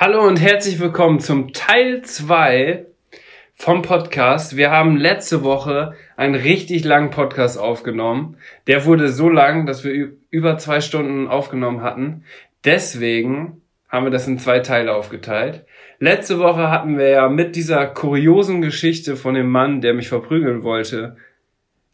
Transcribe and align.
Hallo 0.00 0.24
und 0.24 0.40
herzlich 0.40 0.78
willkommen 0.78 1.18
zum 1.18 1.52
Teil 1.52 2.02
2 2.02 2.86
vom 3.56 3.82
Podcast. 3.82 4.56
Wir 4.56 4.70
haben 4.70 4.96
letzte 4.96 5.42
Woche 5.42 5.96
einen 6.16 6.36
richtig 6.36 6.84
langen 6.84 7.10
Podcast 7.10 7.58
aufgenommen. 7.58 8.36
Der 8.68 8.84
wurde 8.84 9.08
so 9.08 9.28
lang, 9.28 9.66
dass 9.66 9.82
wir 9.82 10.12
über 10.30 10.56
zwei 10.56 10.80
Stunden 10.80 11.26
aufgenommen 11.26 11.82
hatten. 11.82 12.22
Deswegen 12.64 13.60
haben 13.88 14.06
wir 14.06 14.12
das 14.12 14.28
in 14.28 14.38
zwei 14.38 14.60
Teile 14.60 14.94
aufgeteilt. 14.94 15.64
Letzte 15.98 16.38
Woche 16.38 16.70
hatten 16.70 16.96
wir 16.96 17.08
ja 17.08 17.28
mit 17.28 17.56
dieser 17.56 17.84
kuriosen 17.88 18.62
Geschichte 18.62 19.16
von 19.16 19.34
dem 19.34 19.50
Mann, 19.50 19.80
der 19.80 19.94
mich 19.94 20.08
verprügeln 20.08 20.62
wollte, 20.62 21.16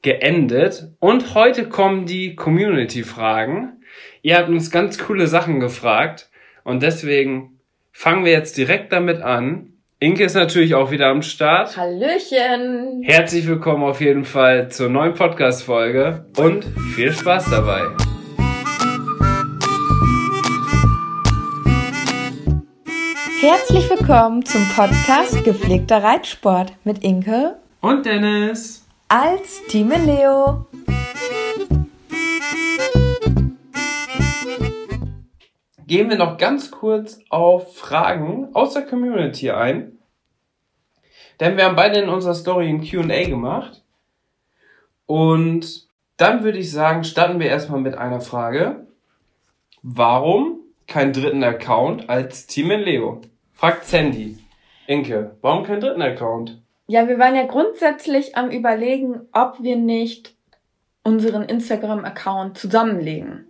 geendet. 0.03 0.91
Und 1.01 1.35
heute 1.35 1.71
kommen 1.71 2.05
die 2.05 2.37
Community-Fragen. 2.37 3.83
Ihr 4.21 4.37
habt 4.37 4.51
uns 4.51 4.71
ganz 4.71 4.99
coole 4.99 5.27
Sachen 5.27 5.59
gefragt. 5.59 6.29
Und 6.65 6.83
deswegen 6.83 7.54
fangen 7.95 8.25
wir 8.25 8.33
jetzt 8.33 8.59
direkt 8.59 8.93
damit 8.93 9.23
an. 9.23 9.73
Inke 10.01 10.25
ist 10.25 10.35
natürlich 10.35 10.75
auch 10.75 10.91
wieder 10.91 11.07
am 11.07 11.23
Start. 11.23 11.77
Hallöchen! 11.77 13.03
Herzlich 13.03 13.47
willkommen 13.47 13.85
auf 13.85 14.01
jeden 14.01 14.25
Fall 14.25 14.69
zur 14.69 14.91
neuen 14.91 15.15
Podcast-Folge 15.15 16.27
und 16.37 16.67
viel 16.95 17.13
Spaß 17.13 17.51
dabei. 17.51 17.83
Herzlich 23.41 23.89
willkommen 23.89 24.45
zum 24.45 24.67
Podcast 24.75 25.43
Gepflegter 25.45 26.03
Reitsport 26.03 26.73
mit 26.85 27.05
Inke 27.05 27.57
und 27.81 28.05
Dennis 28.05 28.87
als 29.09 29.63
Team 29.69 29.93
Leo. 30.05 30.67
Gehen 35.87 36.09
wir 36.11 36.17
noch 36.17 36.39
ganz 36.39 36.71
kurz 36.71 37.21
auf 37.31 37.77
Fragen 37.77 38.55
aus 38.55 38.75
der 38.75 38.83
Community 38.83 39.51
ein. 39.51 39.99
Denn 41.41 41.57
wir 41.57 41.65
haben 41.65 41.77
beide 41.77 42.01
in 42.01 42.09
unserer 42.09 42.35
Story 42.35 42.69
ein 42.69 42.83
QA 42.83 43.25
gemacht. 43.25 43.83
Und 45.07 45.89
dann 46.17 46.45
würde 46.45 46.59
ich 46.59 46.71
sagen, 46.71 47.05
starten 47.05 47.41
wir 47.41 47.49
erstmal 47.49 47.81
mit 47.81 47.97
einer 47.97 48.21
Frage. 48.21 48.87
Warum 49.83 50.61
keinen 50.87 51.13
dritten 51.13 51.43
Account 51.43 52.09
als 52.09 52.47
Team 52.47 52.71
in 52.71 52.81
Leo? 52.81 53.21
Fragt 53.53 53.85
Sandy. 53.85 54.39
Inke, 54.87 55.37
warum 55.41 55.65
keinen 55.65 55.81
dritten 55.81 56.03
Account? 56.03 56.63
Ja, 56.87 57.09
wir 57.09 57.19
waren 57.19 57.35
ja 57.35 57.47
grundsätzlich 57.47 58.37
am 58.37 58.51
überlegen, 58.51 59.23
ob 59.33 59.63
wir 59.63 59.77
nicht 59.77 60.35
unseren 61.03 61.43
Instagram-Account 61.43 62.59
zusammenlegen. 62.59 63.47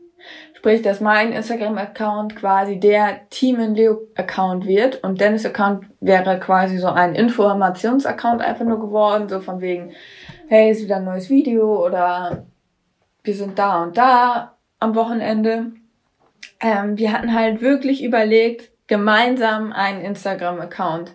Sprich, 0.65 0.81
dass 0.81 1.03
mein 1.03 1.33
Instagram-Account 1.33 2.37
quasi 2.37 2.81
der 2.81 3.29
Team 3.29 3.61
in 3.61 3.75
Leo-Account 3.75 4.65
wird 4.65 5.05
und 5.05 5.21
Dennis' 5.21 5.45
Account 5.45 5.85
wäre 6.01 6.41
quasi 6.41 6.79
so 6.79 6.87
ein 6.87 7.15
Informations-Account 7.15 8.41
einfach 8.41 8.65
nur 8.65 8.81
geworden, 8.81 9.29
so 9.29 9.41
von 9.41 9.61
wegen, 9.61 9.93
hey, 10.49 10.71
ist 10.71 10.83
wieder 10.83 10.97
ein 10.97 11.05
neues 11.05 11.29
Video 11.29 11.85
oder 11.85 12.47
wir 13.23 13.35
sind 13.35 13.59
da 13.59 13.83
und 13.83 13.99
da 13.99 14.57
am 14.81 14.95
Wochenende. 14.95 15.73
Ähm, 16.61 16.97
wir 16.97 17.13
hatten 17.13 17.35
halt 17.35 17.61
wirklich 17.61 18.03
überlegt, 18.03 18.71
gemeinsam 18.87 19.71
einen 19.71 20.01
Instagram-Account 20.01 21.15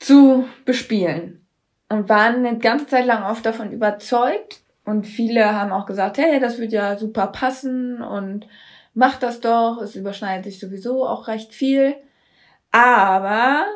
zu 0.00 0.44
bespielen 0.66 1.46
und 1.88 2.10
waren 2.10 2.44
eine 2.44 2.58
ganze 2.58 2.88
Zeit 2.88 3.06
lang 3.06 3.22
oft 3.22 3.46
davon 3.46 3.72
überzeugt, 3.72 4.65
und 4.86 5.04
viele 5.04 5.52
haben 5.52 5.72
auch 5.72 5.84
gesagt, 5.84 6.16
hey, 6.16 6.38
das 6.38 6.58
wird 6.58 6.72
ja 6.72 6.96
super 6.96 7.26
passen 7.26 8.00
und 8.00 8.46
mach 8.94 9.16
das 9.16 9.40
doch. 9.40 9.82
Es 9.82 9.96
überschneidet 9.96 10.44
sich 10.44 10.60
sowieso 10.60 11.06
auch 11.06 11.26
recht 11.26 11.52
viel. 11.52 11.96
Aber 12.70 13.66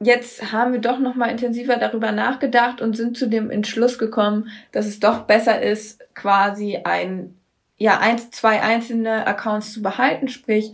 jetzt 0.00 0.52
haben 0.52 0.72
wir 0.72 0.80
doch 0.80 1.00
noch 1.00 1.16
mal 1.16 1.26
intensiver 1.26 1.76
darüber 1.76 2.12
nachgedacht 2.12 2.80
und 2.80 2.96
sind 2.96 3.18
zu 3.18 3.28
dem 3.28 3.50
Entschluss 3.50 3.98
gekommen, 3.98 4.48
dass 4.70 4.86
es 4.86 5.00
doch 5.00 5.22
besser 5.22 5.60
ist, 5.60 6.00
quasi 6.14 6.78
ein 6.84 7.34
ja 7.76 7.98
eins 7.98 8.30
zwei 8.30 8.62
einzelne 8.62 9.26
Accounts 9.26 9.72
zu 9.72 9.82
behalten, 9.82 10.28
sprich 10.28 10.72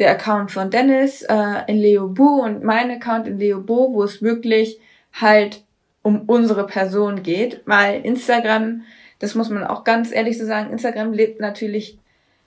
der 0.00 0.10
Account 0.10 0.50
von 0.50 0.70
Dennis 0.70 1.22
äh, 1.22 1.62
in 1.68 1.76
Leo 1.76 2.08
Bo 2.08 2.42
und 2.42 2.64
mein 2.64 2.90
Account 2.90 3.28
in 3.28 3.38
Leo 3.38 3.60
Bo, 3.60 3.92
wo 3.92 4.02
es 4.02 4.22
wirklich 4.22 4.80
halt 5.12 5.65
um 6.06 6.22
unsere 6.28 6.68
Person 6.68 7.24
geht, 7.24 7.62
weil 7.66 8.06
Instagram, 8.06 8.82
das 9.18 9.34
muss 9.34 9.50
man 9.50 9.64
auch 9.64 9.82
ganz 9.82 10.12
ehrlich 10.12 10.38
so 10.38 10.46
sagen, 10.46 10.70
Instagram 10.70 11.12
lebt 11.12 11.40
natürlich 11.40 11.98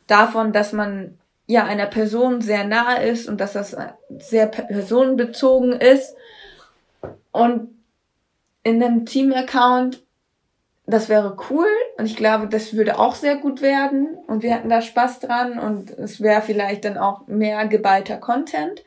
davon, 0.07 0.53
dass 0.53 0.71
man 0.71 1.17
ja 1.45 1.65
einer 1.65 1.87
Person 1.87 2.39
sehr 2.39 2.63
nahe 2.63 3.03
ist 3.03 3.27
und 3.27 3.41
dass 3.41 3.51
das 3.51 3.75
sehr 4.17 4.47
personenbezogen 4.47 5.73
ist. 5.73 6.15
Und 7.33 7.67
in 8.63 8.81
einem 8.81 9.05
Team-Account, 9.05 10.03
das 10.85 11.09
wäre 11.09 11.35
cool 11.49 11.67
und 11.97 12.05
ich 12.05 12.15
glaube, 12.15 12.47
das 12.47 12.73
würde 12.75 12.97
auch 12.97 13.15
sehr 13.15 13.35
gut 13.35 13.61
werden 13.61 14.17
und 14.27 14.41
wir 14.41 14.53
hätten 14.53 14.69
da 14.69 14.81
Spaß 14.81 15.19
dran 15.19 15.59
und 15.59 15.91
es 15.91 16.21
wäre 16.21 16.41
vielleicht 16.41 16.85
dann 16.85 16.97
auch 16.97 17.27
mehr 17.27 17.67
geballter 17.67 18.15
Content. 18.19 18.85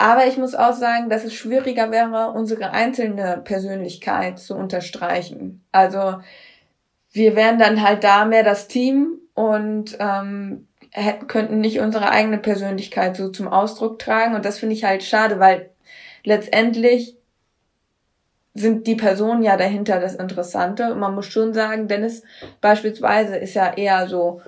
Aber 0.00 0.26
ich 0.26 0.38
muss 0.38 0.54
auch 0.54 0.72
sagen, 0.72 1.10
dass 1.10 1.24
es 1.24 1.34
schwieriger 1.34 1.90
wäre, 1.90 2.30
unsere 2.30 2.70
einzelne 2.70 3.42
Persönlichkeit 3.44 4.38
zu 4.38 4.54
unterstreichen. 4.54 5.62
Also 5.72 6.22
wir 7.12 7.36
wären 7.36 7.58
dann 7.58 7.82
halt 7.82 8.02
da 8.02 8.24
mehr 8.24 8.42
das 8.42 8.66
Team 8.66 9.18
und 9.34 9.98
ähm, 10.00 10.66
hätten, 10.90 11.26
könnten 11.26 11.60
nicht 11.60 11.80
unsere 11.80 12.08
eigene 12.08 12.38
Persönlichkeit 12.38 13.14
so 13.14 13.28
zum 13.28 13.46
Ausdruck 13.46 13.98
tragen. 13.98 14.34
Und 14.34 14.46
das 14.46 14.58
finde 14.58 14.74
ich 14.74 14.84
halt 14.84 15.02
schade, 15.02 15.38
weil 15.38 15.68
letztendlich 16.24 17.18
sind 18.54 18.86
die 18.86 18.96
Personen 18.96 19.42
ja 19.42 19.58
dahinter 19.58 20.00
das 20.00 20.14
Interessante. 20.14 20.94
Und 20.94 20.98
man 20.98 21.14
muss 21.14 21.26
schon 21.26 21.52
sagen, 21.52 21.88
Dennis 21.88 22.22
beispielsweise 22.62 23.36
ist 23.36 23.52
ja 23.52 23.74
eher 23.74 24.08
so 24.08 24.40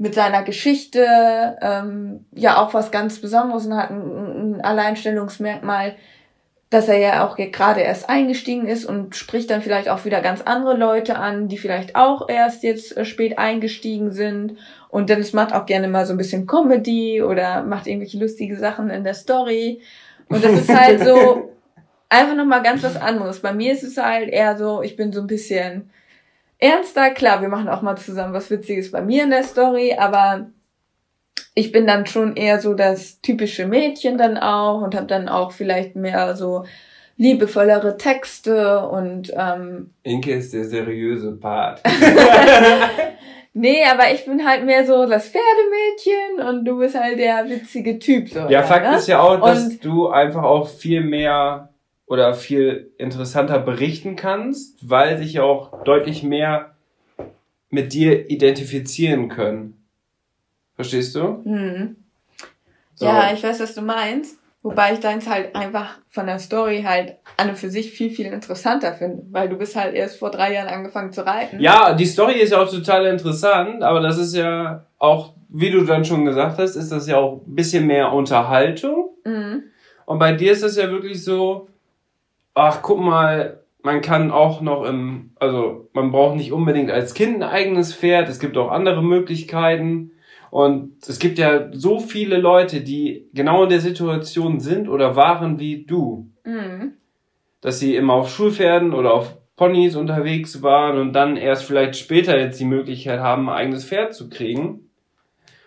mit 0.00 0.14
seiner 0.14 0.42
Geschichte 0.42 1.58
ähm, 1.60 2.24
ja 2.32 2.56
auch 2.56 2.72
was 2.72 2.90
ganz 2.90 3.20
Besonderes 3.20 3.66
und 3.66 3.76
hat 3.76 3.90
ein, 3.90 4.54
ein 4.54 4.60
Alleinstellungsmerkmal, 4.62 5.94
dass 6.70 6.88
er 6.88 6.96
ja 6.96 7.26
auch 7.26 7.36
gerade 7.36 7.82
erst 7.82 8.08
eingestiegen 8.08 8.66
ist 8.66 8.86
und 8.86 9.14
spricht 9.14 9.50
dann 9.50 9.60
vielleicht 9.60 9.90
auch 9.90 10.06
wieder 10.06 10.22
ganz 10.22 10.40
andere 10.40 10.74
Leute 10.74 11.16
an, 11.16 11.48
die 11.48 11.58
vielleicht 11.58 11.96
auch 11.96 12.30
erst 12.30 12.62
jetzt 12.62 12.96
äh, 12.96 13.04
spät 13.04 13.38
eingestiegen 13.38 14.10
sind. 14.10 14.56
Und 14.88 15.10
Dennis 15.10 15.34
macht 15.34 15.52
auch 15.52 15.66
gerne 15.66 15.86
mal 15.86 16.06
so 16.06 16.14
ein 16.14 16.18
bisschen 16.18 16.46
Comedy 16.46 17.22
oder 17.22 17.62
macht 17.62 17.86
irgendwelche 17.86 18.18
lustige 18.18 18.56
Sachen 18.56 18.88
in 18.88 19.04
der 19.04 19.12
Story. 19.14 19.82
Und 20.30 20.42
das 20.42 20.52
ist 20.52 20.74
halt 20.74 21.04
so 21.04 21.52
einfach 22.08 22.36
nochmal 22.36 22.62
ganz 22.62 22.82
was 22.82 22.96
anderes. 22.96 23.40
Bei 23.40 23.52
mir 23.52 23.74
ist 23.74 23.82
es 23.82 23.98
halt 23.98 24.30
eher 24.30 24.56
so, 24.56 24.80
ich 24.80 24.96
bin 24.96 25.12
so 25.12 25.20
ein 25.20 25.26
bisschen 25.26 25.90
ernster. 26.60 27.10
Klar, 27.10 27.40
wir 27.40 27.48
machen 27.48 27.68
auch 27.68 27.82
mal 27.82 27.96
zusammen 27.96 28.34
was 28.34 28.50
Witziges 28.50 28.90
bei 28.92 29.02
mir 29.02 29.24
in 29.24 29.30
der 29.30 29.42
Story, 29.42 29.96
aber 29.98 30.46
ich 31.54 31.72
bin 31.72 31.86
dann 31.86 32.06
schon 32.06 32.36
eher 32.36 32.60
so 32.60 32.74
das 32.74 33.20
typische 33.20 33.66
Mädchen 33.66 34.18
dann 34.18 34.38
auch 34.38 34.82
und 34.82 34.94
habe 34.94 35.06
dann 35.06 35.28
auch 35.28 35.52
vielleicht 35.52 35.96
mehr 35.96 36.36
so 36.36 36.64
liebevollere 37.16 37.98
Texte 37.98 38.86
und 38.88 39.30
ähm, 39.36 39.92
Inke 40.04 40.32
ist 40.32 40.54
der 40.54 40.64
seriöse 40.64 41.32
Part. 41.32 41.82
nee, 43.52 43.84
aber 43.84 44.12
ich 44.12 44.24
bin 44.24 44.46
halt 44.46 44.64
mehr 44.64 44.86
so 44.86 45.06
das 45.06 45.28
Pferdemädchen 45.28 46.48
und 46.48 46.64
du 46.64 46.78
bist 46.78 46.98
halt 46.98 47.18
der 47.18 47.46
witzige 47.48 47.98
Typ 47.98 48.28
so. 48.30 48.48
Ja, 48.48 48.62
Fakt 48.62 48.86
ne? 48.86 48.96
ist 48.96 49.08
ja 49.08 49.20
auch, 49.20 49.40
dass 49.40 49.64
und 49.64 49.84
du 49.84 50.08
einfach 50.08 50.44
auch 50.44 50.68
viel 50.68 51.02
mehr 51.02 51.69
oder 52.10 52.34
viel 52.34 52.90
interessanter 52.98 53.60
berichten 53.60 54.16
kannst, 54.16 54.90
weil 54.90 55.16
sich 55.16 55.34
ja 55.34 55.44
auch 55.44 55.84
deutlich 55.84 56.24
mehr 56.24 56.74
mit 57.68 57.92
dir 57.92 58.28
identifizieren 58.28 59.28
können. 59.28 59.86
Verstehst 60.74 61.14
du? 61.14 61.40
Mhm. 61.44 61.96
So. 62.96 63.06
Ja, 63.06 63.32
ich 63.32 63.40
weiß, 63.40 63.60
was 63.60 63.76
du 63.76 63.82
meinst. 63.82 64.40
Wobei 64.62 64.92
ich 64.92 64.98
deins 64.98 65.28
halt 65.28 65.54
einfach 65.54 65.98
von 66.10 66.26
der 66.26 66.40
Story 66.40 66.82
halt 66.84 67.14
an 67.36 67.50
und 67.50 67.56
für 67.56 67.70
sich 67.70 67.92
viel, 67.92 68.10
viel 68.10 68.26
interessanter 68.26 68.92
finde, 68.92 69.22
weil 69.30 69.48
du 69.48 69.56
bist 69.56 69.76
halt 69.76 69.94
erst 69.94 70.18
vor 70.18 70.32
drei 70.32 70.52
Jahren 70.52 70.68
angefangen 70.68 71.12
zu 71.12 71.24
reiten. 71.24 71.60
Ja, 71.60 71.94
die 71.94 72.04
Story 72.06 72.40
ist 72.40 72.50
ja 72.50 72.60
auch 72.60 72.68
total 72.68 73.06
interessant, 73.06 73.84
aber 73.84 74.00
das 74.00 74.18
ist 74.18 74.34
ja 74.34 74.84
auch, 74.98 75.34
wie 75.48 75.70
du 75.70 75.84
dann 75.84 76.04
schon 76.04 76.24
gesagt 76.24 76.58
hast, 76.58 76.74
ist 76.74 76.90
das 76.90 77.06
ja 77.06 77.18
auch 77.18 77.40
ein 77.46 77.54
bisschen 77.54 77.86
mehr 77.86 78.12
Unterhaltung. 78.12 79.10
Mhm. 79.24 79.62
Und 80.04 80.18
bei 80.18 80.32
dir 80.32 80.52
ist 80.52 80.64
das 80.64 80.76
ja 80.76 80.90
wirklich 80.90 81.24
so, 81.24 81.69
ach, 82.54 82.82
guck 82.82 83.00
mal, 83.00 83.60
man 83.82 84.02
kann 84.02 84.30
auch 84.30 84.60
noch 84.60 84.84
im, 84.84 85.30
also 85.36 85.88
man 85.92 86.10
braucht 86.12 86.36
nicht 86.36 86.52
unbedingt 86.52 86.90
als 86.90 87.14
Kind 87.14 87.36
ein 87.36 87.42
eigenes 87.42 87.94
Pferd, 87.94 88.28
es 88.28 88.40
gibt 88.40 88.56
auch 88.56 88.70
andere 88.70 89.02
Möglichkeiten. 89.02 90.12
Und 90.50 91.06
es 91.06 91.20
gibt 91.20 91.38
ja 91.38 91.68
so 91.72 92.00
viele 92.00 92.36
Leute, 92.36 92.80
die 92.80 93.28
genau 93.32 93.62
in 93.62 93.70
der 93.70 93.80
Situation 93.80 94.58
sind 94.58 94.88
oder 94.88 95.14
waren 95.14 95.60
wie 95.60 95.84
du. 95.84 96.28
Mhm. 96.44 96.94
Dass 97.60 97.78
sie 97.78 97.94
immer 97.94 98.14
auf 98.14 98.30
Schulpferden 98.30 98.92
oder 98.92 99.14
auf 99.14 99.36
Ponys 99.54 99.94
unterwegs 99.94 100.62
waren 100.62 100.98
und 100.98 101.12
dann 101.12 101.36
erst 101.36 101.64
vielleicht 101.64 101.96
später 101.96 102.38
jetzt 102.38 102.58
die 102.58 102.64
Möglichkeit 102.64 103.20
haben, 103.20 103.48
ein 103.48 103.54
eigenes 103.54 103.84
Pferd 103.84 104.14
zu 104.14 104.28
kriegen. 104.28 104.90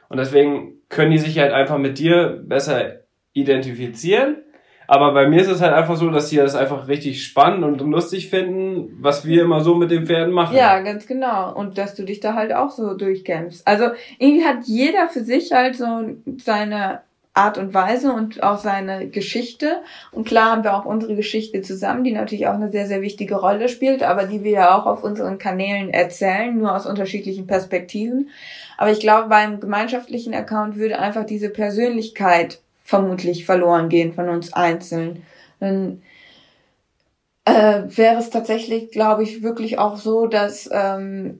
Und 0.09 0.18
deswegen 0.18 0.81
können 0.89 1.12
die 1.12 1.18
sich 1.18 1.39
halt 1.39 1.53
einfach 1.53 1.77
mit 1.77 1.97
dir 1.97 2.44
besser 2.45 3.03
identifizieren 3.31 4.38
aber 4.88 5.13
bei 5.13 5.27
mir 5.27 5.41
ist 5.41 5.50
es 5.50 5.62
halt 5.62 5.74
einfach 5.74 5.95
so, 5.95 6.09
dass 6.09 6.30
sie 6.30 6.38
das 6.38 6.56
einfach 6.56 6.88
richtig 6.88 7.24
spannend 7.24 7.63
und 7.63 7.80
lustig 7.91 8.30
finden, 8.30 8.97
was 9.00 9.25
wir 9.25 9.44
immer 9.44 9.62
so 9.62 9.75
mit 9.75 9.91
den 9.91 10.06
Pferden 10.06 10.33
machen. 10.33 10.56
Ja, 10.56 10.80
ganz 10.80 11.07
genau. 11.07 11.53
Und 11.53 11.77
dass 11.77 11.95
du 11.95 12.03
dich 12.03 12.19
da 12.19 12.33
halt 12.33 12.53
auch 12.53 12.71
so 12.71 12.94
durchkämpfst. 12.95 13.68
Also 13.68 13.85
irgendwie 14.19 14.45
hat 14.45 14.65
jeder 14.65 15.07
für 15.07 15.24
sich 15.24 15.51
halt 15.51 15.75
so 15.75 15.85
seine 16.38 17.01
Art 17.35 17.57
und 17.57 17.74
Weise 17.74 18.13
und 18.13 18.44
auch 18.44 18.59
seine 18.59 19.07
Geschichte. 19.07 19.81
Und 20.12 20.27
klar 20.27 20.51
haben 20.51 20.63
wir 20.63 20.75
auch 20.75 20.86
unsere 20.86 21.15
Geschichte 21.15 21.62
zusammen, 21.62 22.03
die 22.03 22.12
natürlich 22.12 22.47
auch 22.47 22.53
eine 22.53 22.69
sehr, 22.69 22.86
sehr 22.86 23.01
wichtige 23.01 23.36
Rolle 23.36 23.69
spielt, 23.69 24.03
aber 24.03 24.25
die 24.25 24.44
wir 24.44 24.51
ja 24.51 24.77
auch 24.77 24.86
auf 24.86 25.03
unseren 25.03 25.39
Kanälen 25.39 25.89
erzählen, 25.89 26.56
nur 26.56 26.75
aus 26.75 26.86
unterschiedlichen 26.86 27.47
Perspektiven. 27.47 28.29
Aber 28.77 28.91
ich 28.91 29.00
glaube, 29.00 29.29
beim 29.29 29.59
gemeinschaftlichen 29.59 30.36
Account 30.36 30.75
würde 30.75 31.00
einfach 31.00 31.25
diese 31.25 31.50
Persönlichkeit 31.50 32.59
vermutlich 32.83 33.45
verloren 33.45 33.89
gehen 33.89 34.13
von 34.13 34.30
uns 34.30 34.53
einzeln. 34.53 35.24
Dann 35.59 36.01
äh, 37.45 37.83
wäre 37.88 38.18
es 38.19 38.30
tatsächlich, 38.30 38.91
glaube 38.91 39.24
ich, 39.24 39.44
wirklich 39.44 39.80
auch 39.80 39.97
so, 39.97 40.27
dass 40.27 40.69
ähm, 40.71 41.39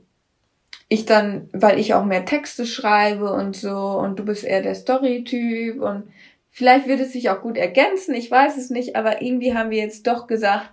ich 0.90 1.06
dann, 1.06 1.50
weil 1.54 1.80
ich 1.80 1.94
auch 1.94 2.06
mehr 2.06 2.25
Texte 2.25 2.66
schreibe 2.66 3.31
und 3.31 3.56
so 3.56 3.78
und 3.78 4.19
du 4.19 4.25
bist 4.25 4.44
eher 4.44 4.62
der 4.62 4.75
Story-Typ 4.75 5.81
und 5.81 6.04
vielleicht 6.51 6.88
wird 6.88 7.00
es 7.00 7.13
sich 7.13 7.30
auch 7.30 7.42
gut 7.42 7.57
ergänzen, 7.57 8.13
ich 8.13 8.30
weiß 8.30 8.57
es 8.57 8.69
nicht, 8.69 8.96
aber 8.96 9.22
irgendwie 9.22 9.56
haben 9.56 9.69
wir 9.69 9.80
jetzt 9.80 10.07
doch 10.07 10.28
gesagt, 10.28 10.69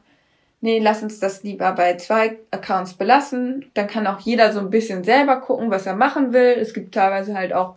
nee, 0.61 0.79
lass 0.79 1.03
uns 1.03 1.21
das 1.21 1.43
lieber 1.43 1.73
bei 1.73 1.97
zwei 1.97 2.39
Accounts 2.51 2.95
belassen. 2.95 3.71
Dann 3.75 3.87
kann 3.87 4.07
auch 4.07 4.21
jeder 4.21 4.53
so 4.53 4.61
ein 4.61 4.71
bisschen 4.71 5.05
selber 5.05 5.41
gucken, 5.41 5.71
was 5.71 5.87
er 5.87 5.97
machen 5.97 6.33
will. 6.33 6.57
Es 6.59 6.75
gibt 6.75 6.95
teilweise 6.95 7.35
halt 7.35 7.53
auch 7.53 7.77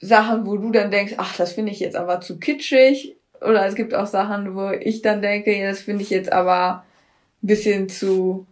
Sachen, 0.00 0.46
wo 0.46 0.56
du 0.56 0.70
dann 0.70 0.90
denkst, 0.90 1.14
ach, 1.16 1.36
das 1.36 1.52
finde 1.52 1.72
ich 1.72 1.80
jetzt 1.80 1.96
aber 1.96 2.20
zu 2.20 2.38
kitschig. 2.38 3.16
Oder 3.40 3.66
es 3.66 3.74
gibt 3.74 3.94
auch 3.94 4.06
Sachen, 4.06 4.54
wo 4.54 4.70
ich 4.70 5.02
dann 5.02 5.22
denke, 5.22 5.56
ja, 5.56 5.68
das 5.68 5.80
finde 5.80 6.02
ich 6.02 6.10
jetzt 6.10 6.32
aber 6.32 6.84
ein 7.42 7.46
bisschen 7.46 7.88
zu 7.88 8.46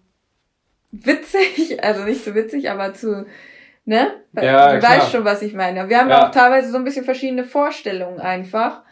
witzig. 0.92 1.78
Also 1.82 2.04
nicht 2.04 2.24
zu 2.24 2.34
witzig, 2.34 2.70
aber 2.70 2.94
zu, 2.94 3.26
ne? 3.84 4.12
Ja, 4.32 4.72
du 4.72 4.78
klar. 4.78 4.98
weißt 4.98 5.12
schon, 5.12 5.24
was 5.24 5.42
ich 5.42 5.54
meine. 5.54 5.88
Wir 5.88 5.98
haben 5.98 6.10
ja. 6.10 6.26
auch 6.26 6.30
teilweise 6.30 6.70
so 6.70 6.78
ein 6.78 6.84
bisschen 6.84 7.04
verschiedene 7.04 7.44
Vorstellungen 7.44 8.20
einfach. 8.20 8.82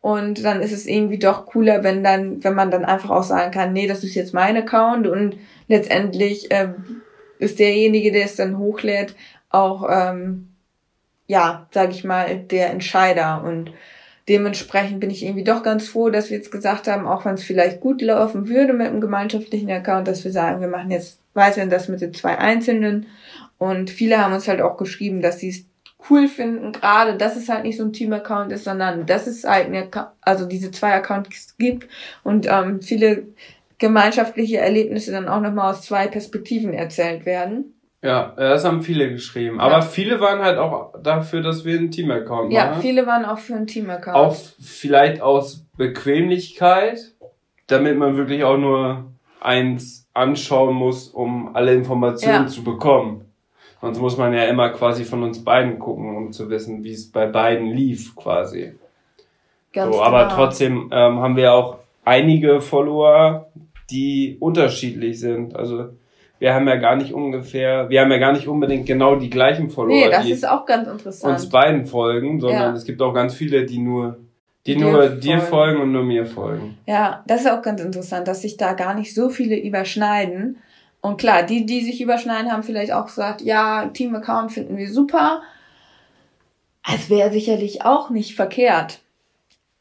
Und 0.00 0.44
dann 0.44 0.60
ist 0.60 0.72
es 0.72 0.86
irgendwie 0.86 1.18
doch 1.18 1.46
cooler, 1.46 1.82
wenn 1.82 2.04
dann, 2.04 2.44
wenn 2.44 2.54
man 2.54 2.70
dann 2.70 2.84
einfach 2.84 3.10
auch 3.10 3.22
sagen 3.22 3.52
kann, 3.52 3.72
nee, 3.72 3.86
das 3.86 4.04
ist 4.04 4.14
jetzt 4.14 4.34
mein 4.34 4.56
Account 4.56 5.06
und 5.06 5.38
letztendlich 5.66 6.48
ähm, 6.50 7.00
ist 7.38 7.58
derjenige, 7.58 8.12
der 8.12 8.26
es 8.26 8.36
dann 8.36 8.58
hochlädt, 8.58 9.14
auch 9.48 9.88
ähm, 9.90 10.53
ja, 11.26 11.66
sage 11.70 11.92
ich 11.92 12.04
mal, 12.04 12.36
der 12.36 12.70
Entscheider. 12.70 13.42
Und 13.44 13.72
dementsprechend 14.28 15.00
bin 15.00 15.10
ich 15.10 15.24
irgendwie 15.24 15.44
doch 15.44 15.62
ganz 15.62 15.88
froh, 15.88 16.10
dass 16.10 16.30
wir 16.30 16.36
jetzt 16.36 16.52
gesagt 16.52 16.86
haben, 16.88 17.06
auch 17.06 17.24
wenn 17.24 17.34
es 17.34 17.44
vielleicht 17.44 17.80
gut 17.80 18.02
laufen 18.02 18.48
würde 18.48 18.72
mit 18.72 18.88
einem 18.88 19.00
gemeinschaftlichen 19.00 19.70
Account, 19.70 20.08
dass 20.08 20.24
wir 20.24 20.32
sagen, 20.32 20.60
wir 20.60 20.68
machen 20.68 20.90
jetzt 20.90 21.18
weiterhin 21.34 21.70
das 21.70 21.88
mit 21.88 22.00
den 22.00 22.14
zwei 22.14 22.38
Einzelnen. 22.38 23.06
Und 23.58 23.90
viele 23.90 24.18
haben 24.18 24.34
uns 24.34 24.48
halt 24.48 24.60
auch 24.60 24.76
geschrieben, 24.76 25.20
dass 25.20 25.40
sie 25.40 25.50
es 25.50 25.64
cool 26.10 26.28
finden, 26.28 26.72
gerade, 26.72 27.16
dass 27.16 27.36
es 27.36 27.48
halt 27.48 27.64
nicht 27.64 27.78
so 27.78 27.84
ein 27.84 27.92
Team-Account 27.92 28.52
ist, 28.52 28.64
sondern 28.64 29.06
dass 29.06 29.26
es 29.26 29.44
halt 29.44 29.66
eine, 29.66 29.88
also 30.20 30.44
diese 30.46 30.70
zwei 30.70 30.92
Accounts 30.92 31.56
gibt 31.56 31.88
und 32.22 32.46
ähm, 32.46 32.82
viele 32.82 33.28
gemeinschaftliche 33.78 34.58
Erlebnisse 34.58 35.12
dann 35.12 35.28
auch 35.28 35.40
nochmal 35.40 35.72
aus 35.72 35.82
zwei 35.82 36.06
Perspektiven 36.06 36.74
erzählt 36.74 37.26
werden. 37.26 37.74
Ja, 38.04 38.34
das 38.36 38.66
haben 38.66 38.82
viele 38.82 39.08
geschrieben. 39.08 39.60
Aber 39.60 39.80
viele 39.80 40.20
waren 40.20 40.40
halt 40.40 40.58
auch 40.58 40.92
dafür, 41.02 41.40
dass 41.40 41.64
wir 41.64 41.78
einen 41.78 41.90
Team-Account 41.90 42.52
machen. 42.52 42.52
Ja, 42.52 42.74
viele 42.74 43.06
waren 43.06 43.24
auch 43.24 43.38
für 43.38 43.54
einen 43.54 43.66
Team-Account. 43.66 44.14
Auch 44.14 44.36
vielleicht 44.60 45.22
aus 45.22 45.64
Bequemlichkeit, 45.78 46.98
damit 47.66 47.96
man 47.96 48.18
wirklich 48.18 48.44
auch 48.44 48.58
nur 48.58 49.06
eins 49.40 50.06
anschauen 50.12 50.74
muss, 50.74 51.08
um 51.08 51.56
alle 51.56 51.72
Informationen 51.72 52.44
ja. 52.44 52.46
zu 52.46 52.62
bekommen. 52.62 53.24
Sonst 53.80 54.00
muss 54.00 54.18
man 54.18 54.34
ja 54.34 54.44
immer 54.44 54.68
quasi 54.68 55.06
von 55.06 55.22
uns 55.22 55.42
beiden 55.42 55.78
gucken, 55.78 56.14
um 56.14 56.30
zu 56.30 56.50
wissen, 56.50 56.84
wie 56.84 56.92
es 56.92 57.10
bei 57.10 57.26
beiden 57.26 57.68
lief, 57.68 58.14
quasi. 58.14 58.74
Ganz 59.72 59.96
so, 59.96 60.02
aber 60.02 60.24
genau. 60.24 60.34
trotzdem 60.34 60.90
ähm, 60.92 61.20
haben 61.20 61.36
wir 61.36 61.54
auch 61.54 61.78
einige 62.04 62.60
Follower, 62.60 63.48
die 63.90 64.36
unterschiedlich 64.40 65.20
sind. 65.20 65.56
Also 65.56 65.88
wir 66.38 66.54
haben 66.54 66.68
ja 66.68 66.76
gar 66.76 66.96
nicht 66.96 67.12
ungefähr, 67.12 67.88
wir 67.88 68.00
haben 68.00 68.10
ja 68.10 68.18
gar 68.18 68.32
nicht 68.32 68.48
unbedingt 68.48 68.86
genau 68.86 69.16
die 69.16 69.30
gleichen 69.30 69.70
Follower. 69.70 69.94
Nee, 69.94 70.10
das 70.10 70.28
ist 70.28 70.48
auch 70.48 70.66
ganz 70.66 70.88
interessant. 70.88 71.34
Uns 71.34 71.48
beiden 71.48 71.86
folgen, 71.86 72.40
sondern 72.40 72.72
ja. 72.72 72.72
es 72.72 72.84
gibt 72.84 73.00
auch 73.00 73.14
ganz 73.14 73.34
viele, 73.34 73.64
die 73.64 73.78
nur 73.78 74.18
die, 74.66 74.76
nur 74.76 75.08
dir 75.08 75.40
folgen 75.40 75.80
und 75.82 75.92
nur 75.92 76.04
mir 76.04 76.24
folgen. 76.24 76.78
Ja, 76.86 77.22
das 77.26 77.42
ist 77.42 77.50
auch 77.50 77.60
ganz 77.60 77.82
interessant, 77.82 78.26
dass 78.26 78.42
sich 78.42 78.56
da 78.56 78.72
gar 78.72 78.94
nicht 78.94 79.14
so 79.14 79.28
viele 79.28 79.56
überschneiden. 79.56 80.58
Und 81.02 81.18
klar, 81.18 81.42
die, 81.42 81.66
die 81.66 81.82
sich 81.82 82.00
überschneiden, 82.00 82.50
haben 82.50 82.62
vielleicht 82.62 82.92
auch 82.92 83.06
gesagt, 83.06 83.42
ja, 83.42 83.90
Team-Account 83.92 84.52
finden 84.52 84.78
wir 84.78 84.90
super. 84.90 85.42
Es 86.94 87.10
wäre 87.10 87.30
sicherlich 87.30 87.84
auch 87.84 88.08
nicht 88.08 88.34
verkehrt. 88.34 89.00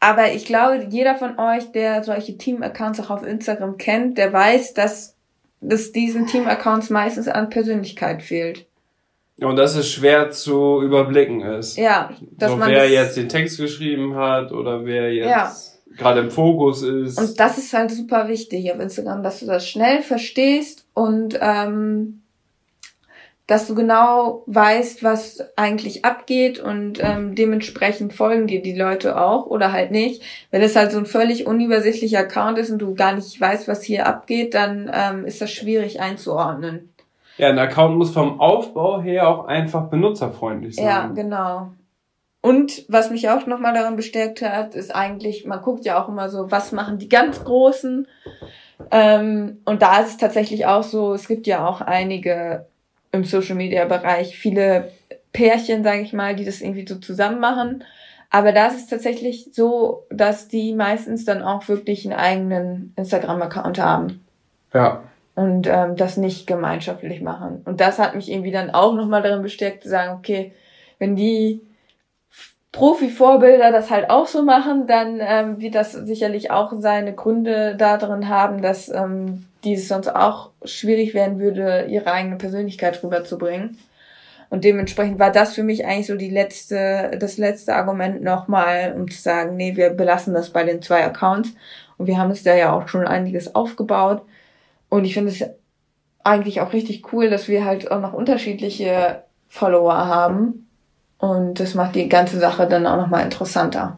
Aber 0.01 0.33
ich 0.33 0.45
glaube, 0.45 0.85
jeder 0.89 1.15
von 1.15 1.39
euch, 1.39 1.71
der 1.71 2.03
solche 2.03 2.37
Team-Accounts 2.37 2.99
auch 2.99 3.09
auf 3.09 3.25
Instagram 3.25 3.77
kennt, 3.77 4.17
der 4.17 4.33
weiß, 4.33 4.73
dass 4.73 5.12
dass 5.63 5.91
diesen 5.91 6.27
Team-Accounts 6.27 6.89
meistens 6.89 7.27
an 7.27 7.49
Persönlichkeit 7.49 8.21
fehlt. 8.21 8.65
Und 9.39 9.55
dass 9.55 9.75
es 9.75 9.89
schwer 9.89 10.31
zu 10.31 10.81
überblicken 10.81 11.41
ist. 11.41 11.77
Ja, 11.77 12.11
dass 12.37 12.51
so, 12.51 12.57
man 12.57 12.69
wer 12.69 12.89
jetzt 12.89 13.17
den 13.17 13.29
Text 13.29 13.57
geschrieben 13.57 14.15
hat 14.15 14.51
oder 14.51 14.85
wer 14.85 15.13
jetzt 15.13 15.27
ja. 15.27 15.97
gerade 15.97 16.21
im 16.21 16.31
Fokus 16.31 16.83
ist. 16.83 17.19
Und 17.19 17.39
das 17.39 17.57
ist 17.57 17.73
halt 17.73 17.91
super 17.91 18.27
wichtig 18.27 18.71
auf 18.71 18.79
Instagram, 18.79 19.23
dass 19.23 19.39
du 19.39 19.45
das 19.45 19.67
schnell 19.67 20.01
verstehst 20.01 20.85
und 20.93 21.37
ähm, 21.41 22.22
dass 23.53 23.67
du 23.67 23.75
genau 23.75 24.41
weißt, 24.47 25.03
was 25.03 25.45
eigentlich 25.55 26.03
abgeht 26.03 26.59
und 26.59 26.97
ähm, 27.03 27.35
dementsprechend 27.35 28.11
folgen 28.11 28.47
dir 28.47 28.63
die 28.63 28.75
Leute 28.75 29.21
auch 29.21 29.45
oder 29.45 29.71
halt 29.71 29.91
nicht. 29.91 30.23
Wenn 30.49 30.63
es 30.63 30.75
halt 30.75 30.91
so 30.91 30.97
ein 30.97 31.05
völlig 31.05 31.45
unübersichtlicher 31.45 32.17
Account 32.17 32.57
ist 32.57 32.71
und 32.71 32.79
du 32.79 32.95
gar 32.95 33.13
nicht 33.13 33.39
weißt, 33.39 33.67
was 33.67 33.83
hier 33.83 34.07
abgeht, 34.07 34.55
dann 34.55 34.89
ähm, 34.91 35.23
ist 35.23 35.39
das 35.39 35.51
schwierig 35.51 36.01
einzuordnen. 36.01 36.91
Ja, 37.37 37.49
ein 37.49 37.59
Account 37.59 37.95
muss 37.95 38.09
vom 38.09 38.41
Aufbau 38.41 39.03
her 39.03 39.29
auch 39.29 39.45
einfach 39.45 39.83
benutzerfreundlich 39.83 40.77
sein. 40.77 40.85
Ja, 40.85 41.05
genau. 41.13 41.69
Und 42.41 42.85
was 42.87 43.11
mich 43.11 43.29
auch 43.29 43.45
nochmal 43.45 43.75
daran 43.75 43.95
bestärkt 43.95 44.41
hat, 44.41 44.73
ist 44.73 44.95
eigentlich, 44.95 45.45
man 45.45 45.61
guckt 45.61 45.85
ja 45.85 46.03
auch 46.03 46.09
immer 46.09 46.27
so, 46.29 46.49
was 46.49 46.71
machen 46.71 46.97
die 46.97 47.07
ganz 47.07 47.43
Großen. 47.43 48.07
Ähm, 48.89 49.61
und 49.63 49.83
da 49.83 49.99
ist 49.99 50.07
es 50.07 50.17
tatsächlich 50.17 50.65
auch 50.65 50.81
so, 50.81 51.13
es 51.13 51.27
gibt 51.27 51.45
ja 51.45 51.67
auch 51.67 51.81
einige 51.81 52.65
im 53.13 53.23
Social 53.23 53.55
Media 53.55 53.85
Bereich 53.85 54.37
viele 54.37 54.91
Pärchen, 55.31 55.83
sage 55.83 56.01
ich 56.01 56.11
mal, 56.11 56.35
die 56.35 56.43
das 56.43 56.61
irgendwie 56.61 56.85
so 56.85 56.95
zusammen 56.95 57.39
machen. 57.39 57.85
Aber 58.29 58.51
da 58.51 58.67
ist 58.67 58.77
es 58.77 58.87
tatsächlich 58.87 59.49
so, 59.53 60.05
dass 60.09 60.47
die 60.47 60.73
meistens 60.73 61.23
dann 61.23 61.43
auch 61.43 61.67
wirklich 61.67 62.05
einen 62.05 62.19
eigenen 62.19 62.93
Instagram-Account 62.97 63.79
haben. 63.79 64.25
Ja. 64.73 65.03
Und 65.35 65.67
ähm, 65.67 65.95
das 65.95 66.17
nicht 66.17 66.47
gemeinschaftlich 66.47 67.21
machen. 67.21 67.61
Und 67.65 67.79
das 67.79 67.99
hat 67.99 68.15
mich 68.15 68.31
irgendwie 68.31 68.51
dann 68.51 68.71
auch 68.71 68.93
nochmal 68.95 69.21
darin 69.21 69.43
bestärkt 69.43 69.83
zu 69.83 69.89
sagen, 69.89 70.17
okay, 70.17 70.51
wenn 70.97 71.15
die 71.15 71.61
Profi-Vorbilder 72.73 73.71
das 73.71 73.91
halt 73.91 74.09
auch 74.09 74.27
so 74.27 74.43
machen, 74.43 74.87
dann 74.87 75.19
ähm, 75.21 75.61
wird 75.61 75.75
das 75.75 75.93
sicherlich 75.93 76.51
auch 76.51 76.73
seine 76.79 77.13
Gründe 77.13 77.75
darin 77.77 78.27
haben, 78.27 78.61
dass 78.61 78.89
ähm, 78.89 79.45
die 79.63 79.75
es 79.75 79.87
sonst 79.87 80.09
auch 80.09 80.49
schwierig 80.65 81.13
werden 81.13 81.39
würde, 81.39 81.85
ihre 81.87 82.11
eigene 82.11 82.35
Persönlichkeit 82.35 83.01
rüberzubringen. 83.03 83.77
Und 84.49 84.63
dementsprechend 84.63 85.19
war 85.19 85.31
das 85.31 85.53
für 85.53 85.63
mich 85.63 85.85
eigentlich 85.85 86.07
so 86.07 86.15
die 86.15 86.29
letzte, 86.29 87.11
das 87.19 87.37
letzte 87.37 87.75
Argument 87.75 88.23
nochmal, 88.23 88.93
um 88.97 89.09
zu 89.09 89.21
sagen, 89.21 89.55
nee, 89.55 89.75
wir 89.75 89.91
belassen 89.91 90.33
das 90.33 90.49
bei 90.49 90.63
den 90.63 90.81
zwei 90.81 91.05
Accounts. 91.05 91.53
Und 91.97 92.07
wir 92.07 92.17
haben 92.17 92.31
es 92.31 92.43
da 92.43 92.55
ja 92.55 92.73
auch 92.73 92.87
schon 92.87 93.07
einiges 93.07 93.53
aufgebaut. 93.55 94.23
Und 94.89 95.05
ich 95.05 95.13
finde 95.13 95.31
es 95.31 95.43
eigentlich 96.23 96.61
auch 96.61 96.73
richtig 96.73 97.13
cool, 97.13 97.29
dass 97.29 97.47
wir 97.47 97.65
halt 97.65 97.91
auch 97.91 97.99
noch 97.99 98.13
unterschiedliche 98.13 99.23
Follower 99.47 100.07
haben. 100.07 100.62
Und 101.23 101.61
das 101.61 101.73
macht 101.73 101.95
die 101.95 102.09
ganze 102.09 102.37
Sache 102.37 102.67
dann 102.67 102.85
auch 102.85 102.97
nochmal 102.97 103.23
interessanter. 103.23 103.97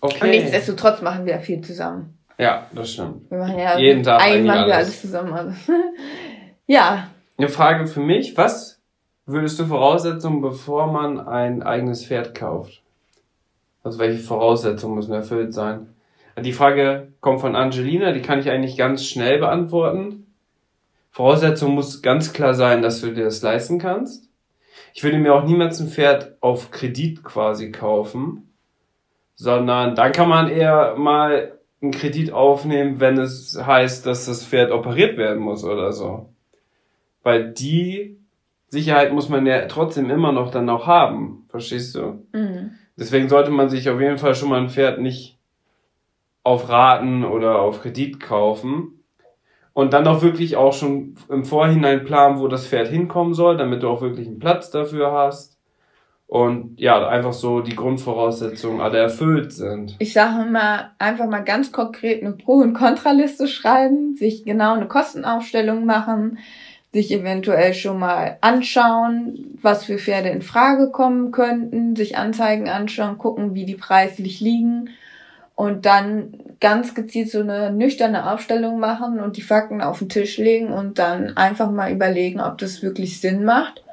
Okay. 0.00 0.22
Und 0.22 0.30
nichtsdestotrotz 0.30 1.02
machen 1.02 1.26
wir 1.26 1.32
ja 1.32 1.40
viel 1.40 1.60
zusammen. 1.62 2.16
Ja, 2.38 2.68
das 2.72 2.92
stimmt. 2.92 3.28
Wir 3.28 3.38
machen 3.38 3.58
ja 3.58 3.76
jeden 3.76 4.04
Tag 4.04 4.22
eigentlich 4.22 4.46
machen 4.46 4.68
wir 4.68 4.76
alles 4.76 5.00
zusammen. 5.00 5.32
Also. 5.32 5.50
ja. 6.68 7.08
Eine 7.36 7.48
Frage 7.48 7.88
für 7.88 7.98
mich. 7.98 8.36
Was 8.36 8.80
würdest 9.26 9.58
du 9.58 9.66
Voraussetzungen, 9.66 10.40
bevor 10.40 10.86
man 10.86 11.18
ein 11.18 11.64
eigenes 11.64 12.06
Pferd 12.06 12.36
kauft? 12.36 12.80
Also 13.82 13.98
welche 13.98 14.22
Voraussetzungen 14.22 14.94
müssen 14.94 15.12
erfüllt 15.12 15.54
sein? 15.54 15.88
Die 16.38 16.52
Frage 16.52 17.08
kommt 17.20 17.40
von 17.40 17.56
Angelina, 17.56 18.12
die 18.12 18.22
kann 18.22 18.38
ich 18.38 18.48
eigentlich 18.48 18.76
ganz 18.76 19.04
schnell 19.04 19.40
beantworten. 19.40 20.32
Voraussetzung 21.10 21.74
muss 21.74 22.00
ganz 22.00 22.32
klar 22.32 22.54
sein, 22.54 22.80
dass 22.80 23.00
du 23.00 23.10
dir 23.10 23.24
das 23.24 23.42
leisten 23.42 23.80
kannst. 23.80 24.23
Ich 24.94 25.02
würde 25.02 25.18
mir 25.18 25.34
auch 25.34 25.44
niemals 25.44 25.80
ein 25.80 25.88
Pferd 25.88 26.36
auf 26.40 26.70
Kredit 26.70 27.24
quasi 27.24 27.72
kaufen, 27.72 28.54
sondern 29.34 29.96
dann 29.96 30.12
kann 30.12 30.28
man 30.28 30.48
eher 30.48 30.94
mal 30.96 31.58
einen 31.82 31.90
Kredit 31.90 32.32
aufnehmen, 32.32 33.00
wenn 33.00 33.18
es 33.18 33.60
heißt, 33.60 34.06
dass 34.06 34.26
das 34.26 34.46
Pferd 34.46 34.70
operiert 34.70 35.18
werden 35.18 35.42
muss 35.42 35.64
oder 35.64 35.92
so. 35.92 36.30
Weil 37.24 37.52
die 37.52 38.18
Sicherheit 38.68 39.12
muss 39.12 39.28
man 39.28 39.44
ja 39.46 39.66
trotzdem 39.66 40.10
immer 40.10 40.30
noch 40.30 40.52
dann 40.52 40.70
auch 40.70 40.86
haben, 40.86 41.46
verstehst 41.48 41.96
du? 41.96 42.24
Mhm. 42.32 42.74
Deswegen 42.96 43.28
sollte 43.28 43.50
man 43.50 43.68
sich 43.68 43.90
auf 43.90 44.00
jeden 44.00 44.18
Fall 44.18 44.36
schon 44.36 44.48
mal 44.48 44.60
ein 44.60 44.70
Pferd 44.70 45.00
nicht 45.00 45.38
auf 46.44 46.68
Raten 46.68 47.24
oder 47.24 47.58
auf 47.58 47.82
Kredit 47.82 48.20
kaufen. 48.20 49.03
Und 49.74 49.92
dann 49.92 50.06
auch 50.06 50.22
wirklich 50.22 50.56
auch 50.56 50.72
schon 50.72 51.16
im 51.28 51.44
Vorhinein 51.44 52.04
planen, 52.04 52.38
wo 52.38 52.48
das 52.48 52.66
Pferd 52.66 52.88
hinkommen 52.88 53.34
soll, 53.34 53.56
damit 53.56 53.82
du 53.82 53.88
auch 53.88 54.00
wirklich 54.00 54.28
einen 54.28 54.38
Platz 54.38 54.70
dafür 54.70 55.12
hast 55.12 55.54
und 56.26 56.80
ja, 56.80 57.06
einfach 57.06 57.32
so 57.32 57.60
die 57.60 57.76
Grundvoraussetzungen 57.76 58.80
alle 58.80 58.98
erfüllt 58.98 59.52
sind. 59.52 59.96
Ich 59.98 60.12
sage 60.12 60.46
immer, 60.46 60.90
einfach 60.98 61.28
mal 61.28 61.44
ganz 61.44 61.70
konkret 61.70 62.22
eine 62.22 62.32
Pro- 62.32 62.60
und 62.60 62.74
Kontraliste 62.74 63.46
schreiben, 63.46 64.14
sich 64.14 64.44
genau 64.44 64.74
eine 64.74 64.88
Kostenaufstellung 64.88 65.84
machen, 65.84 66.38
sich 66.92 67.12
eventuell 67.12 67.74
schon 67.74 67.98
mal 67.98 68.38
anschauen, 68.40 69.58
was 69.60 69.84
für 69.84 69.98
Pferde 69.98 70.30
in 70.30 70.42
Frage 70.42 70.90
kommen 70.90 71.30
könnten, 71.32 71.96
sich 71.96 72.16
Anzeigen 72.16 72.68
anschauen, 72.68 73.18
gucken, 73.18 73.54
wie 73.54 73.66
die 73.66 73.74
preislich 73.74 74.40
liegen 74.40 74.90
und 75.54 75.86
dann 75.86 76.34
ganz 76.60 76.94
gezielt 76.94 77.30
so 77.30 77.40
eine 77.40 77.72
nüchterne 77.72 78.32
Aufstellung 78.32 78.78
machen 78.80 79.20
und 79.20 79.36
die 79.36 79.42
Fakten 79.42 79.80
auf 79.80 79.98
den 79.98 80.08
Tisch 80.08 80.38
legen 80.38 80.72
und 80.72 80.98
dann 80.98 81.36
einfach 81.36 81.70
mal 81.70 81.92
überlegen, 81.92 82.40
ob 82.40 82.58
das 82.58 82.82
wirklich 82.82 83.20
Sinn 83.20 83.44
macht 83.44 83.84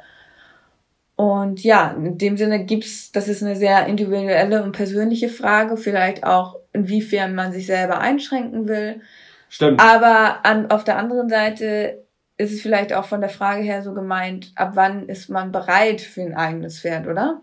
und 1.22 1.64
ja, 1.64 1.92
in 1.92 2.18
dem 2.18 2.36
Sinne 2.36 2.66
gibt's, 2.66 3.12
das 3.12 3.28
ist 3.28 3.44
eine 3.44 3.56
sehr 3.56 3.86
individuelle 3.86 4.64
und 4.64 4.72
persönliche 4.72 5.30
Frage, 5.30 5.78
vielleicht 5.78 6.24
auch, 6.24 6.58
inwiefern 6.74 7.36
man 7.36 7.52
sich 7.52 7.68
selber 7.68 8.00
einschränken 8.00 8.68
will. 8.68 9.02
Stimmt. 9.48 9.80
Aber 9.80 10.44
an, 10.44 10.72
auf 10.72 10.84
der 10.84 10.98
anderen 10.98 11.30
Seite 11.30 12.08
ist 12.38 12.52
es 12.52 12.62
vielleicht 12.64 12.92
auch 12.92 13.06
von 13.06 13.22
der 13.22 13.30
Frage 13.30 13.62
her 13.62 13.84
so 13.84 13.94
gemeint, 13.94 14.52
ab 14.56 14.72
wann 14.74 15.10
ist 15.10 15.30
man 15.30 15.52
bereit 15.52 16.02
für 16.02 16.22
ein 16.22 16.34
eigenes 16.34 16.80
Pferd, 16.80 17.06
oder? 17.06 17.42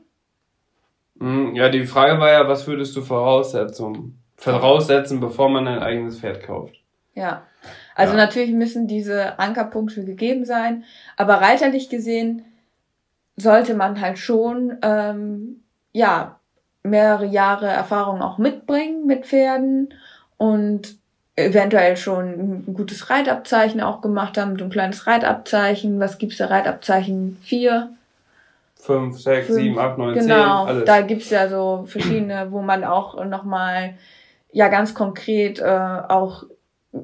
Hm, 1.18 1.54
ja, 1.54 1.68
die 1.68 1.86
Frage 1.86 2.20
war 2.20 2.30
ja, 2.30 2.48
was 2.48 2.66
würdest 2.66 2.94
du 2.96 3.02
voraussetzen, 3.02 4.22
voraussetzen, 4.36 5.20
bevor 5.20 5.48
man 5.48 5.66
ein 5.66 5.80
eigenes 5.80 6.20
Pferd 6.20 6.42
kauft? 6.42 6.76
Ja. 7.14 7.42
Also 7.94 8.12
ja. 8.12 8.18
natürlich 8.18 8.52
müssen 8.52 8.86
diese 8.86 9.38
Ankerpunkte 9.38 10.04
gegeben 10.04 10.44
sein, 10.44 10.84
aber 11.16 11.34
reiterlich 11.40 11.88
gesehen 11.88 12.44
sollte 13.36 13.74
man 13.74 14.00
halt 14.00 14.18
schon 14.18 14.78
ähm, 14.82 15.64
ja 15.92 16.38
mehrere 16.84 17.26
Jahre 17.26 17.66
Erfahrung 17.66 18.22
auch 18.22 18.38
mitbringen 18.38 19.06
mit 19.06 19.26
Pferden 19.26 19.94
und 20.36 20.96
eventuell 21.34 21.96
schon 21.96 22.64
ein 22.68 22.74
gutes 22.74 23.10
Reitabzeichen 23.10 23.80
auch 23.80 24.00
gemacht 24.00 24.38
haben, 24.38 24.58
so 24.58 24.64
ein 24.64 24.70
kleines 24.70 25.06
Reitabzeichen. 25.06 26.00
Was 26.00 26.18
gibt's 26.18 26.38
da? 26.38 26.46
Reitabzeichen? 26.46 27.38
Vier? 27.42 27.90
Fünf, 28.78 29.18
sechs, 29.18 29.48
Fünf, 29.48 29.58
sieben, 29.60 29.78
acht, 29.78 29.98
neun, 29.98 30.14
genau, 30.14 30.66
zehn, 30.66 30.74
alles. 30.74 30.84
Da 30.84 31.00
gibt's 31.02 31.30
ja 31.30 31.48
so 31.48 31.84
verschiedene, 31.86 32.48
wo 32.50 32.62
man 32.62 32.84
auch 32.84 33.24
nochmal 33.24 33.98
ja 34.52 34.68
ganz 34.68 34.94
konkret 34.94 35.58
äh, 35.58 35.64
auch 35.64 36.44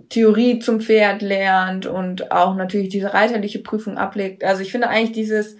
Theorie 0.08 0.60
zum 0.60 0.80
Pferd 0.80 1.20
lernt 1.20 1.86
und 1.86 2.32
auch 2.32 2.54
natürlich 2.54 2.88
diese 2.88 3.12
reiterliche 3.12 3.58
Prüfung 3.58 3.98
ablegt. 3.98 4.44
Also 4.44 4.62
ich 4.62 4.72
finde 4.72 4.88
eigentlich 4.88 5.12
dieses 5.12 5.56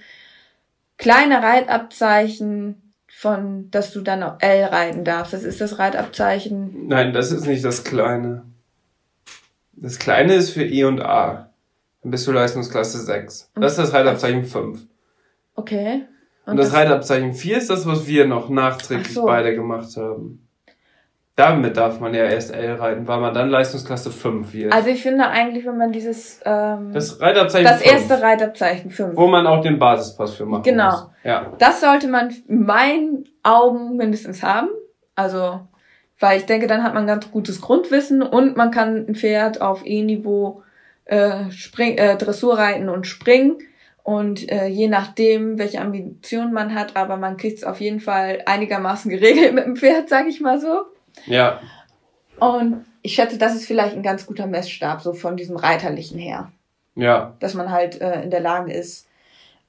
kleine 0.97 1.43
Reitabzeichen 1.43 2.93
von, 3.09 3.71
dass 3.71 3.93
du 3.93 4.01
dann 4.01 4.23
auch 4.23 4.37
L 4.41 4.65
reiten 4.65 5.05
darfst. 5.05 5.33
Das 5.33 5.45
ist 5.45 5.61
das 5.61 5.79
Reitabzeichen. 5.79 6.89
Nein, 6.89 7.13
das 7.13 7.33
ist 7.33 7.47
nicht 7.47 7.65
das 7.65 7.85
kleine. 7.85 8.45
Das 9.73 9.99
kleine 9.99 10.35
ist 10.35 10.51
für 10.51 10.65
E 10.65 10.85
und 10.85 11.01
A. 11.01 11.51
Dann 12.03 12.11
bist 12.11 12.27
du 12.27 12.33
Leistungsklasse 12.33 12.99
6. 12.99 13.51
Das 13.55 13.73
ist 13.73 13.79
das 13.79 13.93
Reitabzeichen 13.93 14.45
5. 14.45 14.87
Okay. 15.55 16.07
Und, 16.47 16.53
und 16.53 16.57
das, 16.59 16.71
das 16.71 16.77
Reitabzeichen 16.77 17.33
4 17.33 17.59
ist 17.59 17.71
das, 17.71 17.87
was 17.87 18.07
wir 18.07 18.27
noch 18.27 18.49
nachträglich 18.49 19.15
so. 19.15 19.25
beide 19.25 19.55
gemacht 19.55 19.97
haben. 19.97 20.45
Damit 21.37 21.77
darf 21.77 21.99
man 21.99 22.15
ja 22.15 22.25
erst 22.27 22.55
L 22.55 22.75
reiten, 22.75 23.09
weil 23.09 23.19
man 23.19 23.35
dann 23.35 23.51
Leistungsklasse 23.51 24.13
5 24.13 24.53
wird. 24.53 24.73
Also 24.73 24.89
ich 24.89 25.03
finde 25.03 25.27
eigentlich, 25.27 25.67
wenn 25.67 25.77
man 25.77 25.91
dieses 25.91 26.41
ähm, 26.45 26.93
das 26.93 27.21
Reitabzeichen 27.21 27.67
das 27.67 27.83
5, 27.83 27.93
erste 27.93 28.23
Reitabzeichen 28.23 28.91
5. 28.93 29.17
Wo 29.17 29.27
man 29.27 29.45
auch 29.49 29.61
den 29.61 29.81
Basispass 29.81 30.35
für 30.35 30.47
macht. 30.47 30.63
Genau. 30.63 30.91
Muss. 30.91 31.07
Ja. 31.25 31.53
Das 31.59 31.81
sollte 31.81 32.07
man 32.07 32.33
in 32.47 32.65
meinen 32.65 33.25
Augen 33.43 33.97
mindestens 33.97 34.45
haben. 34.45 34.69
Also, 35.17 35.61
weil 36.21 36.39
ich 36.39 36.47
denke, 36.47 36.69
dann 36.69 36.85
hat 36.85 36.95
man 36.95 37.09
ganz 37.09 37.29
gutes 37.33 37.61
Grundwissen 37.61 38.23
und 38.23 38.57
man 38.57 38.71
kann 38.71 39.07
ein 39.09 39.17
Pferd 39.17 39.61
auf 39.61 39.85
E-Niveau 39.85 40.63
äh, 41.05 41.51
spring, 41.51 41.99
äh, 41.99 42.17
Dressur 42.17 42.59
reiten 42.59 42.89
und 42.89 43.09
springen. 43.09 43.59
Und 44.05 44.53
äh, 44.53 44.67
je 44.67 44.87
nachdem, 44.87 45.59
welche 45.59 45.81
Ambitionen 45.81 46.53
man 46.53 46.75
hat, 46.75 46.95
aber 46.95 47.17
man 47.17 47.39
kriegt 47.39 47.57
es 47.59 47.65
auf 47.65 47.81
jeden 47.81 48.01
Fall 48.01 48.43
einigermaßen 48.45 49.11
geregelt 49.11 49.55
mit 49.55 49.65
dem 49.65 49.77
Pferd, 49.77 50.11
sag 50.11 50.29
ich 50.29 50.41
mal 50.41 50.61
so. 50.61 50.83
Ja. 51.27 51.59
Und 52.39 52.85
ich 53.01 53.15
schätze, 53.15 53.39
das 53.39 53.55
ist 53.55 53.67
vielleicht 53.67 53.97
ein 53.97 54.03
ganz 54.03 54.27
guter 54.27 54.47
Messstab, 54.47 55.01
so 55.01 55.15
von 55.15 55.39
diesem 55.39 55.57
Reiterlichen 55.57 56.19
her. 56.19 56.53
Ja. 56.95 57.35
Dass 57.41 57.55
man 57.55 57.73
halt 57.73 58.01
äh, 58.03 58.23
in 58.23 58.31
der 58.31 58.41
Lage 58.41 58.75
ist, 58.75 59.09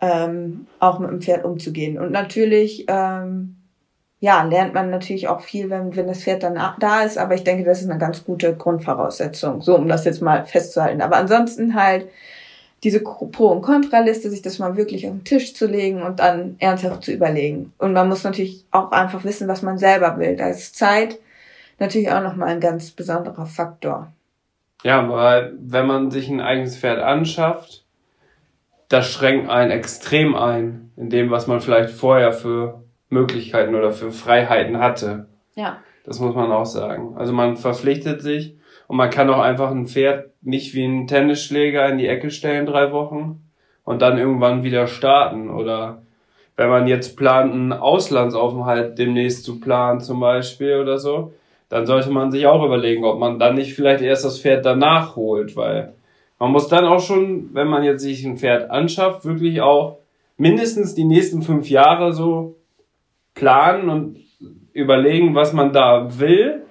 ähm, 0.01 0.67
auch 0.79 0.99
mit 0.99 1.09
dem 1.09 1.21
Pferd 1.21 1.45
umzugehen. 1.45 1.97
Und 1.97 2.11
natürlich, 2.11 2.85
ähm, 2.89 3.55
ja, 4.19 4.43
lernt 4.43 4.73
man 4.73 4.89
natürlich 4.89 5.29
auch 5.29 5.41
viel, 5.41 5.69
wenn, 5.69 5.95
wenn 5.95 6.07
das 6.07 6.23
Pferd 6.23 6.43
dann 6.43 6.59
da 6.79 7.03
ist, 7.03 7.17
aber 7.17 7.35
ich 7.35 7.45
denke, 7.45 7.63
das 7.63 7.81
ist 7.81 7.89
eine 7.89 7.99
ganz 7.99 8.25
gute 8.25 8.53
Grundvoraussetzung, 8.53 9.61
so 9.61 9.77
um 9.77 9.87
das 9.87 10.03
jetzt 10.03 10.21
mal 10.21 10.45
festzuhalten. 10.45 11.01
Aber 11.01 11.15
ansonsten 11.15 11.75
halt 11.75 12.09
diese 12.83 13.01
Pro- 13.01 13.51
und 13.51 13.61
Kontraliste, 13.61 14.29
sich 14.29 14.41
das 14.41 14.59
mal 14.59 14.77
wirklich 14.77 15.07
auf 15.07 15.13
den 15.13 15.23
Tisch 15.23 15.53
zu 15.55 15.65
legen 15.65 16.03
und 16.03 16.19
dann 16.19 16.55
ernsthaft 16.59 17.03
zu 17.03 17.11
überlegen. 17.11 17.73
Und 17.77 17.93
man 17.93 18.07
muss 18.07 18.23
natürlich 18.23 18.63
auch 18.71 18.91
einfach 18.91 19.23
wissen, 19.23 19.47
was 19.47 19.61
man 19.61 19.77
selber 19.77 20.17
will. 20.19 20.35
Da 20.35 20.49
ist 20.49 20.75
Zeit, 20.75 21.17
natürlich 21.79 22.11
auch 22.11 22.21
nochmal 22.21 22.49
ein 22.49 22.59
ganz 22.59 22.91
besonderer 22.91 23.45
Faktor. 23.45 24.11
Ja, 24.83 25.09
weil 25.09 25.53
wenn 25.59 25.87
man 25.87 26.11
sich 26.11 26.29
ein 26.29 26.41
eigenes 26.41 26.77
Pferd 26.77 26.99
anschafft, 26.99 27.85
das 28.89 29.07
schränkt 29.07 29.49
einen 29.49 29.71
extrem 29.71 30.35
ein 30.35 30.91
in 30.95 31.09
dem, 31.09 31.31
was 31.31 31.47
man 31.47 31.61
vielleicht 31.61 31.89
vorher 31.89 32.33
für 32.33 32.83
Möglichkeiten 33.09 33.73
oder 33.73 33.91
für 33.91 34.11
Freiheiten 34.11 34.79
hatte. 34.79 35.25
Ja. 35.55 35.77
Das 36.03 36.19
muss 36.19 36.35
man 36.35 36.51
auch 36.51 36.65
sagen. 36.65 37.15
Also 37.17 37.33
man 37.33 37.57
verpflichtet 37.57 38.21
sich 38.21 38.55
und 38.87 38.97
man 38.97 39.09
kann 39.09 39.29
auch 39.29 39.39
einfach 39.39 39.71
ein 39.71 39.87
Pferd 39.87 40.31
nicht 40.41 40.73
wie 40.73 40.83
einen 40.83 41.07
Tennisschläger 41.07 41.89
in 41.89 41.97
die 41.97 42.07
Ecke 42.07 42.29
stellen 42.29 42.65
drei 42.65 42.91
Wochen 42.91 43.41
und 43.83 44.01
dann 44.01 44.17
irgendwann 44.17 44.63
wieder 44.63 44.87
starten. 44.87 45.49
Oder 45.49 46.03
wenn 46.55 46.69
man 46.69 46.87
jetzt 46.87 47.17
plant, 47.17 47.53
einen 47.53 47.73
Auslandsaufenthalt 47.73 48.97
demnächst 48.97 49.43
zu 49.43 49.59
planen 49.59 50.01
zum 50.01 50.19
Beispiel 50.19 50.75
oder 50.77 50.99
so, 50.99 51.33
dann 51.69 51.85
sollte 51.85 52.11
man 52.11 52.31
sich 52.31 52.45
auch 52.45 52.63
überlegen, 52.63 53.05
ob 53.05 53.19
man 53.19 53.39
dann 53.39 53.55
nicht 53.55 53.73
vielleicht 53.73 54.03
erst 54.03 54.25
das 54.25 54.39
Pferd 54.39 54.65
danach 54.65 55.15
holt, 55.15 55.55
weil 55.55 55.93
man 56.37 56.51
muss 56.51 56.67
dann 56.67 56.85
auch 56.85 56.99
schon, 56.99 57.53
wenn 57.53 57.67
man 57.67 57.83
jetzt 57.83 58.03
sich 58.03 58.23
ein 58.25 58.37
Pferd 58.37 58.69
anschafft, 58.69 59.25
wirklich 59.25 59.61
auch 59.61 59.97
mindestens 60.37 60.93
die 60.93 61.05
nächsten 61.05 61.41
fünf 61.41 61.69
Jahre 61.69 62.13
so 62.13 62.57
planen 63.33 63.89
und 63.89 64.17
überlegen, 64.73 65.33
was 65.33 65.53
man 65.53 65.71
da 65.71 66.19
will. 66.19 66.64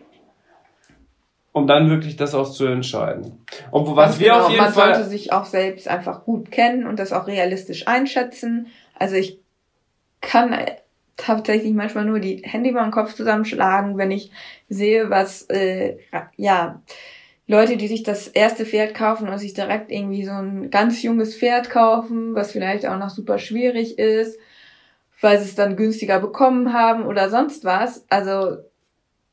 Um 1.54 1.68
dann 1.68 1.88
wirklich 1.88 2.16
das 2.16 2.34
auch 2.34 2.50
zu 2.50 2.66
entscheiden. 2.66 3.38
Und 3.70 3.94
was 3.94 4.18
wir 4.18 4.32
genau, 4.32 4.40
auf 4.40 4.50
jeden 4.50 4.62
man 4.64 4.72
Fall. 4.72 4.94
sollte 4.96 5.08
sich 5.08 5.32
auch 5.32 5.44
selbst 5.44 5.86
einfach 5.86 6.24
gut 6.24 6.50
kennen 6.50 6.84
und 6.84 6.98
das 6.98 7.12
auch 7.12 7.28
realistisch 7.28 7.86
einschätzen. 7.86 8.66
Also 8.98 9.14
ich 9.14 9.38
kann 10.20 10.52
tatsächlich 11.16 11.72
manchmal 11.72 12.06
nur 12.06 12.18
die 12.18 12.42
Hände 12.44 12.70
über 12.70 12.82
den 12.82 12.90
Kopf 12.90 13.14
zusammenschlagen, 13.14 13.96
wenn 13.96 14.10
ich 14.10 14.32
sehe, 14.68 15.10
was 15.10 15.42
äh, 15.42 15.98
ja 16.36 16.82
Leute, 17.46 17.76
die 17.76 17.86
sich 17.86 18.02
das 18.02 18.26
erste 18.26 18.66
Pferd 18.66 18.92
kaufen 18.94 19.28
und 19.28 19.38
sich 19.38 19.54
direkt 19.54 19.92
irgendwie 19.92 20.24
so 20.24 20.32
ein 20.32 20.70
ganz 20.70 21.04
junges 21.04 21.36
Pferd 21.36 21.70
kaufen, 21.70 22.34
was 22.34 22.50
vielleicht 22.50 22.84
auch 22.84 22.98
noch 22.98 23.10
super 23.10 23.38
schwierig 23.38 23.96
ist, 24.00 24.40
weil 25.20 25.38
sie 25.38 25.44
es 25.44 25.54
dann 25.54 25.76
günstiger 25.76 26.18
bekommen 26.18 26.72
haben 26.72 27.06
oder 27.06 27.30
sonst 27.30 27.64
was. 27.64 28.04
Also 28.10 28.56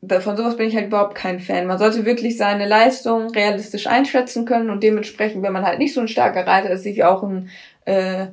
von 0.07 0.35
sowas 0.35 0.57
bin 0.57 0.67
ich 0.67 0.75
halt 0.75 0.87
überhaupt 0.87 1.15
kein 1.15 1.39
Fan. 1.39 1.67
Man 1.67 1.77
sollte 1.77 2.05
wirklich 2.05 2.37
seine 2.37 2.67
Leistung 2.67 3.29
realistisch 3.29 3.87
einschätzen 3.87 4.45
können 4.45 4.69
und 4.69 4.81
dementsprechend, 4.81 5.43
wenn 5.43 5.53
man 5.53 5.65
halt 5.65 5.79
nicht 5.79 5.93
so 5.93 6.01
ein 6.01 6.07
starker 6.07 6.47
Reiter 6.47 6.71
ist, 6.71 6.83
sich 6.83 7.03
auch 7.03 7.23
ein 7.23 7.49
äh, 7.85 8.27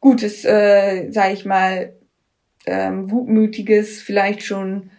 gutes, 0.00 0.44
äh, 0.44 1.10
sag 1.10 1.32
ich 1.32 1.44
mal, 1.44 1.94
ähm, 2.66 3.08
gutmütiges, 3.08 4.02
vielleicht 4.02 4.42
schon 4.42 4.90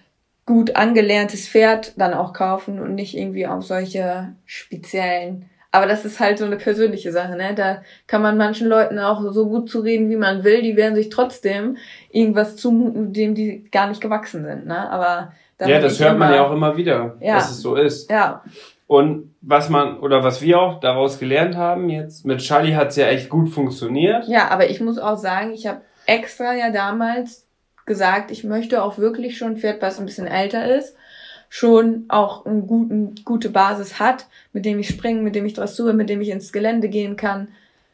gut 0.46 0.75
angelerntes 0.75 1.48
Pferd 1.48 1.94
dann 1.98 2.16
auch 2.16 2.34
kaufen 2.34 2.80
und 2.80 2.96
nicht 2.96 3.16
irgendwie 3.16 3.46
auf 3.46 3.63
solche 3.63 4.34
speziellen. 4.46 5.48
Aber 5.72 5.86
das 5.86 6.04
ist 6.06 6.20
halt 6.20 6.39
so 6.39 6.46
eine 6.46 6.58
persönliche 6.58 7.12
Sache, 7.12 7.36
ne? 7.36 7.54
Da 7.54 7.84
kann 8.08 8.24
man 8.24 8.38
manchen 8.38 8.68
Leuten 8.68 8.98
auch 8.98 9.22
so 9.32 9.48
gut 9.48 9.70
zureden, 9.70 10.10
wie 10.10 10.16
man 10.16 10.44
will. 10.44 10.63
Die 10.63 10.75
werden 10.75 10.96
sich 10.96 11.10
trotzdem 11.10 11.78
irgendwas 12.10 12.56
zumuten, 12.56 13.13
dem 13.13 13.36
die 13.36 13.70
gar 13.72 13.88
nicht 13.88 14.01
gewachsen 14.01 14.44
sind, 14.44 14.66
ne? 14.66 14.89
Aber 14.89 15.32
ja, 15.60 15.80
das 15.80 16.00
hört 16.00 16.18
man 16.18 16.34
ja 16.34 16.46
auch 16.46 16.54
immer 16.54 16.78
wieder, 16.78 17.18
ja. 17.20 17.36
dass 17.36 17.51
es 17.51 17.62
so 17.62 17.75
ist. 17.75 18.10
Ja. 18.10 18.44
Und 18.88 19.36
was 19.42 19.70
man, 19.70 20.00
oder 20.00 20.24
was 20.24 20.42
wir 20.42 20.60
auch 20.60 20.80
daraus 20.80 21.20
gelernt 21.20 21.56
haben 21.56 21.89
jetzt, 21.89 22.25
mit 22.25 22.39
Charlie 22.39 22.75
hat's 22.75 22.96
ja 22.96 23.06
echt 23.08 23.30
gut 23.30 23.50
funktioniert. 23.50 24.28
Ja, 24.28 24.50
aber 24.50 24.70
ich 24.70 24.82
muss 24.82 24.98
auch 24.98 25.18
sagen, 25.18 25.51
ich 25.54 25.68
habe 25.68 25.82
extra 26.08 26.56
ja 26.56 26.72
damals 26.72 27.48
gesagt, 27.86 28.32
ich 28.32 28.44
möchte 28.44 28.82
auch 28.82 28.98
wirklich 28.98 29.38
schon 29.38 29.50
ein 29.50 29.58
Pferd, 29.58 29.82
was 29.82 30.00
ein 30.00 30.06
bisschen 30.06 30.28
älter 30.28 30.75
ist, 30.75 30.96
schon 31.50 32.06
auch 32.08 32.46
eine 32.46 32.62
guten, 32.62 33.16
gute 33.25 33.50
Basis 33.50 34.00
hat, 34.00 34.28
mit 34.54 34.66
dem 34.66 34.80
ich 34.80 34.89
springen, 34.89 35.24
mit 35.24 35.36
dem 35.36 35.46
ich 35.46 35.54
Dressur, 35.54 35.94
mit 35.94 36.10
dem 36.10 36.22
ich 36.22 36.30
ins 36.30 36.51
Gelände 36.51 36.89
gehen 36.89 37.16
kann. 37.16 37.50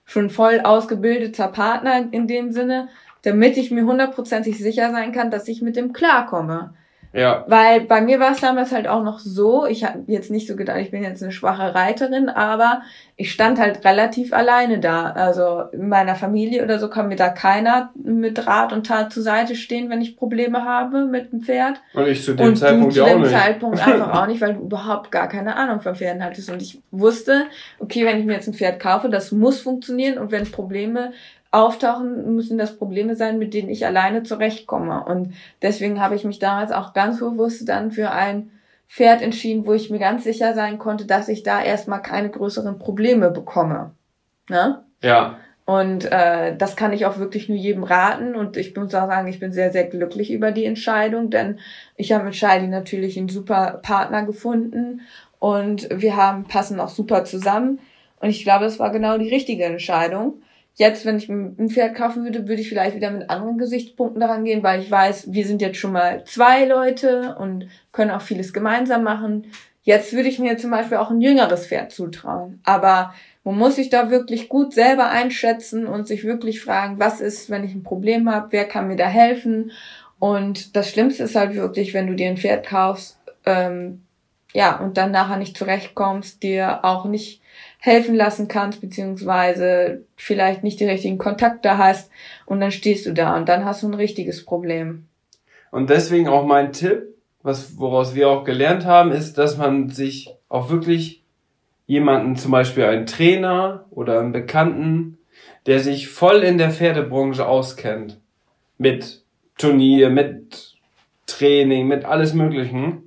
Schon 0.06 0.30
voll 0.30 0.62
ausgebildeter 0.62 1.48
Partner 1.48 2.06
in 2.12 2.28
dem 2.28 2.52
Sinne, 2.52 2.90
damit 3.24 3.58
ich 3.58 3.72
mir 3.72 3.86
hundertprozentig 3.86 4.58
sicher 4.60 4.92
sein 4.92 5.12
kann, 5.12 5.32
dass 5.32 5.48
ich 5.48 5.62
mit 5.62 5.76
dem 5.76 5.94
klarkomme. 5.94 6.74
Ja. 7.16 7.46
Weil 7.48 7.82
bei 7.82 8.02
mir 8.02 8.20
war 8.20 8.32
es 8.32 8.42
damals 8.42 8.74
halt 8.74 8.90
auch 8.90 9.02
noch 9.02 9.20
so, 9.20 9.66
ich 9.66 9.86
habe 9.86 10.04
jetzt 10.08 10.30
nicht 10.30 10.48
so 10.48 10.58
gedacht, 10.58 10.80
ich 10.82 10.92
bin 10.92 11.02
jetzt 11.02 11.24
eine 11.24 11.32
schwache 11.32 11.74
Reiterin, 11.74 12.28
aber 12.28 12.82
ich 13.16 13.32
stand 13.32 13.58
halt 13.58 13.86
relativ 13.86 14.34
alleine 14.34 14.80
da. 14.80 15.12
Also 15.12 15.62
in 15.72 15.88
meiner 15.88 16.16
Familie 16.16 16.62
oder 16.62 16.78
so 16.78 16.90
kann 16.90 17.08
mir 17.08 17.16
da 17.16 17.30
keiner 17.30 17.92
mit 17.96 18.46
Rat 18.46 18.74
und 18.74 18.86
Tat 18.86 19.14
zur 19.14 19.24
Seite 19.24 19.56
stehen, 19.56 19.90
wenn 19.90 20.02
ich 20.02 20.18
Probleme 20.18 20.66
habe 20.66 21.06
mit 21.06 21.32
dem 21.32 21.40
Pferd. 21.40 21.82
Und 21.94 22.06
ich 22.06 22.22
zu 22.22 22.34
dem 22.34 22.48
und 22.48 22.58
Zeitpunkt 22.58 22.98
du 22.98 23.06
zu 23.06 23.10
dem 23.10 23.24
Zeitpunkt 23.24 23.88
einfach 23.88 24.22
auch 24.22 24.28
nicht, 24.28 24.42
weil 24.42 24.56
du 24.56 24.64
überhaupt 24.64 25.10
gar 25.10 25.30
keine 25.30 25.56
Ahnung 25.56 25.80
von 25.80 25.96
Pferden 25.96 26.22
hattest. 26.22 26.50
Und 26.50 26.62
ich 26.62 26.82
wusste, 26.92 27.46
okay, 27.80 28.06
wenn 28.06 28.20
ich 28.20 28.26
mir 28.26 28.34
jetzt 28.34 28.50
ein 28.50 28.54
Pferd 28.54 28.82
kaufe, 28.82 29.08
das 29.08 29.32
muss 29.32 29.62
funktionieren 29.62 30.18
und 30.18 30.34
wenn 30.34 30.52
Probleme 30.52 31.14
auftauchen, 31.56 32.36
müssen 32.36 32.58
das 32.58 32.78
Probleme 32.78 33.16
sein, 33.16 33.40
mit 33.40 33.54
denen 33.54 33.70
ich 33.70 33.86
alleine 33.86 34.24
zurechtkomme. 34.24 35.06
Und 35.06 35.34
deswegen 35.62 36.02
habe 36.02 36.16
ich 36.16 36.26
mich 36.26 36.40
damals 36.40 36.72
auch 36.72 36.94
ganz 36.94 37.20
bewusst 37.20 37.68
dann 37.70 37.92
für 37.92 38.12
ein 38.12 38.52
Pferd 38.90 39.22
entschieden, 39.22 39.66
wo 39.66 39.74
ich 39.74 39.90
mir 39.90 40.00
ganz 40.00 40.26
sicher 40.26 40.54
sein 40.54 40.78
konnte, 40.78 41.06
dass 41.06 41.30
ich 41.30 41.44
da 41.44 41.64
erstmal 41.64 42.02
keine 42.02 42.30
größeren 42.30 42.78
Probleme 42.78 43.32
bekomme. 43.32 43.92
Ne? 44.50 44.84
Ja. 45.02 45.38
Und 45.66 46.06
äh, 46.12 46.56
das 46.56 46.76
kann 46.76 46.94
ich 46.94 47.06
auch 47.06 47.18
wirklich 47.18 47.48
nur 47.50 47.58
jedem 47.58 47.84
raten. 47.84 48.36
Und 48.36 48.58
ich 48.58 48.76
muss 48.76 48.94
auch 48.94 49.08
sagen, 49.08 49.28
ich 49.28 49.40
bin 49.40 49.52
sehr, 49.52 49.72
sehr 49.72 49.86
glücklich 49.86 50.32
über 50.32 50.52
die 50.52 50.66
Entscheidung, 50.66 51.30
denn 51.30 51.60
ich 51.96 52.12
habe 52.12 52.26
mit 52.26 52.36
Scheidi 52.36 52.68
natürlich 52.68 53.18
einen 53.18 53.30
super 53.30 53.80
Partner 53.82 54.26
gefunden 54.26 55.02
und 55.40 55.88
wir 55.90 56.16
haben 56.18 56.44
passen 56.44 56.80
auch 56.80 56.90
super 56.90 57.24
zusammen. 57.24 57.80
Und 58.20 58.30
ich 58.30 58.44
glaube, 58.44 58.66
es 58.66 58.78
war 58.78 58.92
genau 58.92 59.18
die 59.18 59.30
richtige 59.30 59.64
Entscheidung. 59.64 60.42
Jetzt, 60.78 61.06
wenn 61.06 61.18
ich 61.18 61.30
ein 61.30 61.70
Pferd 61.70 61.96
kaufen 61.96 62.26
würde, 62.26 62.50
würde 62.50 62.62
ich 62.62 62.68
vielleicht 62.68 62.98
wieder 62.98 63.10
mit 63.10 63.30
anderen 63.30 63.58
Gesichtspunkten 63.58 64.20
daran 64.20 64.44
gehen, 64.44 64.62
weil 64.62 64.82
ich 64.82 64.92
weiß, 64.92 65.32
wir 65.32 65.46
sind 65.48 65.62
jetzt 65.62 65.78
schon 65.78 65.94
mal 65.94 66.26
zwei 66.26 66.66
Leute 66.66 67.38
und 67.40 67.68
können 67.94 68.12
auch 68.12 68.22
vieles 68.22 68.52
gemeinsam 68.52 69.04
machen. 69.04 69.48
Jetzt 69.84 70.12
würde 70.12 70.28
ich 70.28 70.38
mir 70.38 70.58
zum 70.58 70.72
Beispiel 70.72 70.98
auch 70.98 71.12
ein 71.12 71.22
jüngeres 71.22 71.68
Pferd 71.68 71.94
zutrauen. 71.94 72.60
Aber 72.66 73.14
man 73.46 73.58
muss 73.58 73.78
sich 73.78 73.90
da 73.90 74.10
wirklich 74.10 74.50
gut 74.50 74.74
selber 74.74 75.10
einschätzen 75.10 75.88
und 75.88 76.08
sich 76.08 76.26
wirklich 76.26 76.62
fragen, 76.62 77.00
was 77.00 77.22
ist, 77.22 77.50
wenn 77.50 77.64
ich 77.64 77.74
ein 77.74 77.84
Problem 77.84 78.30
habe, 78.30 78.48
wer 78.50 78.66
kann 78.66 78.88
mir 78.88 78.98
da 78.98 79.08
helfen? 79.08 79.72
Und 80.20 80.76
das 80.76 80.90
Schlimmste 80.90 81.24
ist 81.24 81.36
halt 81.36 81.56
wirklich, 81.56 81.94
wenn 81.94 82.08
du 82.08 82.16
dir 82.16 82.28
ein 82.28 82.38
Pferd 82.38 82.66
kaufst, 82.66 83.18
ähm, 83.46 84.02
ja, 84.54 84.78
und 84.78 84.98
dann 84.98 85.12
nachher 85.12 85.38
nicht 85.38 85.58
zurechtkommst, 85.58 86.42
dir 86.42 86.84
auch 86.84 87.06
nicht 87.06 87.42
helfen 87.86 88.16
lassen 88.16 88.48
kannst, 88.48 88.82
beziehungsweise 88.82 90.02
vielleicht 90.16 90.64
nicht 90.64 90.80
die 90.80 90.86
richtigen 90.86 91.20
Kontakte 91.20 91.78
hast 91.78 92.10
und 92.48 92.60
dann 92.60 92.72
stehst 92.72 93.06
du 93.06 93.14
da 93.14 93.38
und 93.38 93.48
dann 93.48 93.64
hast 93.64 93.84
du 93.84 93.88
ein 93.88 93.94
richtiges 93.94 94.44
Problem. 94.44 95.06
Und 95.70 95.92
deswegen 95.92 96.28
auch 96.28 96.48
mein 96.48 96.74
Tipp, 96.74 97.04
was, 97.44 97.78
woraus 97.78 98.16
wir 98.16 98.30
auch 98.30 98.44
gelernt 98.44 98.86
haben, 98.86 99.12
ist, 99.12 99.38
dass 99.38 99.58
man 99.58 99.90
sich 99.90 100.34
auch 100.50 100.72
wirklich 100.72 101.22
jemanden, 101.86 102.36
zum 102.36 102.50
Beispiel 102.50 102.86
einen 102.86 103.06
Trainer 103.06 103.86
oder 103.92 104.20
einen 104.20 104.32
Bekannten, 104.32 105.20
der 105.68 105.80
sich 105.80 106.08
voll 106.08 106.42
in 106.42 106.58
der 106.58 106.72
Pferdebranche 106.72 107.46
auskennt, 107.48 108.20
mit 108.80 109.22
Turnier, 109.60 110.10
mit 110.10 110.74
Training, 111.28 111.88
mit 111.88 112.04
alles 112.04 112.34
Möglichen, 112.34 113.04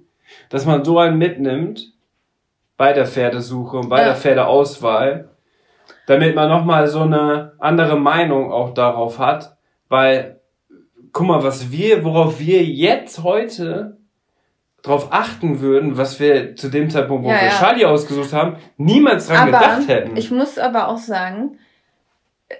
dass 0.50 0.66
man 0.66 0.84
so 0.84 0.98
einen 0.98 1.18
mitnimmt 1.18 1.92
bei 2.78 2.94
der 2.94 3.06
Pferdesuche 3.06 3.76
und 3.76 3.90
bei 3.90 3.98
ja. 3.98 4.04
der 4.06 4.14
Pferdeauswahl, 4.14 5.28
damit 6.06 6.34
man 6.34 6.48
nochmal 6.48 6.88
so 6.88 7.02
eine 7.02 7.52
andere 7.58 7.98
Meinung 7.98 8.50
auch 8.50 8.72
darauf 8.72 9.18
hat, 9.18 9.58
weil, 9.90 10.40
guck 11.12 11.26
mal, 11.26 11.42
was 11.42 11.70
wir, 11.70 12.04
worauf 12.04 12.40
wir 12.40 12.64
jetzt 12.64 13.22
heute 13.22 13.98
drauf 14.82 15.08
achten 15.10 15.60
würden, 15.60 15.98
was 15.98 16.20
wir 16.20 16.54
zu 16.54 16.68
dem 16.68 16.88
Zeitpunkt, 16.88 17.24
wo 17.24 17.28
ja, 17.28 17.34
wir 17.34 17.48
ja. 17.48 17.58
Charlie 17.58 17.84
ausgesucht 17.84 18.32
haben, 18.32 18.56
niemals 18.76 19.26
dran 19.26 19.48
aber 19.48 19.58
gedacht 19.58 19.88
hätten. 19.88 20.16
Ich 20.16 20.30
muss 20.30 20.56
aber 20.56 20.88
auch 20.88 20.98
sagen, 20.98 21.58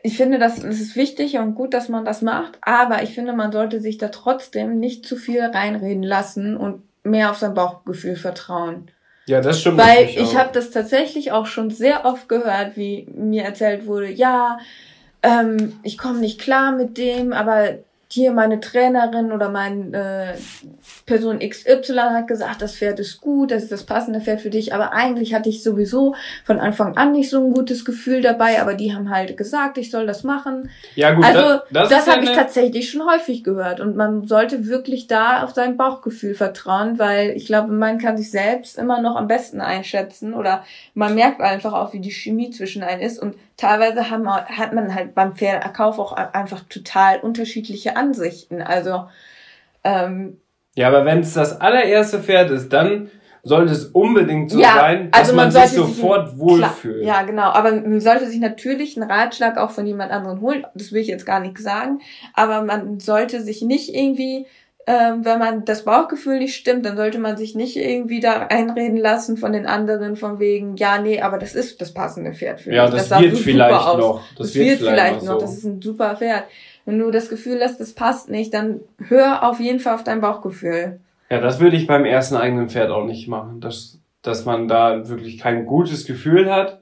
ich 0.02 0.16
finde, 0.16 0.38
das, 0.38 0.56
das 0.56 0.80
ist 0.80 0.96
wichtig 0.96 1.38
und 1.38 1.54
gut, 1.54 1.72
dass 1.72 1.88
man 1.88 2.04
das 2.04 2.22
macht, 2.22 2.58
aber 2.60 3.04
ich 3.04 3.14
finde, 3.14 3.34
man 3.34 3.52
sollte 3.52 3.80
sich 3.80 3.98
da 3.98 4.08
trotzdem 4.08 4.80
nicht 4.80 5.06
zu 5.06 5.14
viel 5.14 5.42
reinreden 5.42 6.02
lassen 6.02 6.56
und 6.56 6.82
mehr 7.04 7.30
auf 7.30 7.38
sein 7.38 7.54
Bauchgefühl 7.54 8.16
vertrauen. 8.16 8.90
Ja, 9.28 9.42
das 9.42 9.60
stimmt. 9.60 9.76
Weil 9.78 10.08
ich 10.08 10.36
habe 10.36 10.50
das 10.52 10.70
tatsächlich 10.70 11.32
auch 11.32 11.46
schon 11.46 11.70
sehr 11.70 12.06
oft 12.06 12.28
gehört, 12.28 12.76
wie 12.76 13.06
mir 13.14 13.44
erzählt 13.44 13.86
wurde, 13.86 14.10
ja, 14.10 14.58
ähm, 15.22 15.78
ich 15.82 15.98
komme 15.98 16.20
nicht 16.20 16.40
klar 16.40 16.72
mit 16.72 16.96
dem, 16.96 17.34
aber 17.34 17.78
hier 18.10 18.32
meine 18.32 18.60
Trainerin 18.60 19.32
oder 19.32 19.50
mein 19.50 19.92
äh, 19.92 20.34
Person 21.04 21.40
XY 21.40 21.94
hat 21.94 22.28
gesagt, 22.28 22.62
das 22.62 22.74
Pferd 22.74 23.00
ist 23.00 23.20
gut, 23.20 23.50
das 23.50 23.64
ist 23.64 23.72
das 23.72 23.84
passende 23.84 24.20
Pferd 24.20 24.40
für 24.40 24.50
dich, 24.50 24.72
aber 24.72 24.92
eigentlich 24.92 25.34
hatte 25.34 25.50
ich 25.50 25.62
sowieso 25.62 26.14
von 26.44 26.58
Anfang 26.58 26.96
an 26.96 27.12
nicht 27.12 27.28
so 27.28 27.44
ein 27.44 27.52
gutes 27.52 27.84
Gefühl 27.84 28.22
dabei, 28.22 28.62
aber 28.62 28.74
die 28.74 28.94
haben 28.94 29.10
halt 29.10 29.36
gesagt, 29.36 29.76
ich 29.76 29.90
soll 29.90 30.06
das 30.06 30.24
machen. 30.24 30.70
Ja 30.94 31.12
gut, 31.12 31.24
also 31.24 31.60
das, 31.70 31.88
das, 31.88 32.04
das 32.04 32.14
habe 32.14 32.24
ich 32.24 32.32
tatsächlich 32.32 32.90
schon 32.90 33.06
häufig 33.06 33.44
gehört. 33.44 33.80
Und 33.80 33.94
man 33.94 34.26
sollte 34.26 34.66
wirklich 34.66 35.06
da 35.06 35.42
auf 35.44 35.52
sein 35.52 35.76
Bauchgefühl 35.76 36.34
vertrauen, 36.34 36.98
weil 36.98 37.30
ich 37.30 37.46
glaube, 37.46 37.72
man 37.72 37.98
kann 37.98 38.16
sich 38.16 38.30
selbst 38.30 38.78
immer 38.78 39.02
noch 39.02 39.16
am 39.16 39.28
besten 39.28 39.60
einschätzen 39.60 40.32
oder 40.32 40.64
man 40.94 41.14
merkt 41.14 41.40
einfach 41.42 41.74
auch, 41.74 41.92
wie 41.92 42.00
die 42.00 42.10
Chemie 42.10 42.50
zwischen 42.50 42.82
einen 42.82 43.02
ist. 43.02 43.20
Und 43.20 43.34
teilweise 43.58 44.08
haben, 44.08 44.28
hat 44.30 44.72
man 44.72 44.94
halt 44.94 45.14
beim 45.14 45.34
Pferdekauf 45.34 45.98
auch 45.98 46.12
einfach 46.12 46.62
total 46.68 47.18
unterschiedliche 47.18 47.96
Ansichten. 47.98 48.62
Also 48.62 49.04
ähm, 49.84 50.40
ja, 50.74 50.88
aber 50.88 51.04
wenn 51.04 51.20
es 51.20 51.34
das 51.34 51.60
allererste 51.60 52.20
Pferd 52.20 52.50
ist, 52.50 52.72
dann 52.72 53.10
sollte 53.42 53.72
es 53.72 53.86
unbedingt 53.86 54.50
so 54.50 54.60
ja, 54.60 54.74
sein, 54.74 55.10
dass 55.10 55.20
also 55.20 55.34
man, 55.34 55.52
man 55.52 55.66
sich 55.66 55.76
sofort 55.76 56.30
sich 56.30 56.38
wohlfühlt. 56.38 57.04
Ja, 57.04 57.22
genau. 57.22 57.50
Aber 57.50 57.72
man 57.72 58.00
sollte 58.00 58.28
sich 58.28 58.40
natürlich 58.40 58.96
einen 58.96 59.10
Ratschlag 59.10 59.56
auch 59.56 59.70
von 59.70 59.86
jemand 59.86 60.12
anderem 60.12 60.40
holen. 60.40 60.66
Das 60.74 60.92
will 60.92 61.00
ich 61.00 61.08
jetzt 61.08 61.26
gar 61.26 61.40
nicht 61.40 61.58
sagen. 61.58 62.00
Aber 62.34 62.62
man 62.62 63.00
sollte 63.00 63.40
sich 63.40 63.62
nicht 63.62 63.94
irgendwie 63.94 64.46
ähm, 64.88 65.22
wenn 65.22 65.38
man 65.38 65.66
das 65.66 65.84
Bauchgefühl 65.84 66.38
nicht 66.38 66.54
stimmt, 66.54 66.86
dann 66.86 66.96
sollte 66.96 67.18
man 67.18 67.36
sich 67.36 67.54
nicht 67.54 67.76
irgendwie 67.76 68.20
da 68.20 68.46
einreden 68.46 68.96
lassen 68.96 69.36
von 69.36 69.52
den 69.52 69.66
anderen 69.66 70.16
von 70.16 70.38
wegen, 70.38 70.76
ja, 70.76 70.98
nee, 70.98 71.20
aber 71.20 71.36
das 71.36 71.54
ist 71.54 71.82
das 71.82 71.92
passende 71.92 72.32
Pferd 72.32 72.62
für 72.62 72.70
mich. 72.70 72.78
Ja, 72.78 72.88
das, 72.88 73.10
das 73.10 73.20
wird 73.20 73.36
vielleicht 73.36 73.98
noch. 73.98 74.22
Das, 74.30 74.46
das 74.46 74.54
wird, 74.54 74.80
wird 74.80 74.90
vielleicht 74.90 75.22
noch. 75.24 75.34
So. 75.34 75.40
Das 75.40 75.58
ist 75.58 75.64
ein 75.64 75.82
super 75.82 76.16
Pferd. 76.16 76.44
Wenn 76.88 77.00
du 77.00 77.10
das 77.10 77.28
Gefühl 77.28 77.60
hast, 77.62 77.78
das 77.80 77.92
passt 77.92 78.30
nicht, 78.30 78.54
dann 78.54 78.80
hör 79.08 79.46
auf 79.46 79.60
jeden 79.60 79.78
Fall 79.78 79.94
auf 79.94 80.04
dein 80.04 80.22
Bauchgefühl. 80.22 81.00
Ja, 81.28 81.38
das 81.38 81.60
würde 81.60 81.76
ich 81.76 81.86
beim 81.86 82.06
ersten 82.06 82.34
eigenen 82.34 82.70
Pferd 82.70 82.90
auch 82.90 83.04
nicht 83.04 83.28
machen. 83.28 83.60
Das, 83.60 83.98
dass 84.22 84.46
man 84.46 84.68
da 84.68 85.06
wirklich 85.06 85.36
kein 85.38 85.66
gutes 85.66 86.06
Gefühl 86.06 86.50
hat, 86.50 86.80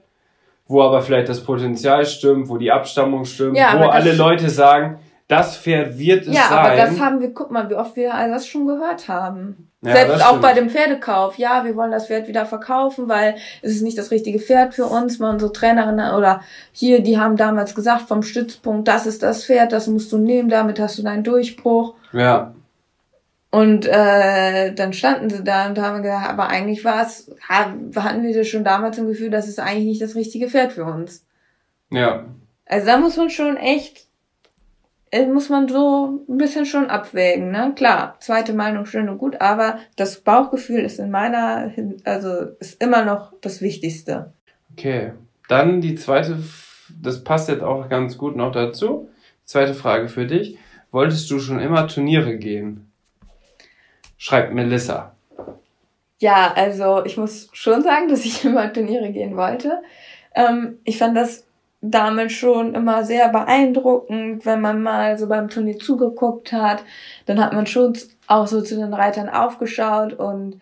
wo 0.65 0.81
aber 0.81 1.01
vielleicht 1.01 1.27
das 1.27 1.43
Potenzial 1.43 2.05
stimmt, 2.05 2.47
wo 2.47 2.55
die 2.57 2.71
Abstammung 2.71 3.25
stimmt, 3.25 3.57
Ja, 3.57 3.77
wo 3.77 3.89
alle 3.89 4.13
Leute 4.13 4.49
sagen, 4.49 4.99
das 5.27 5.57
Pferd 5.57 5.99
wird 5.99 6.25
es 6.25 6.33
Ja, 6.33 6.43
sein. 6.51 6.57
aber 6.57 6.75
das 6.77 7.01
haben 7.01 7.19
wir, 7.19 7.33
guck 7.33 7.51
mal, 7.51 7.69
wie 7.69 7.75
oft 7.75 7.97
wir 7.97 8.13
all 8.13 8.29
das 8.29 8.47
schon 8.47 8.65
gehört 8.65 9.09
haben. 9.09 9.66
Ja, 9.83 9.91
Selbst 9.93 10.25
auch 10.25 10.39
bei 10.41 10.53
dem 10.53 10.69
Pferdekauf. 10.71 11.37
Ja, 11.37 11.63
wir 11.63 11.75
wollen 11.75 11.91
das 11.91 12.07
Pferd 12.07 12.27
wieder 12.27 12.45
verkaufen, 12.47 13.07
weil 13.07 13.35
es 13.61 13.73
ist 13.75 13.83
nicht 13.83 13.97
das 13.97 14.09
richtige 14.09 14.39
Pferd 14.39 14.73
für 14.73 14.85
uns. 14.85 15.19
Mal 15.19 15.31
unsere 15.33 15.53
Trainerin 15.53 15.99
oder 16.17 16.41
hier, 16.71 17.01
die 17.03 17.19
haben 17.19 17.37
damals 17.37 17.75
gesagt 17.75 18.07
vom 18.07 18.23
Stützpunkt, 18.23 18.87
das 18.87 19.05
ist 19.05 19.21
das 19.21 19.45
Pferd, 19.45 19.71
das 19.71 19.85
musst 19.87 20.11
du 20.11 20.17
nehmen, 20.17 20.49
damit 20.49 20.79
hast 20.79 20.97
du 20.97 21.03
deinen 21.03 21.23
Durchbruch. 21.23 21.93
ja, 22.11 22.55
Und 23.51 23.85
äh, 23.85 24.73
dann 24.73 24.93
standen 24.93 25.29
sie 25.29 25.43
da 25.43 25.67
und 25.67 25.77
haben 25.79 26.01
gesagt, 26.01 26.27
aber 26.29 26.47
eigentlich 26.47 26.83
war 26.83 27.03
es, 27.05 27.31
ha- 27.47 27.71
hatten 27.95 28.23
wir 28.23 28.35
das 28.35 28.47
schon 28.47 28.63
damals 28.63 28.97
im 28.97 29.07
Gefühl, 29.07 29.29
das 29.29 29.47
ist 29.47 29.59
eigentlich 29.59 29.85
nicht 29.85 30.01
das 30.01 30.15
richtige 30.15 30.49
Pferd 30.49 30.73
für 30.73 30.85
uns. 30.85 31.23
ja, 31.91 32.25
Also 32.65 32.87
da 32.87 32.97
muss 32.97 33.15
man 33.15 33.29
schon 33.29 33.57
echt, 33.57 34.06
muss 35.25 35.49
man 35.49 35.67
so 35.67 36.25
ein 36.29 36.37
bisschen 36.37 36.65
schon 36.65 36.89
abwägen, 36.89 37.51
ne? 37.51 37.73
Klar, 37.75 38.15
zweite 38.19 38.53
Meinung 38.53 38.85
schön 38.85 39.09
und 39.09 39.17
gut, 39.17 39.41
aber 39.41 39.79
das 39.95 40.21
Bauchgefühl 40.21 40.81
ist 40.81 40.99
in 40.99 41.11
meiner, 41.11 41.71
also 42.03 42.29
ist 42.59 42.81
immer 42.81 43.03
noch 43.05 43.33
das 43.41 43.61
Wichtigste. 43.61 44.33
okay. 44.73 45.13
Dann 45.47 45.81
die 45.81 45.95
zweite, 45.95 46.37
das 47.01 47.23
passt 47.23 47.49
jetzt 47.49 47.63
auch 47.63 47.87
ganz 47.89 48.17
gut 48.17 48.35
noch 48.35 48.51
dazu. 48.51 49.09
Zweite 49.45 49.73
Frage 49.73 50.09
für 50.09 50.25
dich. 50.25 50.57
Wolltest 50.91 51.31
du 51.31 51.39
schon 51.39 51.59
immer 51.59 51.87
Turniere 51.87 52.37
gehen? 52.37 52.91
Schreibt 54.17 54.53
Melissa. 54.53 55.15
Ja, 56.19 56.51
also 56.55 57.05
ich 57.05 57.17
muss 57.17 57.49
schon 57.53 57.81
sagen, 57.81 58.09
dass 58.09 58.25
ich 58.25 58.43
immer 58.45 58.71
Turniere 58.73 59.11
gehen 59.11 59.37
wollte. 59.37 59.81
Ähm, 60.35 60.79
ich 60.83 60.97
fand 60.97 61.15
das 61.15 61.46
damals 61.81 62.33
schon 62.33 62.73
immer 62.75 63.03
sehr 63.03 63.29
beeindruckend, 63.29 64.45
wenn 64.45 64.61
man 64.61 64.81
mal 64.81 65.17
so 65.17 65.27
beim 65.27 65.49
Turnier 65.49 65.77
zugeguckt 65.77 66.51
hat. 66.51 66.83
Dann 67.25 67.43
hat 67.43 67.53
man 67.53 67.67
schon 67.67 67.97
auch 68.27 68.47
so 68.47 68.61
zu 68.61 68.75
den 68.75 68.93
Reitern 68.93 69.29
aufgeschaut 69.29 70.13
und 70.13 70.59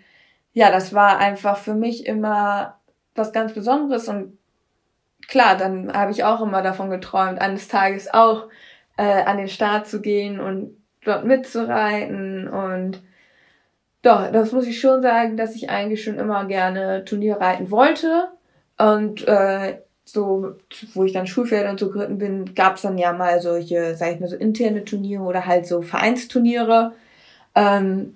ja, 0.53 0.71
das 0.71 0.93
war 0.93 1.19
einfach 1.19 1.57
für 1.57 1.73
mich 1.73 2.05
immer 2.05 2.79
was 3.15 3.33
ganz 3.33 3.53
Besonderes 3.53 4.07
und 4.07 4.37
klar, 5.27 5.57
dann 5.57 5.91
habe 5.93 6.11
ich 6.11 6.23
auch 6.23 6.41
immer 6.41 6.61
davon 6.61 6.89
geträumt, 6.89 7.39
eines 7.41 7.67
Tages 7.67 8.13
auch 8.13 8.47
äh, 8.97 9.23
an 9.23 9.37
den 9.37 9.47
Start 9.47 9.87
zu 9.87 10.01
gehen 10.01 10.39
und 10.39 10.77
dort 11.03 11.25
mitzureiten 11.25 12.47
und 12.47 13.01
doch, 14.05 14.31
das 14.31 14.51
muss 14.51 14.67
ich 14.67 14.79
schon 14.79 15.01
sagen, 15.01 15.35
dass 15.35 15.55
ich 15.55 15.71
eigentlich 15.71 16.03
schon 16.03 16.19
immer 16.19 16.45
gerne 16.45 17.05
Turnier 17.05 17.37
reiten 17.37 17.71
wollte. 17.71 18.27
Und 18.77 19.27
äh, 19.27 19.79
so, 20.05 20.53
wo 20.93 21.03
ich 21.03 21.13
dann 21.13 21.27
Schulpferde 21.27 21.69
und 21.69 21.79
so 21.79 21.89
geritten 21.89 22.19
bin, 22.19 22.53
gab 22.53 22.75
es 22.75 22.83
dann 22.83 22.97
ja 22.97 23.11
mal 23.11 23.41
solche, 23.41 23.95
sag 23.95 24.13
ich 24.13 24.19
mal, 24.19 24.29
so 24.29 24.35
interne 24.35 24.85
Turniere 24.85 25.23
oder 25.23 25.45
halt 25.45 25.65
so 25.65 25.81
Vereinsturniere, 25.81 26.93
ähm, 27.55 28.15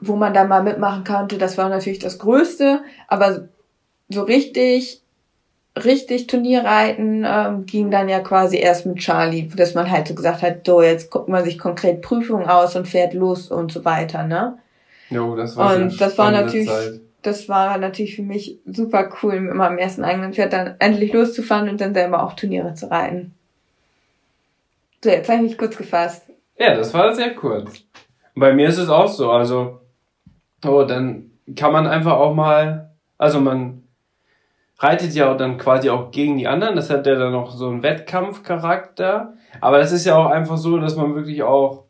wo 0.00 0.16
man 0.16 0.32
da 0.32 0.44
mal 0.44 0.62
mitmachen 0.62 1.04
konnte. 1.04 1.38
Das 1.38 1.58
war 1.58 1.68
natürlich 1.68 1.98
das 1.98 2.18
Größte, 2.18 2.82
aber 3.08 3.48
so 4.08 4.22
richtig, 4.22 5.02
richtig 5.76 6.28
Turnierreiten 6.28 7.24
ähm, 7.26 7.66
ging 7.66 7.90
dann 7.90 8.08
ja 8.08 8.20
quasi 8.20 8.58
erst 8.58 8.86
mit 8.86 8.98
Charlie, 8.98 9.48
dass 9.48 9.74
man 9.74 9.90
halt 9.90 10.06
so 10.06 10.14
gesagt 10.14 10.42
hat, 10.42 10.66
so, 10.66 10.82
jetzt 10.82 11.10
guckt 11.10 11.28
man 11.28 11.44
sich 11.44 11.58
konkret 11.58 12.02
Prüfungen 12.02 12.46
aus 12.46 12.76
und 12.76 12.86
fährt 12.86 13.14
los 13.14 13.50
und 13.50 13.72
so 13.72 13.84
weiter, 13.84 14.24
ne? 14.24 14.58
Jo, 15.10 15.34
das 15.34 15.56
war 15.56 15.76
Und 15.76 16.00
das 16.00 16.16
war 16.16 16.30
natürlich, 16.30 16.68
Zeit. 16.68 17.00
Das 17.22 17.48
war 17.48 17.78
natürlich 17.78 18.16
für 18.16 18.22
mich 18.22 18.58
super 18.66 19.10
cool, 19.22 19.40
mit 19.40 19.54
meinem 19.54 19.78
ersten 19.78 20.04
eigenen 20.04 20.32
Pferd 20.32 20.52
dann 20.52 20.74
endlich 20.78 21.12
loszufahren 21.12 21.68
und 21.68 21.80
dann 21.80 21.94
selber 21.94 22.24
auch 22.24 22.34
Turniere 22.34 22.74
zu 22.74 22.90
reiten. 22.90 23.34
So, 25.02 25.10
jetzt 25.10 25.28
habe 25.28 25.38
ich 25.38 25.50
mich 25.50 25.58
kurz 25.58 25.76
gefasst. 25.76 26.26
Ja, 26.58 26.74
das 26.74 26.92
war 26.94 27.14
sehr 27.14 27.34
kurz. 27.34 27.84
Bei 28.34 28.52
mir 28.52 28.68
ist 28.68 28.78
es 28.78 28.88
auch 28.88 29.08
so, 29.08 29.30
also, 29.30 29.80
oh, 30.64 30.84
dann 30.84 31.30
kann 31.56 31.72
man 31.72 31.86
einfach 31.86 32.12
auch 32.12 32.34
mal, 32.34 32.90
also 33.18 33.40
man 33.40 33.82
reitet 34.78 35.14
ja 35.14 35.34
dann 35.34 35.58
quasi 35.58 35.90
auch 35.90 36.10
gegen 36.10 36.38
die 36.38 36.48
anderen, 36.48 36.76
das 36.76 36.90
hat 36.90 37.06
ja 37.06 37.14
dann 37.14 37.32
noch 37.32 37.52
so 37.52 37.68
einen 37.68 37.82
Wettkampfcharakter, 37.82 39.34
aber 39.60 39.78
das 39.78 39.92
ist 39.92 40.04
ja 40.04 40.16
auch 40.16 40.26
einfach 40.26 40.56
so, 40.56 40.78
dass 40.78 40.96
man 40.96 41.14
wirklich 41.14 41.42
auch 41.42 41.84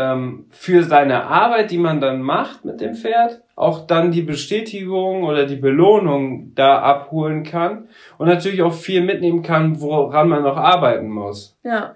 ähm, 0.00 0.46
für 0.50 0.82
seine 0.82 1.24
Arbeit, 1.24 1.70
die 1.70 1.78
man 1.78 2.00
dann 2.00 2.22
macht 2.22 2.64
mit 2.64 2.80
dem 2.80 2.94
Pferd, 2.94 3.42
auch 3.56 3.86
dann 3.86 4.10
die 4.10 4.22
Bestätigung 4.22 5.24
oder 5.24 5.46
die 5.46 5.56
Belohnung 5.56 6.52
da 6.54 6.78
abholen 6.78 7.42
kann 7.42 7.88
und 8.18 8.28
natürlich 8.28 8.62
auch 8.62 8.72
viel 8.72 9.02
mitnehmen 9.02 9.42
kann, 9.42 9.80
woran 9.80 10.28
man 10.28 10.42
noch 10.42 10.56
arbeiten 10.56 11.10
muss. 11.10 11.58
Ja, 11.62 11.94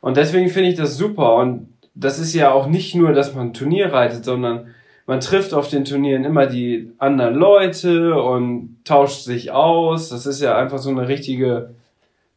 Und 0.00 0.16
deswegen 0.16 0.48
finde 0.48 0.70
ich 0.70 0.76
das 0.76 0.96
super. 0.96 1.36
Und 1.36 1.68
das 1.94 2.18
ist 2.18 2.34
ja 2.34 2.50
auch 2.50 2.66
nicht 2.66 2.94
nur, 2.94 3.12
dass 3.12 3.34
man 3.34 3.48
ein 3.48 3.54
Turnier 3.54 3.92
reitet, 3.92 4.24
sondern 4.24 4.74
man 5.06 5.20
trifft 5.20 5.52
auf 5.52 5.68
den 5.68 5.84
Turnieren 5.84 6.24
immer 6.24 6.46
die 6.46 6.92
anderen 6.98 7.34
Leute 7.34 8.14
und 8.14 8.78
tauscht 8.84 9.22
sich 9.22 9.50
aus. 9.50 10.08
Das 10.08 10.26
ist 10.26 10.40
ja 10.40 10.56
einfach 10.56 10.78
so 10.78 10.90
eine 10.90 11.08
richtige 11.08 11.74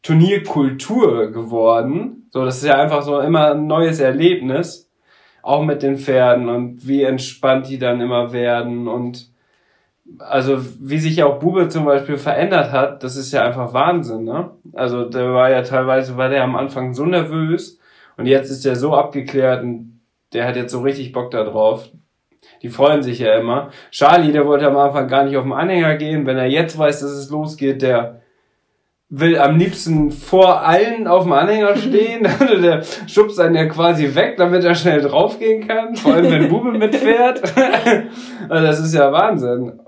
Turnierkultur 0.02 1.32
geworden. 1.32 2.28
So, 2.30 2.44
das 2.44 2.58
ist 2.58 2.66
ja 2.66 2.74
einfach 2.74 3.02
so 3.02 3.18
immer 3.20 3.52
ein 3.52 3.66
neues 3.66 3.98
Erlebnis. 3.98 4.85
Auch 5.46 5.62
mit 5.62 5.84
den 5.84 5.96
Pferden 5.96 6.48
und 6.48 6.88
wie 6.88 7.04
entspannt 7.04 7.68
die 7.68 7.78
dann 7.78 8.00
immer 8.00 8.32
werden 8.32 8.88
und 8.88 9.30
also 10.18 10.58
wie 10.80 10.98
sich 10.98 11.14
ja 11.16 11.26
auch 11.26 11.38
Bube 11.38 11.68
zum 11.68 11.84
Beispiel 11.84 12.16
verändert 12.16 12.72
hat, 12.72 13.04
das 13.04 13.14
ist 13.14 13.32
ja 13.32 13.44
einfach 13.44 13.72
Wahnsinn, 13.72 14.24
ne? 14.24 14.50
Also 14.72 15.04
der 15.04 15.32
war 15.32 15.48
ja 15.50 15.62
teilweise, 15.62 16.16
war 16.16 16.30
der 16.30 16.42
am 16.42 16.56
Anfang 16.56 16.94
so 16.94 17.06
nervös 17.06 17.78
und 18.16 18.26
jetzt 18.26 18.50
ist 18.50 18.64
der 18.64 18.74
so 18.74 18.96
abgeklärt 18.96 19.62
und 19.62 20.00
der 20.32 20.48
hat 20.48 20.56
jetzt 20.56 20.72
so 20.72 20.80
richtig 20.80 21.12
Bock 21.12 21.30
da 21.30 21.44
drauf. 21.44 21.90
Die 22.62 22.68
freuen 22.68 23.04
sich 23.04 23.20
ja 23.20 23.38
immer. 23.38 23.70
Charlie, 23.92 24.32
der 24.32 24.46
wollte 24.46 24.66
am 24.66 24.76
Anfang 24.76 25.06
gar 25.06 25.24
nicht 25.24 25.36
auf 25.36 25.44
den 25.44 25.52
Anhänger 25.52 25.94
gehen. 25.94 26.26
Wenn 26.26 26.38
er 26.38 26.46
jetzt 26.46 26.76
weiß, 26.76 26.98
dass 27.00 27.12
es 27.12 27.30
losgeht, 27.30 27.82
der 27.82 28.22
will 29.08 29.38
am 29.38 29.56
liebsten 29.56 30.10
vor 30.10 30.62
allen 30.62 31.06
auf 31.06 31.22
dem 31.24 31.32
Anhänger 31.32 31.76
stehen. 31.76 32.26
Also 32.26 32.60
der 32.60 32.82
schubst 33.06 33.38
einen 33.40 33.54
ja 33.54 33.66
quasi 33.66 34.14
weg, 34.14 34.36
damit 34.36 34.64
er 34.64 34.74
schnell 34.74 35.00
draufgehen 35.00 35.66
kann. 35.66 35.94
Vor 35.96 36.14
allem, 36.14 36.30
wenn 36.30 36.48
Bube 36.48 36.72
mitfährt. 36.72 37.42
also 38.48 38.66
das 38.66 38.80
ist 38.80 38.94
ja 38.94 39.12
Wahnsinn. 39.12 39.80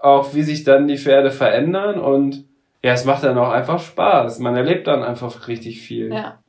Auch 0.00 0.34
wie 0.34 0.42
sich 0.42 0.64
dann 0.64 0.88
die 0.88 0.98
Pferde 0.98 1.30
verändern 1.30 2.00
und 2.00 2.44
ja, 2.82 2.92
es 2.92 3.04
macht 3.04 3.22
dann 3.22 3.38
auch 3.38 3.50
einfach 3.50 3.78
Spaß. 3.78 4.40
Man 4.40 4.56
erlebt 4.56 4.88
dann 4.88 5.04
einfach 5.04 5.46
richtig 5.46 5.80
viel. 5.80 6.12
ja, 6.12 6.40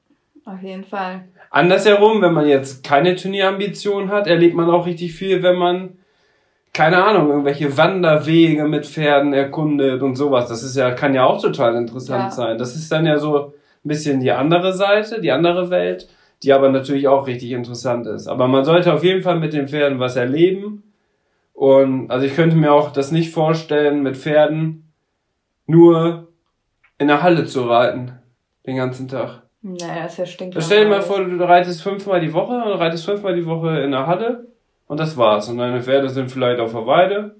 auf 0.45 0.61
jeden 0.63 0.83
Fall. 0.83 1.25
Andersherum, 1.51 2.23
wenn 2.23 2.33
man 2.33 2.47
jetzt 2.47 2.83
keine 2.83 3.15
Turnierambition 3.15 4.09
hat, 4.09 4.25
erlebt 4.25 4.55
man 4.55 4.71
auch 4.71 4.87
richtig 4.87 5.13
viel, 5.13 5.43
wenn 5.43 5.55
man, 5.55 5.99
keine 6.73 7.03
Ahnung, 7.03 7.29
irgendwelche 7.29 7.77
Wanderwege 7.77 8.65
mit 8.65 8.85
Pferden 8.87 9.31
erkundet 9.33 10.01
und 10.01 10.15
sowas. 10.15 10.49
Das 10.49 10.63
ist 10.63 10.75
ja, 10.75 10.91
kann 10.91 11.13
ja 11.13 11.23
auch 11.25 11.39
total 11.39 11.75
interessant 11.75 12.23
Ja. 12.25 12.31
sein. 12.31 12.57
Das 12.57 12.75
ist 12.75 12.91
dann 12.91 13.05
ja 13.05 13.17
so 13.19 13.37
ein 13.47 13.51
bisschen 13.87 14.19
die 14.19 14.31
andere 14.31 14.73
Seite, 14.73 15.21
die 15.21 15.31
andere 15.31 15.69
Welt, 15.69 16.09
die 16.41 16.51
aber 16.51 16.69
natürlich 16.69 17.07
auch 17.07 17.27
richtig 17.27 17.51
interessant 17.51 18.07
ist. 18.07 18.27
Aber 18.27 18.47
man 18.47 18.65
sollte 18.65 18.91
auf 18.91 19.03
jeden 19.03 19.21
Fall 19.21 19.39
mit 19.39 19.53
den 19.53 19.67
Pferden 19.67 19.99
was 19.99 20.15
erleben. 20.15 20.83
Und 21.53 22.09
also 22.09 22.25
ich 22.25 22.35
könnte 22.35 22.55
mir 22.55 22.73
auch 22.73 22.91
das 22.91 23.11
nicht 23.11 23.31
vorstellen, 23.31 24.01
mit 24.01 24.17
Pferden 24.17 24.91
nur 25.67 26.29
in 26.97 27.07
der 27.07 27.21
Halle 27.21 27.45
zu 27.45 27.63
reiten. 27.65 28.13
Den 28.65 28.77
ganzen 28.77 29.07
Tag. 29.07 29.43
Naja, 29.61 30.05
ist 30.05 30.17
ja 30.17 30.25
stinkt. 30.25 30.61
Stell 30.61 30.85
dir 30.85 30.89
mal 30.89 31.01
vor, 31.01 31.23
du 31.23 31.37
reitest 31.43 31.83
fünfmal 31.83 32.19
die 32.19 32.33
Woche 32.33 32.53
und 32.53 32.79
reitest 32.79 33.05
fünfmal 33.05 33.35
die 33.35 33.45
Woche 33.45 33.79
in 33.81 33.91
der 33.91 34.07
Halle 34.07 34.47
und 34.87 34.99
das 34.99 35.17
war's. 35.17 35.49
Und 35.49 35.57
deine 35.57 35.81
Pferde 35.81 36.09
sind 36.09 36.31
vielleicht 36.31 36.59
auf 36.59 36.71
der 36.71 36.85
Weide. 36.85 37.35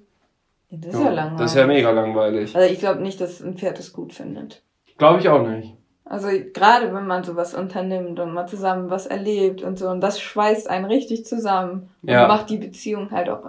Das 0.70 0.94
ist 0.94 1.02
ja, 1.02 1.10
langweilig. 1.10 1.38
Das 1.38 1.50
ist 1.52 1.56
ja 1.56 1.66
mega 1.66 1.90
langweilig. 1.90 2.56
Also 2.56 2.72
ich 2.72 2.78
glaube 2.80 3.00
nicht, 3.02 3.20
dass 3.20 3.40
ein 3.40 3.56
Pferd 3.56 3.78
das 3.78 3.92
gut 3.92 4.12
findet. 4.12 4.62
Glaube 4.98 5.20
ich 5.20 5.28
auch 5.28 5.46
nicht. 5.46 5.74
Also 6.04 6.28
gerade 6.52 6.92
wenn 6.94 7.06
man 7.06 7.24
sowas 7.24 7.54
unternimmt 7.54 8.20
und 8.20 8.34
mal 8.34 8.46
zusammen 8.46 8.90
was 8.90 9.06
erlebt 9.06 9.62
und 9.62 9.78
so, 9.78 9.88
und 9.88 10.00
das 10.00 10.20
schweißt 10.20 10.68
einen 10.68 10.84
richtig 10.84 11.24
zusammen 11.24 11.90
und 12.02 12.10
Ja. 12.10 12.28
macht 12.28 12.50
die 12.50 12.58
Beziehung 12.58 13.10
halt 13.10 13.28
auch 13.30 13.44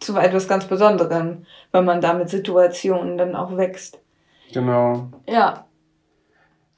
zu 0.00 0.16
etwas 0.16 0.48
ganz 0.48 0.64
Besonderem, 0.66 1.46
wenn 1.72 1.84
man 1.84 2.00
da 2.00 2.12
mit 2.14 2.28
Situationen 2.28 3.16
dann 3.16 3.36
auch 3.36 3.56
wächst. 3.56 3.98
Genau. 4.52 5.08
Ja, 5.28 5.66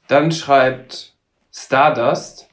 Dann 0.07 0.31
schreibt 0.31 1.13
Stardust, 1.51 2.47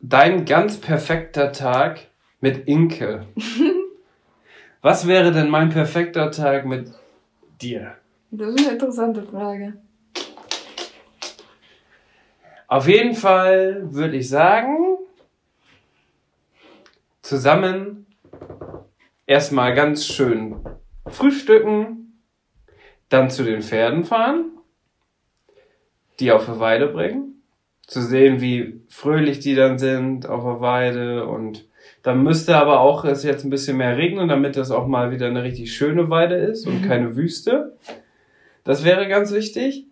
dein 0.00 0.44
ganz 0.44 0.76
perfekter 0.76 1.52
Tag 1.52 2.06
mit 2.40 2.66
Inke. 2.66 3.26
Was 4.82 5.06
wäre 5.06 5.32
denn 5.32 5.50
mein 5.50 5.70
perfekter 5.70 6.30
Tag 6.30 6.66
mit 6.66 6.90
dir? 7.60 7.96
das 8.30 8.54
ist 8.54 8.60
eine 8.60 8.72
interessante 8.74 9.22
Frage. 9.24 9.74
Auf 12.68 12.86
jeden 12.86 13.14
Fall 13.14 13.92
würde 13.92 14.16
ich 14.16 14.28
sagen, 14.28 14.96
zusammen 17.20 18.06
erstmal 19.26 19.74
ganz 19.74 20.06
schön 20.06 20.56
frühstücken, 21.08 22.20
dann 23.08 23.28
zu 23.28 23.42
den 23.42 23.62
Pferden 23.62 24.04
fahren, 24.04 24.52
die 26.20 26.30
auf 26.30 26.46
der 26.46 26.60
Weide 26.60 26.86
bringen, 26.86 27.42
zu 27.86 28.02
sehen, 28.02 28.40
wie 28.40 28.80
fröhlich 28.88 29.40
die 29.40 29.56
dann 29.56 29.78
sind 29.78 30.28
auf 30.28 30.44
der 30.44 30.60
Weide 30.60 31.26
und 31.26 31.68
dann 32.02 32.22
müsste 32.22 32.56
aber 32.56 32.80
auch 32.80 33.04
es 33.04 33.22
jetzt 33.22 33.44
ein 33.44 33.50
bisschen 33.50 33.76
mehr 33.76 33.96
regnen, 33.96 34.28
damit 34.28 34.56
das 34.56 34.70
auch 34.70 34.86
mal 34.86 35.10
wieder 35.10 35.26
eine 35.26 35.42
richtig 35.42 35.74
schöne 35.74 36.08
Weide 36.08 36.36
ist 36.36 36.66
und 36.66 36.82
mhm. 36.82 36.88
keine 36.88 37.16
Wüste. 37.16 37.76
Das 38.64 38.84
wäre 38.84 39.08
ganz 39.08 39.32
wichtig. 39.32 39.86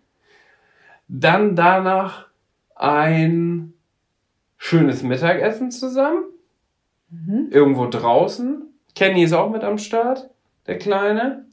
Dann 1.07 1.55
danach 1.55 2.27
ein 2.75 3.73
schönes 4.57 5.03
Mittagessen 5.03 5.71
zusammen. 5.71 6.23
Mhm. 7.09 7.47
Irgendwo 7.51 7.87
draußen. 7.87 8.63
Kenny 8.95 9.23
ist 9.23 9.33
auch 9.33 9.51
mit 9.51 9.63
am 9.63 9.77
Start, 9.77 10.29
der 10.67 10.77
Kleine. 10.77 11.45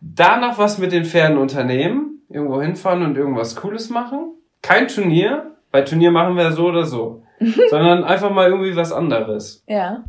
Danach 0.00 0.58
was 0.58 0.78
mit 0.78 0.92
den 0.92 1.04
Pferden 1.04 1.38
unternehmen. 1.38 2.22
Irgendwo 2.28 2.62
hinfahren 2.62 3.04
und 3.04 3.16
irgendwas 3.16 3.56
Cooles 3.56 3.90
machen. 3.90 4.34
Kein 4.62 4.88
Turnier. 4.88 5.49
Bei 5.70 5.82
Turnier 5.82 6.10
machen 6.10 6.36
wir 6.36 6.52
so 6.52 6.66
oder 6.66 6.84
so. 6.84 7.24
Sondern 7.70 8.04
einfach 8.04 8.30
mal 8.30 8.50
irgendwie 8.50 8.76
was 8.76 8.92
anderes. 8.92 9.64
Ja. 9.66 10.04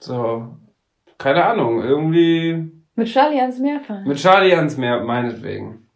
So. 0.00 0.56
Keine 1.18 1.44
Ahnung. 1.44 1.82
Irgendwie. 1.82 2.70
Mit 2.96 3.08
Charlie 3.08 3.40
ans 3.40 3.58
Meer 3.58 3.80
fahren. 3.80 4.04
Mit 4.06 4.18
Charlie 4.18 4.54
ans 4.54 4.76
Meer, 4.76 5.02
meinetwegen. 5.02 5.86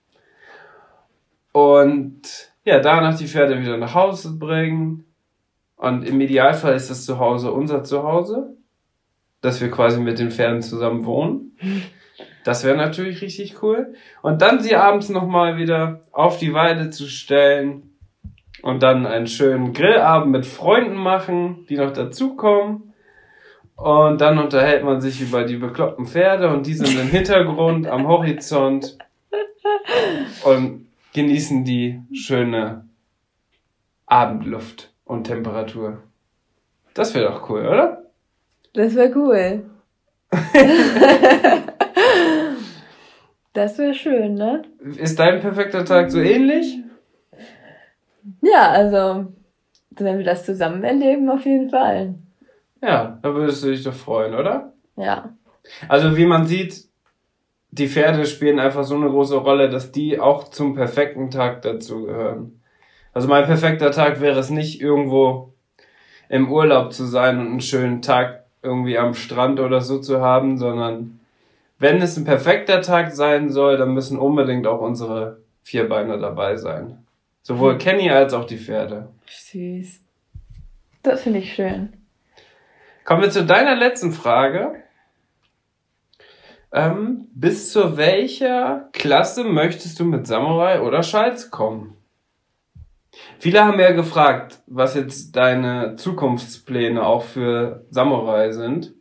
Und 1.53 2.21
ja, 2.65 2.81
danach 2.81 3.17
die 3.17 3.27
Pferde 3.27 3.61
wieder 3.61 3.77
nach 3.77 3.95
Hause 3.95 4.37
bringen. 4.39 5.05
Und 5.77 6.05
im 6.05 6.21
Idealfall 6.21 6.75
ist 6.75 6.91
das 6.91 7.05
Zuhause 7.05 7.53
unser 7.53 7.85
Zuhause, 7.85 8.57
dass 9.41 9.61
wir 9.61 9.71
quasi 9.71 10.01
mit 10.01 10.19
den 10.19 10.31
Pferden 10.31 10.63
zusammen 10.63 11.05
wohnen. 11.05 11.57
Das 12.45 12.65
wäre 12.65 12.79
natürlich 12.79 13.21
richtig 13.21 13.63
cool. 13.63 13.93
Und 14.23 14.41
dann 14.41 14.61
sie 14.63 14.75
abends 14.75 15.11
nochmal 15.11 15.59
wieder 15.59 16.01
auf 16.13 16.39
die 16.39 16.55
Weide 16.55 16.89
zu 16.89 17.07
stellen 17.07 17.88
und 18.63 18.83
dann 18.83 19.07
einen 19.07 19.27
schönen 19.27 19.73
Grillabend 19.73 20.33
mit 20.33 20.47
Freunden 20.47 20.97
machen, 20.97 21.67
die 21.69 21.77
noch 21.77 21.93
dazukommen. 21.93 22.95
Und 23.77 24.21
dann 24.21 24.39
unterhält 24.39 24.83
man 24.85 25.01
sich 25.01 25.21
über 25.21 25.45
die 25.45 25.57
bekloppten 25.57 26.07
Pferde 26.07 26.49
und 26.49 26.67
die 26.67 26.75
sind 26.75 26.99
im 26.99 27.09
Hintergrund 27.09 27.87
am 27.87 28.09
Horizont 28.09 28.99
und 30.45 30.89
genießen 31.15 31.65
die 31.65 32.03
schöne 32.13 32.89
Abendluft 34.07 34.93
und 35.05 35.25
Temperatur. 35.25 36.03
Das 36.95 37.15
wäre 37.15 37.27
doch 37.27 37.49
cool, 37.49 37.61
oder? 37.61 38.03
Das 38.73 38.97
wäre 38.97 39.17
cool. 39.17 39.65
das 43.53 43.79
wäre 43.79 43.95
schön, 43.95 44.35
ne? 44.35 44.63
Ist 44.97 45.19
dein 45.21 45.41
perfekter 45.41 45.85
Tag 45.85 46.11
so 46.11 46.19
ähnlich? 46.19 46.79
Ja, 48.43 48.71
also, 48.71 49.27
wenn 49.91 50.19
wir 50.19 50.25
das 50.25 50.45
zusammen 50.45 50.85
erleben, 50.85 51.29
auf 51.31 51.45
jeden 51.45 51.71
Fall. 51.71 52.15
Ja, 52.83 53.19
da 53.23 53.35
würdest 53.35 53.65
du 53.65 53.69
dich 53.69 53.83
doch 53.83 53.95
freuen, 53.95 54.35
oder? 54.35 54.73
Ja. 54.97 55.35
Also, 55.89 56.17
wie 56.17 56.27
man 56.27 56.47
sieht, 56.47 56.89
die 57.71 57.89
Pferde 57.89 58.27
spielen 58.27 58.59
einfach 58.59 58.85
so 58.85 58.95
eine 58.95 59.09
große 59.09 59.37
Rolle, 59.37 59.69
dass 59.69 59.93
die 59.93 60.19
auch 60.19 60.49
zum 60.49 60.75
perfekten 60.75 61.31
Tag 61.31 61.63
dazu 61.63 62.05
gehören. 62.05 62.61
Also 63.13 63.29
mein 63.29 63.47
perfekter 63.47 63.91
Tag 63.91 64.21
wäre 64.21 64.39
es 64.39 64.51
nicht 64.51 64.81
irgendwo 64.81 65.53
im 66.29 66.51
Urlaub 66.51 66.93
zu 66.93 67.05
sein 67.05 67.39
und 67.39 67.47
einen 67.49 67.61
schönen 67.61 68.03
Tag 68.03 68.45
irgendwie 68.63 68.99
am 68.99 69.15
Strand 69.15 69.61
oder 69.61 69.81
so 69.81 69.99
zu 69.99 70.21
haben, 70.21 70.59
sondern 70.59 71.21
wenn 71.79 72.03
es 72.03 72.17
ein 72.17 72.25
perfekter 72.25 72.83
Tag 72.83 73.13
sein 73.13 73.51
soll, 73.51 73.77
dann 73.77 73.95
müssen 73.95 74.19
unbedingt 74.19 74.67
auch 74.67 74.81
unsere 74.81 75.39
Vierbeiner 75.63 76.19
dabei 76.19 76.57
sein. 76.57 77.05
Sowohl 77.49 77.73
hm. 77.73 77.79
Kenny 77.79 78.11
als 78.11 78.35
auch 78.35 78.45
die 78.45 78.59
Pferde. 78.59 79.09
Süß. 79.27 80.03
Das 81.03 81.23
finde 81.23 81.39
ich 81.39 81.55
schön. 81.55 81.95
Kommen 83.07 83.23
wir 83.23 83.31
zu 83.31 83.47
deiner 83.47 83.75
letzten 83.75 84.13
Frage. 84.13 84.83
Ähm, 86.71 87.29
bis 87.33 87.73
zu 87.73 87.97
welcher 87.97 88.91
Klasse 88.93 89.45
möchtest 89.45 89.99
du 89.99 90.05
mit 90.05 90.27
Samurai 90.27 90.83
oder 90.83 91.03
Schalz 91.03 91.51
kommen? 91.51 91.97
Viele 93.39 93.65
haben 93.65 93.81
ja 93.81 93.93
gefragt, 93.93 94.61
was 94.67 94.95
jetzt 94.95 95.35
deine 95.35 95.97
Zukunftspläne 95.97 97.03
auch 97.03 97.23
für 97.23 97.87
Samurai 97.89 98.51
sind. 98.51 98.93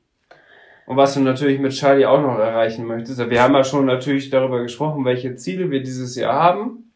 Und 0.85 0.95
was 0.95 1.15
du 1.15 1.19
natürlich 1.19 1.59
mit 1.59 1.73
Charlie 1.73 2.05
auch 2.05 2.21
noch 2.21 2.39
erreichen 2.39 2.85
möchtest. 2.85 3.29
Wir 3.29 3.43
haben 3.43 3.55
ja 3.55 3.65
schon 3.65 3.85
natürlich 3.85 4.29
darüber 4.29 4.61
gesprochen, 4.61 5.03
welche 5.03 5.35
Ziele 5.35 5.69
wir 5.69 5.83
dieses 5.83 6.15
Jahr 6.15 6.41
haben. 6.41 6.86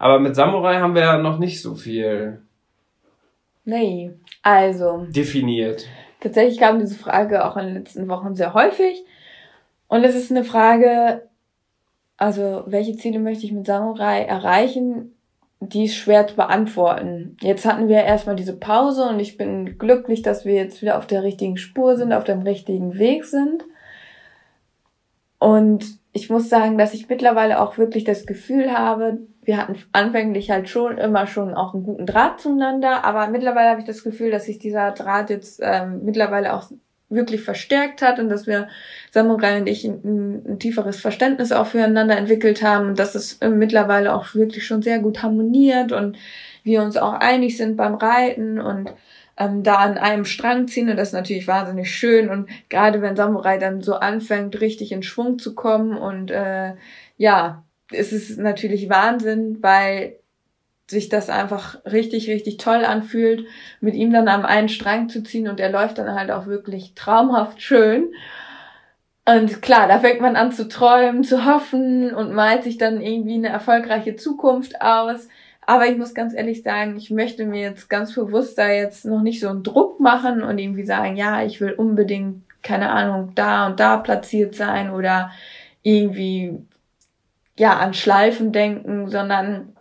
Aber 0.00 0.18
mit 0.18 0.34
Samurai 0.34 0.80
haben 0.80 0.94
wir 0.94 1.02
ja 1.02 1.18
noch 1.18 1.38
nicht 1.38 1.60
so 1.60 1.74
viel. 1.74 2.40
Nee, 3.66 4.12
also. 4.42 5.06
Definiert. 5.10 5.86
Tatsächlich 6.20 6.58
kam 6.58 6.80
diese 6.80 6.98
Frage 6.98 7.44
auch 7.44 7.56
in 7.58 7.66
den 7.66 7.74
letzten 7.74 8.08
Wochen 8.08 8.34
sehr 8.34 8.54
häufig. 8.54 9.04
Und 9.88 10.02
es 10.02 10.14
ist 10.14 10.30
eine 10.30 10.44
Frage, 10.44 11.28
also 12.16 12.64
welche 12.66 12.96
Ziele 12.96 13.18
möchte 13.18 13.44
ich 13.44 13.52
mit 13.52 13.66
Samurai 13.66 14.22
erreichen? 14.22 15.12
die 15.60 15.84
ist 15.84 15.94
schwer 15.94 16.26
zu 16.26 16.36
beantworten. 16.36 17.36
Jetzt 17.42 17.66
hatten 17.66 17.88
wir 17.88 18.02
erstmal 18.02 18.34
diese 18.34 18.56
Pause 18.56 19.10
und 19.10 19.20
ich 19.20 19.36
bin 19.36 19.76
glücklich, 19.76 20.22
dass 20.22 20.46
wir 20.46 20.54
jetzt 20.54 20.80
wieder 20.80 20.96
auf 20.96 21.06
der 21.06 21.22
richtigen 21.22 21.58
Spur 21.58 21.96
sind, 21.96 22.14
auf 22.14 22.24
dem 22.24 22.40
richtigen 22.40 22.98
Weg 22.98 23.26
sind. 23.26 23.64
Und 25.38 25.98
ich 26.12 26.30
muss 26.30 26.48
sagen, 26.48 26.78
dass 26.78 26.94
ich 26.94 27.10
mittlerweile 27.10 27.60
auch 27.60 27.76
wirklich 27.76 28.04
das 28.04 28.24
Gefühl 28.24 28.72
habe, 28.72 29.18
wir 29.42 29.56
hatten 29.56 29.76
anfänglich 29.92 30.50
halt 30.50 30.68
schon 30.68 30.98
immer 30.98 31.26
schon 31.26 31.54
auch 31.54 31.74
einen 31.74 31.84
guten 31.84 32.06
Draht 32.06 32.40
zueinander, 32.40 33.04
aber 33.04 33.28
mittlerweile 33.28 33.70
habe 33.70 33.80
ich 33.80 33.86
das 33.86 34.04
Gefühl, 34.04 34.30
dass 34.30 34.46
sich 34.46 34.58
dieser 34.58 34.92
Draht 34.92 35.30
jetzt 35.30 35.60
ähm, 35.62 36.04
mittlerweile 36.04 36.52
auch 36.54 36.70
wirklich 37.08 37.42
verstärkt 37.42 38.02
hat 38.02 38.20
und 38.20 38.28
dass 38.28 38.46
wir 38.46 38.68
Samurai 39.10 39.58
und 39.58 39.66
ich 39.66 39.84
ein, 39.84 40.44
ein, 40.46 40.58
tieferes 40.60 41.00
Verständnis 41.00 41.50
auch 41.50 41.66
füreinander 41.66 42.16
entwickelt 42.16 42.62
haben 42.62 42.88
und 42.88 42.98
dass 42.98 43.16
es 43.16 43.40
mittlerweile 43.40 44.14
auch 44.14 44.34
wirklich 44.34 44.64
schon 44.64 44.82
sehr 44.82 45.00
gut 45.00 45.22
harmoniert 45.22 45.90
und 45.90 46.16
wir 46.62 46.82
uns 46.82 46.96
auch 46.96 47.14
einig 47.14 47.56
sind 47.56 47.76
beim 47.76 47.94
Reiten 47.96 48.60
und 48.60 48.92
ähm, 49.36 49.64
da 49.64 49.76
an 49.76 49.98
einem 49.98 50.24
Strang 50.24 50.68
ziehen 50.68 50.88
und 50.88 50.96
das 50.96 51.08
ist 51.08 51.14
natürlich 51.14 51.48
wahnsinnig 51.48 51.90
schön 51.90 52.30
und 52.30 52.48
gerade 52.68 53.02
wenn 53.02 53.16
Samurai 53.16 53.58
dann 53.58 53.82
so 53.82 53.94
anfängt 53.94 54.60
richtig 54.60 54.92
in 54.92 55.02
Schwung 55.02 55.40
zu 55.40 55.54
kommen 55.56 55.96
und 55.96 56.30
äh, 56.30 56.74
ja, 57.16 57.64
es 57.90 58.12
ist 58.12 58.38
natürlich 58.38 58.88
Wahnsinn, 58.88 59.58
weil 59.60 60.16
sich 60.90 61.08
das 61.08 61.30
einfach 61.30 61.84
richtig, 61.84 62.28
richtig 62.28 62.56
toll 62.56 62.84
anfühlt, 62.84 63.46
mit 63.80 63.94
ihm 63.94 64.12
dann 64.12 64.28
am 64.28 64.44
einen 64.44 64.68
Strang 64.68 65.08
zu 65.08 65.22
ziehen 65.22 65.48
und 65.48 65.60
er 65.60 65.70
läuft 65.70 65.98
dann 65.98 66.14
halt 66.14 66.30
auch 66.30 66.46
wirklich 66.46 66.94
traumhaft 66.94 67.62
schön. 67.62 68.12
Und 69.24 69.62
klar, 69.62 69.86
da 69.86 70.00
fängt 70.00 70.20
man 70.20 70.34
an 70.34 70.50
zu 70.50 70.66
träumen, 70.66 71.22
zu 71.22 71.44
hoffen 71.44 72.12
und 72.12 72.32
malt 72.32 72.64
sich 72.64 72.78
dann 72.78 73.00
irgendwie 73.00 73.34
eine 73.34 73.48
erfolgreiche 73.48 74.16
Zukunft 74.16 74.82
aus. 74.82 75.28
Aber 75.66 75.86
ich 75.86 75.96
muss 75.96 76.14
ganz 76.14 76.34
ehrlich 76.34 76.64
sagen, 76.64 76.96
ich 76.96 77.10
möchte 77.10 77.46
mir 77.46 77.60
jetzt 77.60 77.88
ganz 77.88 78.14
bewusst 78.14 78.58
da 78.58 78.68
jetzt 78.68 79.04
noch 79.04 79.22
nicht 79.22 79.38
so 79.38 79.48
einen 79.48 79.62
Druck 79.62 80.00
machen 80.00 80.42
und 80.42 80.58
irgendwie 80.58 80.84
sagen, 80.84 81.16
ja, 81.16 81.44
ich 81.44 81.60
will 81.60 81.72
unbedingt, 81.72 82.42
keine 82.62 82.90
Ahnung, 82.90 83.32
da 83.36 83.68
und 83.68 83.78
da 83.78 83.98
platziert 83.98 84.56
sein 84.56 84.90
oder 84.90 85.30
irgendwie, 85.82 86.58
ja, 87.60 87.76
an 87.76 87.92
Schleifen 87.92 88.52
denken, 88.52 89.10
sondern 89.10 89.74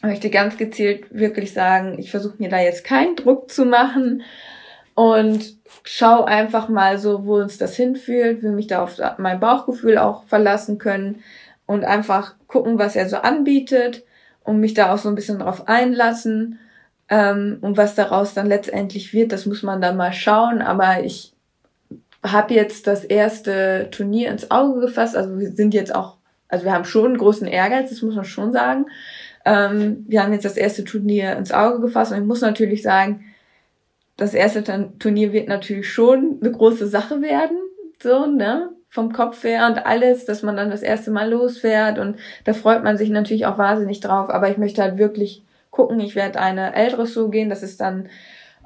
möchte 0.00 0.30
ganz 0.30 0.56
gezielt 0.56 1.06
wirklich 1.10 1.52
sagen, 1.52 1.98
ich 1.98 2.12
versuche 2.12 2.36
mir 2.38 2.48
da 2.48 2.60
jetzt 2.60 2.84
keinen 2.84 3.16
Druck 3.16 3.50
zu 3.50 3.64
machen 3.64 4.22
und 4.94 5.56
schau 5.82 6.22
einfach 6.22 6.68
mal 6.68 6.98
so, 6.98 7.26
wo 7.26 7.38
uns 7.38 7.58
das 7.58 7.74
hinführt, 7.74 8.44
will 8.44 8.52
mich 8.52 8.68
da 8.68 8.80
auf 8.80 9.00
mein 9.18 9.40
Bauchgefühl 9.40 9.98
auch 9.98 10.22
verlassen 10.26 10.78
können 10.78 11.24
und 11.66 11.84
einfach 11.84 12.34
gucken, 12.46 12.78
was 12.78 12.94
er 12.94 13.08
so 13.08 13.16
anbietet 13.16 14.04
und 14.44 14.60
mich 14.60 14.74
da 14.74 14.94
auch 14.94 14.98
so 14.98 15.08
ein 15.08 15.16
bisschen 15.16 15.40
drauf 15.40 15.66
einlassen. 15.66 16.60
Ähm, 17.08 17.58
und 17.60 17.76
was 17.76 17.96
daraus 17.96 18.34
dann 18.34 18.46
letztendlich 18.46 19.12
wird, 19.12 19.32
das 19.32 19.46
muss 19.46 19.64
man 19.64 19.80
dann 19.80 19.96
mal 19.96 20.12
schauen. 20.12 20.62
Aber 20.62 21.02
ich 21.02 21.32
habe 22.22 22.54
jetzt 22.54 22.86
das 22.86 23.04
erste 23.04 23.88
Turnier 23.90 24.30
ins 24.30 24.50
Auge 24.52 24.80
gefasst. 24.80 25.16
Also 25.16 25.38
wir 25.40 25.50
sind 25.50 25.74
jetzt 25.74 25.92
auch, 25.92 26.15
also 26.48 26.64
wir 26.64 26.72
haben 26.72 26.84
schon 26.84 27.06
einen 27.06 27.18
großen 27.18 27.46
Ehrgeiz, 27.46 27.90
das 27.90 28.02
muss 28.02 28.14
man 28.14 28.24
schon 28.24 28.52
sagen. 28.52 28.86
Ähm, 29.44 30.04
wir 30.08 30.22
haben 30.22 30.32
jetzt 30.32 30.44
das 30.44 30.56
erste 30.56 30.84
Turnier 30.84 31.36
ins 31.36 31.52
Auge 31.52 31.80
gefasst 31.80 32.12
und 32.12 32.18
ich 32.18 32.24
muss 32.24 32.40
natürlich 32.40 32.82
sagen, 32.82 33.24
das 34.16 34.34
erste 34.34 34.64
Turnier 34.98 35.32
wird 35.32 35.48
natürlich 35.48 35.90
schon 35.90 36.38
eine 36.40 36.50
große 36.50 36.86
Sache 36.86 37.20
werden, 37.20 37.58
so, 38.02 38.26
ne? 38.26 38.70
Vom 38.88 39.12
Kopf 39.12 39.44
her 39.44 39.66
und 39.66 39.84
alles, 39.84 40.24
dass 40.24 40.42
man 40.42 40.56
dann 40.56 40.70
das 40.70 40.82
erste 40.82 41.10
Mal 41.10 41.30
losfährt 41.30 41.98
und 41.98 42.16
da 42.44 42.54
freut 42.54 42.82
man 42.82 42.96
sich 42.96 43.10
natürlich 43.10 43.44
auch 43.44 43.58
wahnsinnig 43.58 44.00
drauf, 44.00 44.30
aber 44.30 44.48
ich 44.48 44.56
möchte 44.56 44.80
halt 44.80 44.96
wirklich 44.96 45.44
gucken, 45.70 46.00
ich 46.00 46.14
werde 46.14 46.40
eine 46.40 46.74
ältere 46.74 47.06
so 47.06 47.28
gehen, 47.28 47.50
das 47.50 47.62
ist 47.62 47.80
dann 47.80 48.08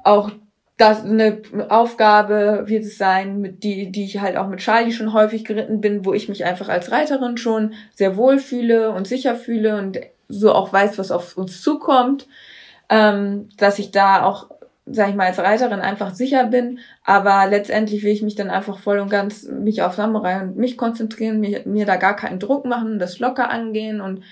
auch 0.03 0.31
das 0.77 1.05
eine 1.05 1.41
Aufgabe 1.69 2.63
wird 2.65 2.83
es 2.83 2.97
sein, 2.97 3.39
mit 3.39 3.63
die, 3.63 3.91
die 3.91 4.05
ich 4.05 4.19
halt 4.19 4.35
auch 4.35 4.47
mit 4.47 4.61
Charlie 4.61 4.91
schon 4.91 5.13
häufig 5.13 5.45
geritten 5.45 5.79
bin, 5.79 6.05
wo 6.05 6.13
ich 6.13 6.27
mich 6.27 6.43
einfach 6.45 6.69
als 6.69 6.91
Reiterin 6.91 7.37
schon 7.37 7.73
sehr 7.93 8.17
wohl 8.17 8.39
fühle 8.39 8.91
und 8.91 9.07
sicher 9.07 9.35
fühle 9.35 9.77
und 9.77 9.99
so 10.27 10.53
auch 10.53 10.73
weiß, 10.73 10.97
was 10.97 11.11
auf 11.11 11.37
uns 11.37 11.61
zukommt, 11.61 12.27
ähm, 12.89 13.49
dass 13.57 13.79
ich 13.79 13.91
da 13.91 14.23
auch, 14.23 14.49
sag 14.85 15.09
ich 15.09 15.15
mal, 15.15 15.27
als 15.27 15.39
Reiterin 15.39 15.81
einfach 15.81 16.15
sicher 16.15 16.45
bin. 16.45 16.79
Aber 17.03 17.47
letztendlich 17.47 18.03
will 18.03 18.11
ich 18.11 18.23
mich 18.23 18.35
dann 18.35 18.49
einfach 18.49 18.79
voll 18.79 18.99
und 18.99 19.09
ganz 19.09 19.43
mich 19.43 19.83
auf 19.83 19.95
Samurai 19.95 20.41
und 20.41 20.57
mich 20.57 20.77
konzentrieren, 20.77 21.39
mir, 21.39 21.61
mir 21.65 21.85
da 21.85 21.97
gar 21.97 22.15
keinen 22.15 22.39
Druck 22.39 22.65
machen, 22.65 22.97
das 22.97 23.19
locker 23.19 23.49
angehen 23.49 24.01
und 24.01 24.23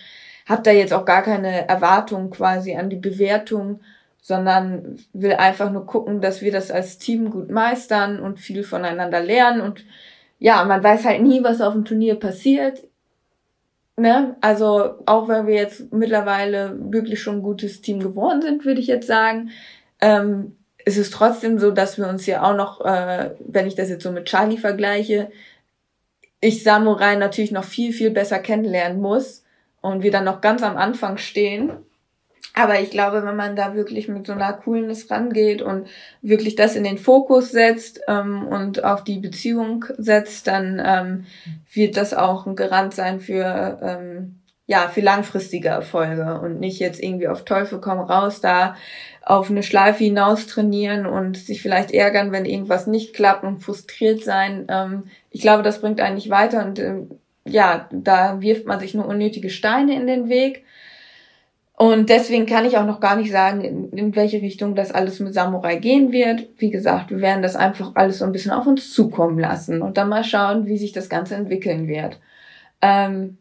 habe 0.48 0.64
da 0.64 0.72
jetzt 0.72 0.94
auch 0.94 1.06
gar 1.06 1.22
keine 1.22 1.68
Erwartung 1.68 2.32
quasi 2.32 2.76
an 2.76 2.90
die 2.90 2.96
Bewertung 2.96 3.82
sondern 4.22 5.00
will 5.14 5.34
einfach 5.34 5.72
nur 5.72 5.86
gucken, 5.86 6.22
dass 6.22 6.42
wir 6.42 6.52
das 6.52 6.72
als 6.72 6.98
Team 6.98 7.32
gut 7.32 7.50
meistern 7.50 8.20
und 8.20 8.40
viel 8.40 8.64
voneinander 8.64 9.22
lernen. 9.22 9.62
Und 9.62 9.86
ja, 10.38 10.64
man 10.66 10.84
weiß 10.84 11.06
halt 11.06 11.22
nie, 11.22 11.44
was 11.44 11.62
auf 11.62 11.74
dem 11.74 11.86
Turnier 11.86 12.16
passiert. 12.16 12.84
Ne? 13.98 14.36
Also 14.42 14.96
auch 15.06 15.28
wenn 15.28 15.48
wir 15.48 15.56
jetzt 15.56 15.92
mittlerweile 15.92 16.78
wirklich 16.92 17.22
schon 17.22 17.38
ein 17.38 17.44
gutes 17.44 17.82
Team 17.82 18.00
geworden 18.00 18.42
sind, 18.42 18.66
würde 18.66 18.80
ich 18.80 18.88
jetzt 18.88 19.08
sagen, 19.08 19.50
ähm, 20.00 20.56
ist 20.86 20.98
es 20.98 21.12
trotzdem 21.12 21.60
so, 21.60 21.72
dass 21.72 21.98
wir 21.98 22.08
uns 22.08 22.26
ja 22.26 22.44
auch 22.44 22.56
noch, 22.56 22.86
äh, 22.86 23.32
wenn 23.40 23.68
ich 23.68 23.76
das 23.76 23.90
jetzt 23.90 24.04
so 24.04 24.12
mit 24.12 24.26
Charlie 24.26 24.58
vergleiche, 24.58 25.30
ich 26.42 26.64
Samurai 26.64 27.16
natürlich 27.16 27.52
noch 27.52 27.66
viel, 27.66 27.92
viel 27.92 28.12
besser 28.12 28.40
kennenlernen 28.40 29.02
muss 29.02 29.44
und 29.82 30.04
wir 30.04 30.12
dann 30.12 30.24
noch 30.24 30.40
ganz 30.40 30.64
am 30.64 30.78
Anfang 30.78 31.18
stehen 31.18 31.72
aber 32.60 32.80
ich 32.80 32.92
glaube, 32.92 33.24
wenn 33.26 33.36
man 33.36 33.56
da 33.56 33.74
wirklich 33.74 34.08
mit 34.08 34.28
so 34.28 34.34
einer 34.34 34.54
Coolness 34.54 35.10
rangeht 35.10 35.62
und 35.62 35.88
wirklich 36.22 36.56
das 36.56 36.76
in 36.76 36.84
den 36.84 36.98
Fokus 36.98 37.52
setzt 37.52 38.02
ähm, 38.08 38.48
und 38.48 38.84
auf 38.84 39.04
die 39.04 39.20
Beziehung 39.20 39.86
setzt, 39.98 40.48
dann 40.48 40.82
ähm, 40.84 41.26
wird 41.74 41.98
das 41.98 42.14
auch 42.14 42.46
ein 42.46 42.56
Garant 42.56 42.94
sein 42.94 43.20
für 43.20 43.80
ähm, 43.82 44.36
ja 44.68 44.88
für 44.88 45.02
langfristige 45.02 45.70
Erfolge 45.70 46.40
und 46.42 46.60
nicht 46.60 46.80
jetzt 46.80 47.02
irgendwie 47.02 47.28
auf 47.28 47.44
Teufel 47.44 47.80
komm 47.82 48.00
raus 48.00 48.40
da 48.40 48.76
auf 49.24 49.50
eine 49.50 49.64
Schleife 49.64 50.04
hinaus 50.04 50.48
trainieren 50.48 51.06
und 51.06 51.38
sich 51.38 51.62
vielleicht 51.62 51.92
ärgern, 51.92 52.32
wenn 52.32 52.46
irgendwas 52.46 52.88
nicht 52.88 53.14
klappt 53.14 53.44
und 53.44 53.60
frustriert 53.60 54.24
sein. 54.24 54.66
Ähm, 54.70 55.04
ich 55.30 55.42
glaube, 55.42 55.62
das 55.62 55.82
bringt 55.82 56.02
einen 56.02 56.16
nicht 56.16 56.32
weiter 56.32 56.66
und 56.66 56.80
ähm, 56.80 57.12
ja, 57.46 57.88
da 57.92 58.42
wirft 58.42 58.66
man 58.66 58.80
sich 58.80 58.94
nur 58.94 59.08
unnötige 59.08 59.50
Steine 59.50 59.96
in 59.96 60.08
den 60.08 60.30
Weg. 60.30 60.64
Und 61.82 62.10
deswegen 62.10 62.46
kann 62.46 62.66
ich 62.66 62.78
auch 62.78 62.86
noch 62.86 63.00
gar 63.00 63.16
nicht 63.16 63.32
sagen, 63.32 63.62
in, 63.62 64.14
welche 64.14 64.42
Richtung 64.42 64.76
das 64.76 64.92
alles 64.92 65.22
mit 65.22 65.34
Samurai 65.34 65.78
gehen 65.78 66.12
wird. 66.12 66.50
Wie 66.58 66.72
gesagt, 66.72 67.10
wir 67.10 67.22
werden 67.22 67.42
das 67.42 67.56
einfach 67.56 67.92
alles 67.96 68.18
so 68.18 68.26
ein 68.26 68.34
bisschen 68.34 68.52
auf 68.52 68.68
uns 68.68 68.92
zukommen 68.94 69.40
lassen 69.40 69.82
und 69.82 69.96
dann 69.96 70.10
mal 70.10 70.26
schauen, 70.26 70.66
wie 70.66 70.78
sich 70.78 70.92
das 70.92 71.08
Ganze 71.08 71.36
entwickeln 71.36 71.88
wird. 71.88 72.20
Ähm, 72.82 73.38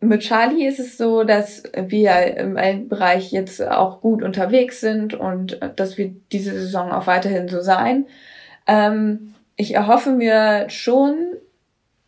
mit 0.00 0.22
Charlie 0.22 0.66
ist 0.66 0.80
es 0.80 0.96
so, 0.96 1.22
dass 1.24 1.64
wir 1.76 2.38
im 2.38 2.88
Bereich 2.88 3.32
jetzt 3.32 3.62
auch 3.62 4.00
gut 4.00 4.22
unterwegs 4.22 4.80
sind 4.80 5.12
und 5.12 5.60
dass 5.76 5.98
wir 5.98 6.14
diese 6.32 6.52
Saison 6.52 6.90
auch 6.90 7.06
weiterhin 7.06 7.48
so 7.48 7.60
sein. 7.60 8.06
Ähm, 8.66 9.34
ich 9.56 9.74
erhoffe 9.74 10.12
mir 10.12 10.70
schon, 10.70 11.34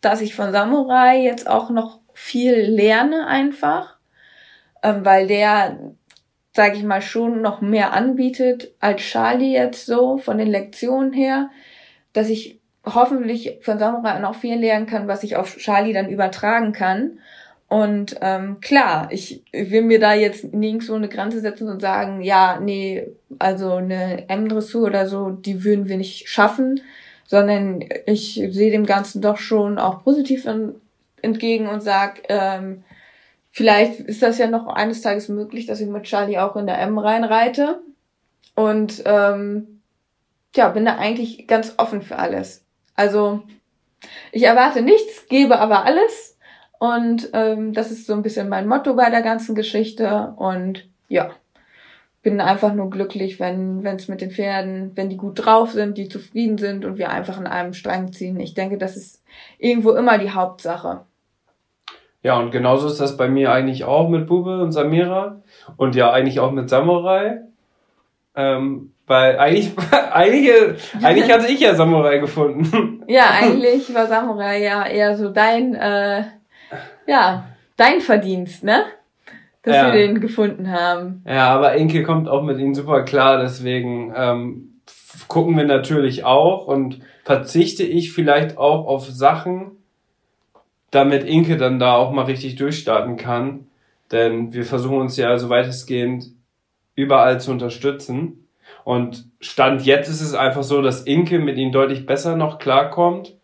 dass 0.01 0.23
ich 0.23 0.35
von 0.35 0.53
Samurai 0.53 1.21
jetzt 1.21 1.51
auch 1.51 1.69
noch 1.69 1.99
viel 2.15 2.55
lerne 2.55 3.27
einfach 3.27 3.99
ähm, 4.83 5.05
weil 5.05 5.27
der, 5.27 5.79
sage 6.53 6.77
ich 6.77 6.83
mal, 6.83 7.03
schon 7.03 7.41
noch 7.41 7.61
mehr 7.61 7.93
anbietet 7.93 8.73
als 8.81 9.03
Charlie 9.03 9.53
jetzt 9.53 9.87
so 9.87 10.19
von 10.19 10.39
den 10.39 10.49
Lektionen 10.49 11.13
her, 11.13 11.51
dass 12.13 12.29
ich 12.29 12.61
hoffentlich 12.85 13.59
von 13.63 13.79
Samurai 13.79 14.19
noch 14.19 14.35
viel 14.35 14.59
lernen 14.59 14.87
kann, 14.87 15.09
was 15.09 15.23
ich 15.23 15.37
auf 15.37 15.57
Charlie 15.57 15.93
dann 15.93 16.09
übertragen 16.09 16.73
kann. 16.73 17.19
Und 17.69 18.17
ähm, 18.21 18.61
klar, 18.61 19.09
ich 19.11 19.43
will 19.53 19.83
mir 19.83 19.99
da 19.99 20.13
jetzt 20.13 20.53
nirgendwo 20.53 20.95
eine 20.95 21.09
Grenze 21.09 21.41
setzen 21.41 21.69
und 21.69 21.81
sagen, 21.81 22.21
ja, 22.21 22.61
nee, 22.61 23.07
also 23.39 23.75
eine 23.75 24.29
M-Dressur 24.29 24.89
oder 24.89 25.09
so, 25.09 25.31
die 25.31 25.65
würden 25.65 25.89
wir 25.89 25.97
nicht 25.97 26.29
schaffen, 26.29 26.83
sondern 27.27 27.83
ich 28.05 28.35
sehe 28.51 28.71
dem 28.71 28.85
Ganzen 28.85 29.23
doch 29.23 29.39
schon 29.39 29.79
auch 29.79 30.05
positiv 30.05 30.47
entgegen 31.23 31.67
und 31.67 31.83
sag, 31.83 32.25
ähm, 32.29 32.85
Vielleicht 33.53 34.01
ist 34.01 34.23
das 34.23 34.39
ja 34.39 34.47
noch 34.47 34.67
eines 34.67 35.03
Tages 35.03 35.29
möglich, 35.29 35.67
dass 35.67 35.81
ich 35.81 35.89
mit 35.89 36.05
Charlie 36.05 36.39
auch 36.39 36.57
in 36.57 36.67
der 36.67 36.79
M 36.81 36.99
reinreite. 36.99 37.83
Und 38.55 39.03
ähm, 39.05 39.83
ja, 40.57 40.69
bin 40.71 40.87
da 40.87 40.97
eigentlich 40.97 41.47
ganz 41.47 41.75
offen 41.77 42.01
für 42.01 42.19
alles. 42.19 42.65
Also 42.95 43.43
ich 44.33 44.43
erwarte 44.43 44.81
nichts, 44.81 45.27
gebe 45.29 45.59
aber 45.59 45.85
alles. 45.85 46.39
Und 46.79 47.29
ähm, 47.35 47.75
das 47.75 47.91
ist 47.91 48.07
so 48.07 48.15
ein 48.15 48.23
bisschen 48.23 48.49
mein 48.49 48.67
Motto 48.67 48.95
bei 48.95 49.11
der 49.11 49.23
ganzen 49.23 49.55
Geschichte. 49.55 50.33
Und 50.37 50.89
ja, 51.09 51.31
bin 52.23 52.41
einfach 52.41 52.73
nur 52.73 52.89
glücklich, 52.89 53.39
wenn 53.39 53.85
es 53.85 54.09
mit 54.09 54.23
den 54.23 54.31
Pferden, 54.31 54.93
wenn 54.95 55.11
die 55.11 55.19
gut 55.19 55.45
drauf 55.45 55.73
sind, 55.73 55.99
die 55.99 56.09
zufrieden 56.09 56.57
sind 56.57 56.87
und 56.87 56.97
wir 56.97 57.11
einfach 57.11 57.39
in 57.39 57.47
einem 57.47 57.75
Strang 57.75 58.13
ziehen. 58.15 58.41
Ich 58.41 58.55
denke, 58.55 58.79
das 58.79 58.97
ist 58.97 59.23
irgendwo 59.59 59.93
immer 59.93 60.17
die 60.17 60.31
Hauptsache. 60.31 61.05
Ja, 62.23 62.39
und 62.39 62.53
genauso 62.53 62.87
ist 62.87 63.01
das 63.01 63.17
bei 63.17 63.29
mir 63.29 63.53
eigentlich 63.53 63.85
auch 63.85 64.09
mit 64.09 64.27
Bube 64.27 64.63
und 64.63 64.73
Samira 64.73 65.43
und 65.77 65.97
ja 65.97 66.13
eigentlich 66.13 66.39
auch 66.39 66.53
mit 66.53 66.69
Samurai. 66.69 67.41
Ähm, 68.35 68.93
weil 69.07 69.39
eigentlich, 69.39 69.73
eigentlich, 70.13 70.51
eigentlich 71.03 71.33
hatte 71.33 71.49
ich 71.49 71.61
ja 71.61 71.75
Samurai 71.75 72.19
gefunden. 72.19 73.03
Ja, 73.09 73.31
eigentlich 73.31 73.93
war 73.95 74.07
Samurai 74.07 74.63
ja 74.63 74.87
eher 74.87 75.17
so 75.17 75.31
dein, 75.31 75.75
äh, 75.75 76.23
ja, 77.07 77.45
dein 77.77 78.01
Verdienst, 78.01 78.65
ne? 78.65 78.85
Dass 79.65 79.77
ja. 79.77 79.87
wir 79.87 79.93
den 79.93 80.21
gefunden 80.21 80.73
haben. 80.73 81.23
Ja, 81.27 81.49
aber 81.51 81.75
Inke 81.75 82.03
kommt 82.03 82.29
auch 82.29 82.43
mit 82.43 82.59
ihnen 82.59 82.75
super 82.75 83.03
klar, 83.03 83.39
deswegen 83.39 84.13
ähm, 84.17 84.81
gucken 85.29 85.57
wir 85.57 85.65
natürlich 85.65 86.25
auch 86.25 86.67
und 86.67 87.01
verzichte 87.25 87.85
ich 87.85 88.13
vielleicht 88.13 88.59
auch 88.59 88.87
auf 88.87 89.07
Sachen, 89.07 89.82
damit 90.93 91.25
Inke 91.25 91.57
dann 91.57 91.81
da 91.81 91.95
auch 91.95 92.13
mal 92.13 92.27
richtig 92.27 92.55
durchstarten 92.55 93.17
kann. 93.17 93.67
Denn 94.13 94.53
wir 94.53 94.65
versuchen 94.65 95.01
uns 95.01 95.17
ja 95.17 95.29
also 95.29 95.49
weitestgehend 95.49 96.27
überall 96.95 97.41
zu 97.41 97.51
unterstützen. 97.51 98.47
Und 98.85 99.27
Stand 99.41 99.85
jetzt 99.85 100.09
ist 100.09 100.21
es 100.21 100.35
einfach 100.35 100.63
so, 100.63 100.83
dass 100.83 101.03
Inke 101.03 101.39
mit 101.39 101.57
ihnen 101.57 101.73
deutlich 101.73 102.07
besser 102.07 102.37
noch 102.37 102.59
klarkommt 102.59 103.35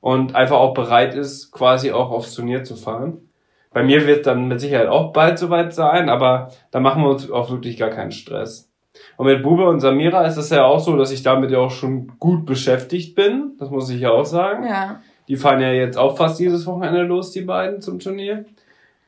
und 0.00 0.34
einfach 0.34 0.58
auch 0.58 0.74
bereit 0.74 1.14
ist, 1.14 1.50
quasi 1.50 1.92
auch 1.92 2.10
aufs 2.10 2.34
Turnier 2.34 2.62
zu 2.62 2.76
fahren. 2.76 3.28
Bei 3.72 3.82
mir 3.82 4.06
wird 4.06 4.26
dann 4.26 4.48
mit 4.48 4.60
Sicherheit 4.60 4.88
auch 4.88 5.12
bald 5.12 5.38
soweit 5.38 5.72
sein, 5.72 6.10
aber 6.10 6.50
da 6.70 6.80
machen 6.80 7.02
wir 7.02 7.10
uns 7.10 7.30
auch 7.30 7.50
wirklich 7.50 7.78
gar 7.78 7.90
keinen 7.90 8.12
Stress. 8.12 8.70
Und 9.16 9.26
mit 9.26 9.42
Bube 9.42 9.66
und 9.66 9.80
Samira 9.80 10.26
ist 10.26 10.36
es 10.36 10.50
ja 10.50 10.64
auch 10.64 10.80
so, 10.80 10.96
dass 10.96 11.10
ich 11.10 11.22
damit 11.22 11.50
ja 11.50 11.58
auch 11.58 11.70
schon 11.70 12.12
gut 12.18 12.44
beschäftigt 12.44 13.14
bin. 13.14 13.52
Das 13.58 13.70
muss 13.70 13.88
ich 13.88 14.00
ja 14.00 14.10
auch 14.10 14.26
sagen. 14.26 14.66
Ja. 14.66 15.00
Die 15.28 15.36
fahren 15.36 15.60
ja 15.60 15.72
jetzt 15.72 15.96
auch 15.96 16.16
fast 16.16 16.40
jedes 16.40 16.66
Wochenende 16.66 17.02
los, 17.02 17.30
die 17.30 17.42
beiden, 17.42 17.80
zum 17.80 17.98
Turnier. 17.98 18.44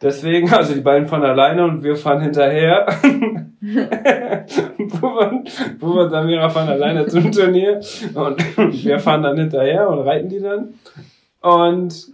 Deswegen, 0.00 0.52
also 0.52 0.74
die 0.74 0.80
beiden 0.80 1.08
fahren 1.08 1.24
alleine 1.24 1.64
und 1.64 1.82
wir 1.82 1.96
fahren 1.96 2.20
hinterher. 2.20 2.86
Bube 5.80 6.02
und 6.02 6.10
Samira 6.10 6.48
fahren 6.50 6.68
alleine 6.68 7.06
zum 7.06 7.32
Turnier 7.32 7.80
und 8.14 8.84
wir 8.84 8.98
fahren 8.98 9.22
dann 9.22 9.38
hinterher 9.38 9.88
und 9.88 10.00
reiten 10.00 10.28
die 10.28 10.40
dann. 10.40 10.74
Und, 11.40 12.12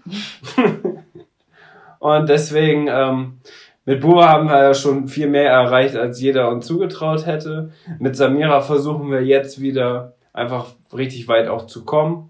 und 1.98 2.28
deswegen, 2.28 2.88
ähm, 2.88 3.40
mit 3.86 4.00
Bube 4.00 4.28
haben 4.28 4.48
wir 4.48 4.62
ja 4.62 4.74
schon 4.74 5.08
viel 5.08 5.26
mehr 5.28 5.50
erreicht, 5.50 5.96
als 5.96 6.20
jeder 6.20 6.48
uns 6.50 6.66
zugetraut 6.66 7.26
hätte. 7.26 7.72
Mit 7.98 8.14
Samira 8.14 8.60
versuchen 8.60 9.10
wir 9.10 9.24
jetzt 9.24 9.60
wieder 9.60 10.14
einfach 10.32 10.66
richtig 10.92 11.26
weit 11.28 11.48
auch 11.48 11.66
zu 11.66 11.84
kommen. 11.84 12.29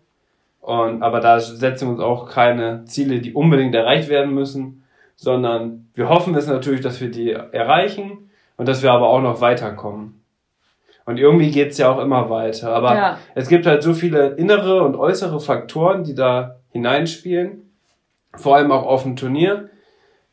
Und, 0.61 1.03
aber 1.03 1.21
da 1.21 1.41
setzen 1.41 1.89
wir 1.89 1.93
uns 1.93 2.01
auch 2.01 2.29
keine 2.29 2.85
Ziele, 2.85 3.21
die 3.21 3.33
unbedingt 3.33 3.75
erreicht 3.75 4.09
werden 4.09 4.35
müssen, 4.35 4.85
sondern 5.17 5.89
wir 5.95 6.09
hoffen 6.09 6.35
es 6.35 6.47
natürlich, 6.47 6.81
dass 6.81 7.01
wir 7.01 7.11
die 7.11 7.31
erreichen 7.31 8.31
und 8.57 8.69
dass 8.69 8.83
wir 8.83 8.93
aber 8.93 9.09
auch 9.09 9.23
noch 9.23 9.41
weiterkommen. 9.41 10.21
Und 11.07 11.19
irgendwie 11.19 11.51
geht's 11.51 11.79
ja 11.79 11.91
auch 11.91 11.99
immer 11.99 12.31
weiter. 12.31 12.73
Aber 12.75 12.95
ja. 12.95 13.19
es 13.35 13.49
gibt 13.49 13.67
halt 13.67 13.83
so 13.83 13.95
viele 13.95 14.29
innere 14.35 14.83
und 14.83 14.97
äußere 14.97 15.41
Faktoren, 15.41 16.05
die 16.05 16.15
da 16.15 16.57
hineinspielen. 16.71 17.71
Vor 18.37 18.57
allem 18.57 18.71
auch 18.71 18.87
auf 18.87 19.03
dem 19.03 19.17
Turnier. 19.17 19.71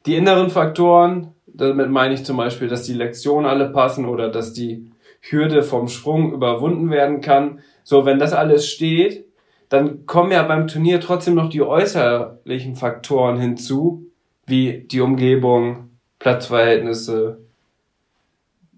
Die 0.06 0.16
inneren 0.16 0.50
Faktoren, 0.50 1.34
damit 1.48 1.90
meine 1.90 2.13
ich 2.13 2.25
zum 2.25 2.38
Beispiel, 2.38 2.67
dass 2.67 2.84
die 2.84 2.94
Lektionen 2.94 3.50
alle 3.50 3.69
passen 3.69 4.06
oder 4.06 4.30
dass 4.30 4.54
die 4.54 4.92
Hürde 5.21 5.63
vom 5.63 5.88
Sprung 5.88 6.32
überwunden 6.32 6.92
werden 6.92 7.21
kann. 7.21 7.60
So, 7.84 8.06
wenn 8.06 8.19
das 8.19 8.34
alles 8.34 8.69
steht, 8.69 9.25
dann 9.70 10.06
kommen 10.06 10.32
ja 10.32 10.44
beim 10.44 10.68
Turnier 10.68 11.00
trotzdem 11.02 11.36
noch 11.36 11.50
die 11.50 11.62
äußerlichen 11.62 12.76
Faktoren 12.76 13.40
hinzu, 13.40 14.06
wie 14.46 14.86
die 14.90 15.02
Umgebung, 15.02 15.90
Platzverhältnisse, 16.20 17.40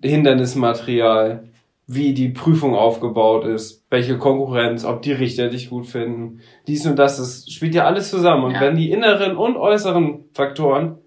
Hindernismaterial, 0.02 1.44
wie 1.88 2.14
die 2.14 2.30
Prüfung 2.30 2.76
aufgebaut 2.76 3.46
ist, 3.46 3.84
welche 3.90 4.18
Konkurrenz, 4.18 4.86
ob 4.86 5.02
die 5.02 5.12
Richter 5.12 5.50
dich 5.50 5.70
gut 5.70 5.88
finden, 5.88 6.42
dies 6.68 6.86
und 6.86 6.98
das, 6.98 7.18
das 7.18 7.50
spielt 7.50 7.74
ja 7.74 7.86
alles 7.86 8.10
zusammen. 8.10 8.44
Und 8.46 8.52
Ja. 8.52 8.62
wenn 8.62 8.76
die 8.76 8.92
inneren 8.92 9.36
und 9.36 9.58
äußeren 9.58 10.26
Faktoren 10.34 11.00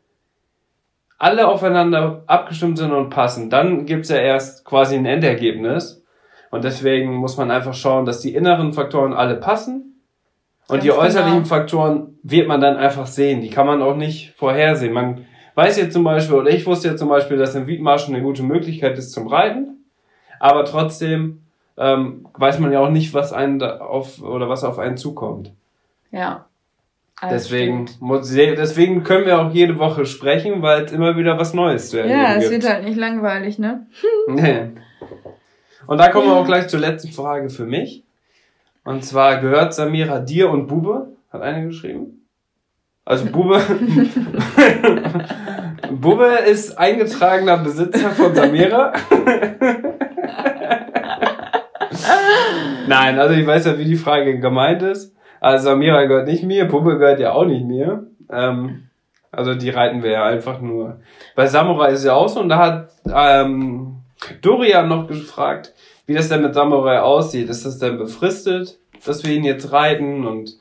alle 1.18 1.46
aufeinander 1.46 2.24
abgestimmt 2.26 2.78
sind 2.78 2.90
und 2.90 3.10
passen, 3.10 3.48
dann 3.48 3.86
gibt's 3.86 4.08
ja 4.08 4.16
erst 4.16 4.64
quasi 4.64 4.96
ein 4.96 5.06
Endergebnis. 5.06 6.01
Und 6.52 6.64
deswegen 6.64 7.14
muss 7.14 7.38
man 7.38 7.50
einfach 7.50 7.72
schauen, 7.72 8.04
dass 8.04 8.20
die 8.20 8.34
inneren 8.34 8.74
Faktoren 8.74 9.14
alle 9.14 9.36
passen. 9.36 10.02
Und 10.68 10.74
Ganz 10.76 10.82
die 10.84 10.92
äußerlichen 10.92 11.44
genau. 11.44 11.46
Faktoren 11.46 12.18
wird 12.22 12.46
man 12.46 12.60
dann 12.60 12.76
einfach 12.76 13.06
sehen. 13.06 13.40
Die 13.40 13.48
kann 13.48 13.66
man 13.66 13.80
auch 13.80 13.96
nicht 13.96 14.34
vorhersehen. 14.36 14.92
Man 14.92 15.24
weiß 15.54 15.78
jetzt 15.78 15.94
zum 15.94 16.04
Beispiel, 16.04 16.36
oder 16.36 16.50
ich 16.50 16.66
wusste 16.66 16.88
jetzt 16.88 16.98
zum 16.98 17.08
Beispiel, 17.08 17.38
dass 17.38 17.56
ein 17.56 17.66
Wiedmarsch 17.66 18.06
eine 18.06 18.20
gute 18.20 18.42
Möglichkeit 18.42 18.98
ist 18.98 19.12
zum 19.12 19.28
Reiten. 19.28 19.86
Aber 20.40 20.66
trotzdem 20.66 21.40
ähm, 21.78 22.28
weiß 22.34 22.58
man 22.58 22.70
ja 22.70 22.80
auch 22.80 22.90
nicht, 22.90 23.14
was 23.14 23.32
einen 23.32 23.58
da 23.58 23.78
auf 23.78 24.22
oder 24.22 24.50
was 24.50 24.62
auf 24.62 24.78
einen 24.78 24.98
zukommt. 24.98 25.52
Ja. 26.10 26.44
Alles 27.16 27.44
Deswegen, 27.44 27.88
muss, 28.00 28.30
deswegen 28.30 29.04
können 29.04 29.24
wir 29.24 29.40
auch 29.40 29.54
jede 29.54 29.78
Woche 29.78 30.04
sprechen, 30.04 30.60
weil 30.60 30.82
es 30.82 30.92
immer 30.92 31.16
wieder 31.16 31.38
was 31.38 31.54
Neues 31.54 31.88
zu 31.88 31.96
erleben 31.96 32.20
Ja, 32.20 32.34
es 32.34 32.50
gibt. 32.50 32.62
wird 32.64 32.72
halt 32.74 32.84
nicht 32.84 32.98
langweilig, 32.98 33.58
ne? 33.58 33.86
Nee. 34.28 34.70
Und 35.86 35.98
da 35.98 36.08
kommen 36.10 36.26
wir 36.28 36.34
auch 36.34 36.46
gleich 36.46 36.68
zur 36.68 36.80
letzten 36.80 37.12
Frage 37.12 37.50
für 37.50 37.66
mich. 37.66 38.04
Und 38.84 39.04
zwar 39.04 39.40
gehört 39.40 39.74
Samira 39.74 40.18
dir 40.18 40.50
und 40.50 40.66
Bube? 40.66 41.08
Hat 41.32 41.42
eine 41.42 41.66
geschrieben? 41.66 42.26
Also 43.04 43.26
Bube. 43.26 43.60
Bube 45.90 46.26
ist 46.48 46.78
eingetragener 46.78 47.58
Besitzer 47.58 48.10
von 48.10 48.34
Samira. 48.34 48.92
Nein, 52.86 53.18
also 53.18 53.34
ich 53.34 53.46
weiß 53.46 53.66
ja, 53.66 53.78
wie 53.78 53.84
die 53.84 53.96
Frage 53.96 54.38
gemeint 54.38 54.82
ist. 54.82 55.14
Also 55.40 55.70
Samira 55.70 56.04
gehört 56.04 56.28
nicht 56.28 56.44
mir, 56.44 56.66
Bube 56.66 56.98
gehört 56.98 57.20
ja 57.20 57.32
auch 57.32 57.44
nicht 57.44 57.64
mir. 57.64 58.06
Ähm, 58.30 58.88
also 59.30 59.54
die 59.54 59.70
reiten 59.70 60.02
wir 60.02 60.10
ja 60.10 60.24
einfach 60.24 60.60
nur. 60.60 61.00
Bei 61.34 61.46
Samurai 61.46 61.92
ist 61.92 62.04
ja 62.04 62.14
auch 62.14 62.28
so 62.28 62.40
und 62.40 62.48
da 62.48 62.58
hat 62.58 62.90
ähm, 63.12 64.01
Dorian 64.42 64.88
noch 64.88 65.06
gefragt, 65.08 65.72
wie 66.06 66.14
das 66.14 66.28
denn 66.28 66.42
mit 66.42 66.54
Samurai 66.54 67.00
aussieht. 67.00 67.48
Ist 67.48 67.64
das 67.66 67.78
denn 67.78 67.98
befristet, 67.98 68.78
dass 69.04 69.24
wir 69.24 69.32
ihn 69.34 69.44
jetzt 69.44 69.72
reiten 69.72 70.26
und 70.26 70.56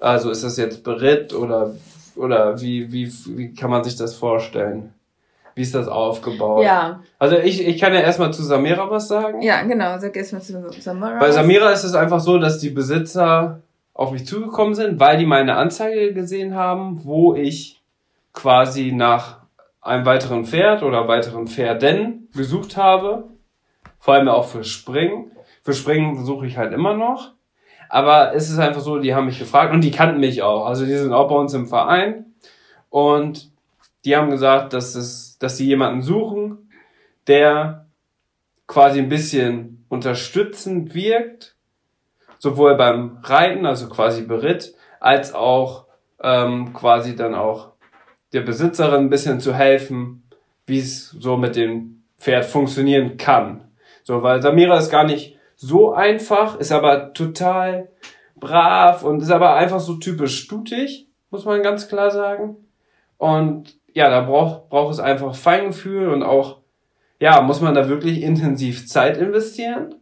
also 0.00 0.30
ist 0.30 0.42
das 0.44 0.56
jetzt 0.56 0.82
beritt 0.84 1.32
oder 1.34 1.74
oder 2.16 2.60
wie 2.60 2.92
wie 2.92 3.10
wie 3.36 3.54
kann 3.54 3.70
man 3.70 3.84
sich 3.84 3.96
das 3.96 4.14
vorstellen? 4.14 4.92
Wie 5.54 5.62
ist 5.62 5.74
das 5.74 5.86
aufgebaut? 5.86 6.64
Ja, 6.64 7.00
Also 7.18 7.36
ich 7.36 7.66
ich 7.66 7.78
kann 7.80 7.92
ja 7.94 8.00
erstmal 8.00 8.32
zu 8.32 8.42
Samira 8.42 8.90
was 8.90 9.08
sagen. 9.08 9.42
ja, 9.42 9.62
genau. 9.62 9.98
Sag 9.98 10.16
erst 10.16 10.32
mal 10.32 10.40
zu 10.40 10.60
Samara. 10.80 11.18
Bei 11.18 11.30
Samira 11.30 11.70
ist 11.70 11.84
es 11.84 11.94
einfach 11.94 12.20
so, 12.20 12.38
dass 12.38 12.58
die 12.58 12.70
Besitzer 12.70 13.60
auf 13.94 14.12
mich 14.12 14.26
zugekommen 14.26 14.74
sind, 14.74 14.98
weil 14.98 15.18
die 15.18 15.26
meine 15.26 15.56
Anzeige 15.56 16.14
gesehen 16.14 16.54
haben, 16.54 17.04
wo 17.04 17.34
ich 17.34 17.80
quasi 18.32 18.92
nach 18.92 19.41
einem 19.82 20.06
weiteren 20.06 20.46
Pferd 20.46 20.82
oder 20.82 21.08
weiteren 21.08 21.48
Pferden 21.48 22.28
gesucht 22.34 22.76
habe. 22.76 23.24
Vor 23.98 24.14
allem 24.14 24.28
auch 24.28 24.46
für 24.46 24.64
Springen. 24.64 25.32
Für 25.62 25.74
Springen 25.74 26.24
suche 26.24 26.46
ich 26.46 26.56
halt 26.56 26.72
immer 26.72 26.94
noch. 26.94 27.32
Aber 27.88 28.34
es 28.34 28.48
ist 28.48 28.58
einfach 28.58 28.80
so, 28.80 28.98
die 28.98 29.14
haben 29.14 29.26
mich 29.26 29.38
gefragt 29.38 29.74
und 29.74 29.82
die 29.82 29.90
kannten 29.90 30.20
mich 30.20 30.42
auch. 30.42 30.66
Also 30.66 30.86
die 30.86 30.96
sind 30.96 31.12
auch 31.12 31.28
bei 31.28 31.34
uns 31.34 31.52
im 31.52 31.66
Verein. 31.66 32.32
Und 32.88 33.50
die 34.04 34.16
haben 34.16 34.30
gesagt, 34.30 34.72
dass, 34.72 34.94
es, 34.94 35.38
dass 35.38 35.56
sie 35.56 35.66
jemanden 35.66 36.02
suchen, 36.02 36.70
der 37.26 37.86
quasi 38.66 39.00
ein 39.00 39.08
bisschen 39.08 39.84
unterstützend 39.88 40.94
wirkt, 40.94 41.56
sowohl 42.38 42.76
beim 42.76 43.18
Reiten, 43.22 43.66
also 43.66 43.88
quasi 43.88 44.22
Beritt, 44.22 44.74
als 44.98 45.34
auch 45.34 45.86
ähm, 46.22 46.72
quasi 46.72 47.14
dann 47.14 47.34
auch 47.34 47.71
der 48.32 48.40
Besitzerin 48.40 49.04
ein 49.04 49.10
bisschen 49.10 49.40
zu 49.40 49.54
helfen, 49.54 50.22
wie 50.66 50.78
es 50.78 51.10
so 51.10 51.36
mit 51.36 51.56
dem 51.56 52.02
Pferd 52.18 52.44
funktionieren 52.44 53.16
kann. 53.16 53.64
So, 54.04 54.22
weil 54.22 54.42
Samira 54.42 54.78
ist 54.78 54.90
gar 54.90 55.04
nicht 55.04 55.36
so 55.56 55.92
einfach, 55.92 56.58
ist 56.58 56.72
aber 56.72 57.12
total 57.12 57.88
brav 58.36 59.04
und 59.04 59.22
ist 59.22 59.30
aber 59.30 59.54
einfach 59.54 59.80
so 59.80 59.94
typisch 59.94 60.38
stutig, 60.38 61.08
muss 61.30 61.44
man 61.44 61.62
ganz 61.62 61.88
klar 61.88 62.10
sagen. 62.10 62.56
Und 63.18 63.76
ja, 63.94 64.08
da 64.10 64.22
braucht, 64.22 64.68
braucht 64.70 64.92
es 64.92 65.00
einfach 65.00 65.34
Feingefühl 65.34 66.08
und 66.08 66.22
auch, 66.22 66.58
ja, 67.20 67.40
muss 67.42 67.60
man 67.60 67.74
da 67.74 67.88
wirklich 67.88 68.22
intensiv 68.22 68.88
Zeit 68.88 69.16
investieren, 69.16 69.94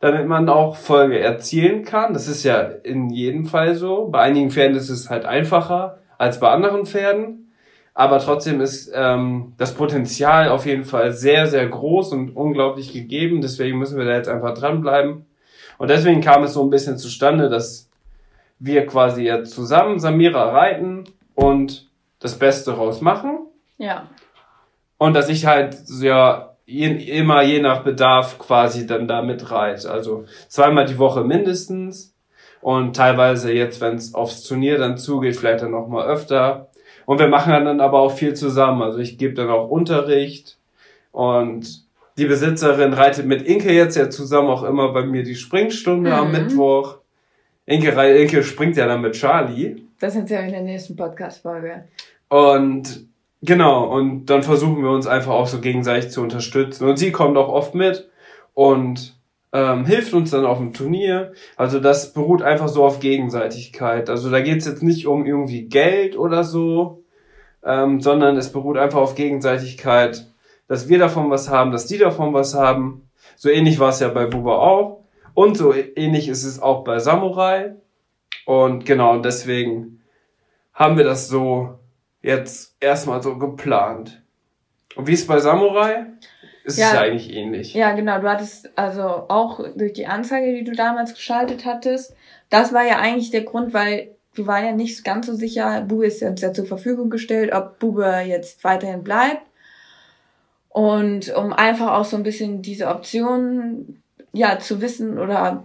damit 0.00 0.26
man 0.26 0.48
auch 0.48 0.76
Folge 0.76 1.20
erzielen 1.20 1.84
kann. 1.84 2.12
Das 2.12 2.26
ist 2.26 2.42
ja 2.42 2.60
in 2.60 3.10
jedem 3.10 3.46
Fall 3.46 3.76
so. 3.76 4.08
Bei 4.08 4.20
einigen 4.20 4.50
Pferden 4.50 4.76
ist 4.76 4.90
es 4.90 5.10
halt 5.10 5.24
einfacher 5.24 6.00
als 6.18 6.40
bei 6.40 6.50
anderen 6.50 6.86
Pferden. 6.86 7.52
Aber 7.94 8.18
trotzdem 8.18 8.60
ist 8.60 8.90
ähm, 8.92 9.52
das 9.56 9.74
Potenzial 9.74 10.48
auf 10.48 10.66
jeden 10.66 10.84
Fall 10.84 11.12
sehr, 11.12 11.46
sehr 11.46 11.66
groß 11.66 12.12
und 12.12 12.36
unglaublich 12.36 12.92
gegeben. 12.92 13.40
Deswegen 13.40 13.78
müssen 13.78 13.98
wir 13.98 14.04
da 14.04 14.16
jetzt 14.16 14.28
einfach 14.28 14.54
dranbleiben. 14.54 15.26
Und 15.78 15.90
deswegen 15.90 16.20
kam 16.20 16.42
es 16.42 16.54
so 16.54 16.62
ein 16.64 16.70
bisschen 16.70 16.98
zustande, 16.98 17.48
dass 17.48 17.90
wir 18.58 18.86
quasi 18.86 19.24
jetzt 19.24 19.52
zusammen 19.52 19.98
Samira 19.98 20.50
reiten 20.50 21.04
und 21.34 21.88
das 22.18 22.38
Beste 22.38 22.72
raus 22.72 23.00
machen. 23.00 23.46
Ja, 23.76 24.08
Und 24.98 25.14
dass 25.14 25.28
ich 25.28 25.46
halt 25.46 25.76
ja 26.00 26.56
je, 26.64 26.86
immer 27.18 27.42
je 27.42 27.60
nach 27.60 27.82
Bedarf 27.82 28.38
quasi 28.38 28.86
dann 28.86 29.08
da 29.08 29.22
mitreite. 29.22 29.90
Also 29.90 30.24
zweimal 30.48 30.86
die 30.86 30.98
Woche 30.98 31.22
mindestens. 31.24 32.13
Und 32.64 32.96
teilweise 32.96 33.52
jetzt, 33.52 33.82
wenn 33.82 33.96
es 33.96 34.14
aufs 34.14 34.42
Turnier 34.42 34.78
dann 34.78 34.96
zugeht, 34.96 35.36
vielleicht 35.36 35.62
dann 35.62 35.72
noch 35.72 35.86
mal 35.86 36.06
öfter. 36.06 36.68
Und 37.04 37.18
wir 37.18 37.28
machen 37.28 37.52
dann 37.52 37.78
aber 37.82 37.98
auch 38.00 38.12
viel 38.12 38.32
zusammen. 38.32 38.80
Also 38.80 39.00
ich 39.00 39.18
gebe 39.18 39.34
dann 39.34 39.50
auch 39.50 39.68
Unterricht. 39.68 40.56
Und 41.12 41.84
die 42.16 42.24
Besitzerin 42.24 42.94
reitet 42.94 43.26
mit 43.26 43.42
Inke 43.42 43.70
jetzt 43.70 43.96
ja 43.98 44.08
zusammen 44.08 44.48
auch 44.48 44.62
immer 44.62 44.94
bei 44.94 45.04
mir 45.04 45.22
die 45.24 45.34
Springstunde 45.34 46.14
am 46.14 46.28
Mhm. 46.28 46.32
Mittwoch. 46.32 46.96
Inke, 47.66 47.90
Inke 47.90 48.42
springt 48.42 48.78
ja 48.78 48.86
dann 48.86 49.02
mit 49.02 49.12
Charlie. 49.14 49.82
das 50.00 50.14
sind 50.14 50.30
ja 50.30 50.40
in 50.40 50.52
der 50.52 50.62
nächsten 50.62 50.96
Podcast-Folge. 50.96 51.84
Und 52.30 53.06
genau, 53.42 53.84
und 53.94 54.24
dann 54.26 54.42
versuchen 54.42 54.82
wir 54.82 54.90
uns 54.90 55.06
einfach 55.06 55.32
auch 55.32 55.46
so 55.46 55.60
gegenseitig 55.60 56.10
zu 56.10 56.22
unterstützen. 56.22 56.88
Und 56.88 56.96
sie 56.98 57.12
kommt 57.12 57.36
auch 57.36 57.48
oft 57.48 57.74
mit 57.74 58.08
und 58.54 59.14
ähm, 59.54 59.86
hilft 59.86 60.12
uns 60.12 60.32
dann 60.32 60.44
auf 60.44 60.58
dem 60.58 60.72
Turnier. 60.72 61.32
Also 61.56 61.78
das 61.78 62.12
beruht 62.12 62.42
einfach 62.42 62.66
so 62.66 62.84
auf 62.84 62.98
Gegenseitigkeit. 62.98 64.10
Also 64.10 64.28
da 64.28 64.40
geht's 64.40 64.66
jetzt 64.66 64.82
nicht 64.82 65.06
um 65.06 65.24
irgendwie 65.24 65.62
Geld 65.62 66.18
oder 66.18 66.42
so, 66.42 67.04
ähm, 67.64 68.00
sondern 68.00 68.36
es 68.36 68.50
beruht 68.50 68.76
einfach 68.76 68.98
auf 68.98 69.14
Gegenseitigkeit, 69.14 70.26
dass 70.66 70.88
wir 70.88 70.98
davon 70.98 71.30
was 71.30 71.48
haben, 71.48 71.70
dass 71.70 71.86
die 71.86 71.98
davon 71.98 72.34
was 72.34 72.54
haben. 72.54 73.08
So 73.36 73.48
ähnlich 73.48 73.78
war 73.78 73.90
es 73.90 74.00
ja 74.00 74.08
bei 74.08 74.26
Buba 74.26 74.56
auch. 74.56 75.04
Und 75.34 75.56
so 75.56 75.72
ähnlich 75.72 76.28
ist 76.28 76.42
es 76.42 76.60
auch 76.60 76.82
bei 76.82 76.98
Samurai. 76.98 77.76
Und 78.46 78.84
genau, 78.84 79.18
deswegen 79.18 80.00
haben 80.72 80.96
wir 80.96 81.04
das 81.04 81.28
so 81.28 81.78
jetzt 82.22 82.76
erstmal 82.80 83.22
so 83.22 83.38
geplant. 83.38 84.20
Und 84.96 85.06
wie 85.06 85.12
ist 85.12 85.28
bei 85.28 85.38
Samurai? 85.38 86.06
Ist 86.64 86.78
Ja. 86.78 86.86
es 86.86 86.92
ja 86.94 87.00
eigentlich 87.02 87.32
ähnlich. 87.32 87.74
Ja, 87.74 87.92
genau. 87.92 88.18
Du 88.20 88.28
hattest 88.28 88.70
also 88.76 89.02
auch 89.02 89.60
durch 89.76 89.92
die 89.92 90.06
Anzeige, 90.06 90.54
die 90.54 90.64
du 90.64 90.72
damals 90.72 91.14
geschaltet 91.14 91.64
hattest, 91.64 92.16
das 92.50 92.72
war 92.72 92.84
ja 92.84 92.98
eigentlich 92.98 93.30
der 93.30 93.42
Grund, 93.42 93.74
weil 93.74 94.08
du 94.34 94.46
war 94.46 94.64
ja 94.64 94.72
nicht 94.72 95.04
ganz 95.04 95.26
so 95.26 95.34
sicher, 95.34 95.82
Bube 95.82 96.06
ist 96.06 96.22
uns 96.22 96.40
ja 96.40 96.52
zur 96.52 96.66
Verfügung 96.66 97.10
gestellt, 97.10 97.52
ob 97.52 97.78
Bube 97.78 98.22
jetzt 98.26 98.64
weiterhin 98.64 99.04
bleibt. 99.04 99.42
Und 100.70 101.32
um 101.36 101.52
einfach 101.52 101.92
auch 101.92 102.04
so 102.04 102.16
ein 102.16 102.24
bisschen 102.24 102.62
diese 102.62 102.88
Optionen 102.88 104.02
ja 104.32 104.58
zu 104.58 104.80
wissen 104.80 105.18
oder 105.18 105.64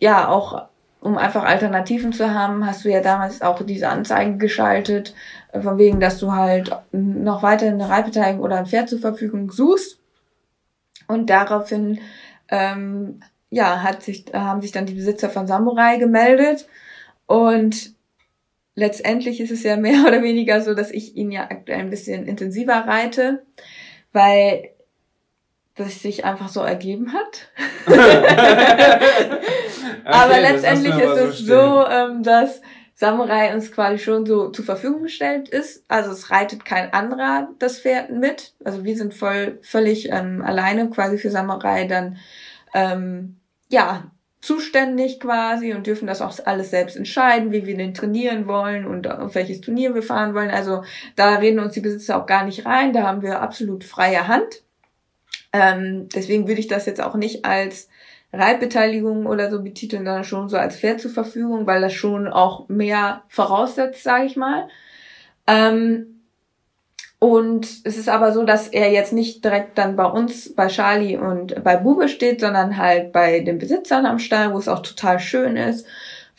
ja 0.00 0.28
auch 0.28 0.64
um 1.00 1.16
einfach 1.16 1.44
Alternativen 1.44 2.12
zu 2.12 2.34
haben, 2.34 2.66
hast 2.66 2.84
du 2.84 2.90
ja 2.90 3.00
damals 3.00 3.40
auch 3.40 3.62
diese 3.62 3.88
Anzeige 3.88 4.36
geschaltet, 4.36 5.14
von 5.52 5.78
wegen, 5.78 6.00
dass 6.00 6.18
du 6.18 6.32
halt 6.32 6.70
noch 6.92 7.42
weiterhin 7.42 7.74
eine 7.74 7.88
Reitbeteiligung 7.88 8.42
oder 8.42 8.56
ein 8.56 8.66
Pferd 8.66 8.88
zur 8.88 9.00
Verfügung 9.00 9.50
suchst. 9.50 9.98
Und 11.08 11.28
daraufhin 11.28 12.00
ähm, 12.48 13.20
ja, 13.50 13.82
hat 13.82 14.02
sich, 14.02 14.26
haben 14.32 14.62
sich 14.62 14.72
dann 14.72 14.86
die 14.86 14.94
Besitzer 14.94 15.28
von 15.28 15.46
Samurai 15.46 15.98
gemeldet. 15.98 16.68
Und 17.26 17.94
letztendlich 18.74 19.40
ist 19.40 19.50
es 19.50 19.62
ja 19.62 19.76
mehr 19.76 20.04
oder 20.06 20.22
weniger 20.22 20.60
so, 20.60 20.74
dass 20.74 20.90
ich 20.90 21.16
ihn 21.16 21.30
ja 21.32 21.42
aktuell 21.42 21.80
ein 21.80 21.90
bisschen 21.90 22.26
intensiver 22.26 22.74
reite, 22.74 23.42
weil 24.12 24.70
das 25.74 26.00
sich 26.02 26.24
einfach 26.24 26.48
so 26.48 26.60
ergeben 26.60 27.12
hat. 27.12 27.48
Aber 30.04 30.30
Okay, 30.30 30.42
das 30.42 30.52
letztendlich 30.52 30.94
ist 30.94 31.16
es 31.16 31.34
stehen. 31.36 31.46
so, 31.46 31.86
ähm, 31.86 32.22
dass 32.22 32.60
Samurai 33.00 33.54
uns 33.54 33.72
quasi 33.72 33.98
schon 33.98 34.26
so 34.26 34.50
zur 34.50 34.66
Verfügung 34.66 35.04
gestellt 35.04 35.48
ist. 35.48 35.84
Also 35.88 36.10
es 36.10 36.30
reitet 36.30 36.66
kein 36.66 36.92
anderer 36.92 37.48
das 37.58 37.78
Pferd 37.78 38.10
mit. 38.10 38.52
Also 38.62 38.84
wir 38.84 38.94
sind 38.94 39.14
voll 39.14 39.58
völlig 39.62 40.10
ähm, 40.10 40.42
alleine 40.42 40.90
quasi 40.90 41.16
für 41.16 41.30
Samurai 41.30 41.86
dann 41.86 42.18
ähm, 42.74 43.36
ja 43.70 44.10
zuständig 44.42 45.18
quasi 45.18 45.72
und 45.72 45.86
dürfen 45.86 46.06
das 46.06 46.20
auch 46.20 46.38
alles 46.44 46.68
selbst 46.68 46.94
entscheiden, 46.94 47.52
wie 47.52 47.64
wir 47.64 47.74
den 47.74 47.94
trainieren 47.94 48.46
wollen 48.46 48.86
und 48.86 49.10
auf 49.10 49.34
welches 49.34 49.62
Turnier 49.62 49.94
wir 49.94 50.02
fahren 50.02 50.34
wollen. 50.34 50.50
Also 50.50 50.84
da 51.16 51.36
reden 51.36 51.60
uns 51.60 51.72
die 51.72 51.80
Besitzer 51.80 52.20
auch 52.20 52.26
gar 52.26 52.44
nicht 52.44 52.66
rein. 52.66 52.92
Da 52.92 53.04
haben 53.04 53.22
wir 53.22 53.40
absolut 53.40 53.82
freie 53.82 54.28
Hand. 54.28 54.62
Ähm, 55.54 56.10
deswegen 56.14 56.46
würde 56.46 56.60
ich 56.60 56.68
das 56.68 56.84
jetzt 56.84 57.00
auch 57.02 57.14
nicht 57.14 57.46
als 57.46 57.88
Reitbeteiligung 58.32 59.26
oder 59.26 59.50
so 59.50 59.62
betiteln, 59.62 60.04
sondern 60.04 60.24
schon 60.24 60.48
so 60.48 60.56
als 60.56 60.76
Pferd 60.76 61.00
zur 61.00 61.10
Verfügung, 61.10 61.66
weil 61.66 61.80
das 61.80 61.92
schon 61.92 62.28
auch 62.28 62.68
mehr 62.68 63.22
voraussetzt, 63.28 64.02
sage 64.02 64.26
ich 64.26 64.36
mal. 64.36 64.68
Ähm, 65.46 66.20
und 67.18 67.66
es 67.84 67.98
ist 67.98 68.08
aber 68.08 68.32
so, 68.32 68.44
dass 68.44 68.68
er 68.68 68.90
jetzt 68.90 69.12
nicht 69.12 69.44
direkt 69.44 69.76
dann 69.76 69.94
bei 69.94 70.06
uns, 70.06 70.54
bei 70.54 70.68
Charlie 70.68 71.18
und 71.18 71.62
bei 71.62 71.76
Bube 71.76 72.08
steht, 72.08 72.40
sondern 72.40 72.78
halt 72.78 73.12
bei 73.12 73.40
den 73.40 73.58
Besitzern 73.58 74.06
am 74.06 74.18
Stall, 74.18 74.54
wo 74.54 74.58
es 74.58 74.68
auch 74.68 74.80
total 74.80 75.20
schön 75.20 75.56
ist, 75.56 75.86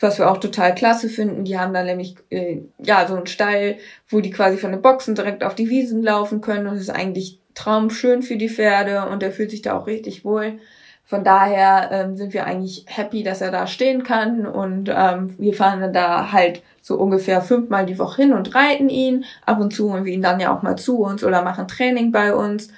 was 0.00 0.18
wir 0.18 0.28
auch 0.28 0.38
total 0.38 0.74
klasse 0.74 1.08
finden. 1.08 1.44
Die 1.44 1.56
haben 1.56 1.72
dann 1.72 1.86
nämlich 1.86 2.16
äh, 2.30 2.62
ja 2.82 3.06
so 3.06 3.14
einen 3.14 3.28
Stall, 3.28 3.76
wo 4.08 4.20
die 4.20 4.32
quasi 4.32 4.56
von 4.56 4.72
den 4.72 4.82
Boxen 4.82 5.14
direkt 5.14 5.44
auf 5.44 5.54
die 5.54 5.70
Wiesen 5.70 6.02
laufen 6.02 6.40
können 6.40 6.66
und 6.66 6.74
es 6.74 6.82
ist 6.82 6.90
eigentlich 6.90 7.38
traumschön 7.54 8.22
für 8.22 8.36
die 8.36 8.48
Pferde 8.48 9.08
und 9.08 9.22
er 9.22 9.30
fühlt 9.30 9.52
sich 9.52 9.62
da 9.62 9.78
auch 9.78 9.86
richtig 9.86 10.24
wohl. 10.24 10.58
Von 11.04 11.24
daher 11.24 11.90
ähm, 11.92 12.16
sind 12.16 12.32
wir 12.32 12.46
eigentlich 12.46 12.86
happy, 12.88 13.22
dass 13.22 13.40
er 13.40 13.50
da 13.50 13.66
stehen 13.66 14.02
kann 14.02 14.46
und 14.46 14.88
ähm, 14.88 15.34
wir 15.38 15.52
fahren 15.52 15.80
dann 15.80 15.92
da 15.92 16.32
halt 16.32 16.62
so 16.80 16.96
ungefähr 16.96 17.42
fünfmal 17.42 17.86
die 17.86 17.98
Woche 17.98 18.22
hin 18.22 18.32
und 18.32 18.54
reiten 18.54 18.88
ihn. 18.88 19.24
Ab 19.44 19.60
und 19.60 19.74
zu 19.74 19.92
holen 19.92 20.04
wir 20.04 20.12
ihn 20.12 20.22
dann 20.22 20.40
ja 20.40 20.56
auch 20.56 20.62
mal 20.62 20.76
zu 20.76 21.00
uns 21.00 21.22
oder 21.22 21.42
machen 21.42 21.68
Training 21.68 22.12
bei 22.12 22.34
uns. 22.34 22.68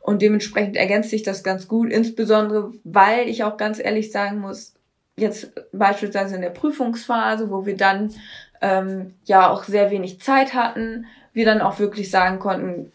Und 0.00 0.22
dementsprechend 0.22 0.76
ergänzt 0.76 1.10
sich 1.10 1.22
das 1.22 1.42
ganz 1.42 1.68
gut, 1.68 1.90
insbesondere 1.90 2.72
weil 2.84 3.28
ich 3.28 3.44
auch 3.44 3.56
ganz 3.56 3.78
ehrlich 3.78 4.10
sagen 4.10 4.40
muss, 4.40 4.74
jetzt 5.16 5.52
beispielsweise 5.72 6.36
in 6.36 6.42
der 6.42 6.50
Prüfungsphase, 6.50 7.50
wo 7.50 7.66
wir 7.66 7.76
dann 7.76 8.14
ähm, 8.60 9.14
ja 9.24 9.50
auch 9.50 9.64
sehr 9.64 9.90
wenig 9.90 10.20
Zeit 10.20 10.54
hatten, 10.54 11.06
wir 11.32 11.44
dann 11.44 11.60
auch 11.60 11.78
wirklich 11.78 12.10
sagen 12.10 12.38
konnten, 12.38 12.92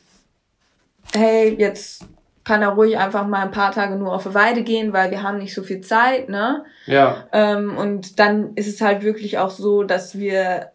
hey, 1.13 1.55
jetzt 1.57 2.05
kann 2.44 2.62
er 2.62 2.70
ruhig 2.70 2.98
einfach 2.98 3.26
mal 3.26 3.41
ein 3.41 3.52
paar 3.52 3.72
Tage 3.72 3.96
nur 3.96 4.14
auf 4.14 4.24
die 4.24 4.34
Weide 4.34 4.64
gehen, 4.64 4.94
weil 4.94 5.12
wir 5.12 5.24
haben 5.24 5.38
nicht 5.38 5.54
so 5.54 5.64
viel 5.64 5.82
Zeit, 5.82 6.30
ne? 6.30 6.66
Ja. 6.86 7.28
Ähm, 7.32 7.78
und 7.78 8.20
dann 8.20 8.54
ist 8.56 8.68
es 8.68 8.82
halt 8.82 9.04
wirklich 9.04 9.38
auch 9.38 9.50
so, 9.50 9.84
dass 9.84 10.18
wir 10.18 10.72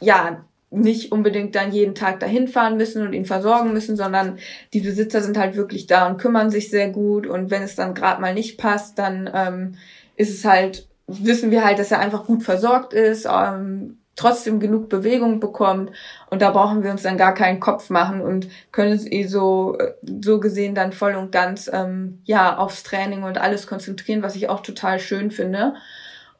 ja 0.00 0.44
nicht 0.70 1.12
unbedingt 1.12 1.54
dann 1.54 1.70
jeden 1.70 1.94
Tag 1.94 2.18
dahin 2.20 2.48
fahren 2.48 2.78
müssen 2.78 3.06
und 3.06 3.12
ihn 3.12 3.26
versorgen 3.26 3.74
müssen, 3.74 3.96
sondern 3.96 4.38
die 4.72 4.80
Besitzer 4.80 5.20
sind 5.20 5.36
halt 5.36 5.54
wirklich 5.54 5.86
da 5.86 6.06
und 6.06 6.16
kümmern 6.16 6.50
sich 6.50 6.70
sehr 6.70 6.88
gut. 6.88 7.26
Und 7.26 7.50
wenn 7.50 7.62
es 7.62 7.76
dann 7.76 7.94
gerade 7.94 8.22
mal 8.22 8.32
nicht 8.32 8.56
passt, 8.56 8.98
dann 8.98 9.30
ähm, 9.34 9.74
ist 10.16 10.30
es 10.30 10.46
halt, 10.46 10.88
wissen 11.06 11.50
wir 11.50 11.62
halt, 11.62 11.78
dass 11.78 11.90
er 11.90 11.98
einfach 11.98 12.24
gut 12.24 12.42
versorgt 12.42 12.94
ist, 12.94 13.28
ähm, 13.30 13.98
trotzdem 14.16 14.60
genug 14.60 14.88
Bewegung 14.88 15.40
bekommt 15.40 15.90
und 16.30 16.42
da 16.42 16.50
brauchen 16.50 16.82
wir 16.82 16.90
uns 16.90 17.02
dann 17.02 17.16
gar 17.16 17.34
keinen 17.34 17.60
Kopf 17.60 17.90
machen 17.90 18.20
und 18.20 18.48
können 18.70 18.92
es 18.92 19.10
eh 19.10 19.24
so 19.24 19.78
so 20.02 20.40
gesehen 20.40 20.74
dann 20.74 20.92
voll 20.92 21.14
und 21.14 21.32
ganz 21.32 21.70
ähm, 21.72 22.20
ja 22.24 22.58
aufs 22.58 22.82
Training 22.82 23.22
und 23.22 23.38
alles 23.38 23.66
konzentrieren, 23.66 24.22
was 24.22 24.36
ich 24.36 24.48
auch 24.48 24.60
total 24.60 24.98
schön 24.98 25.30
finde 25.30 25.74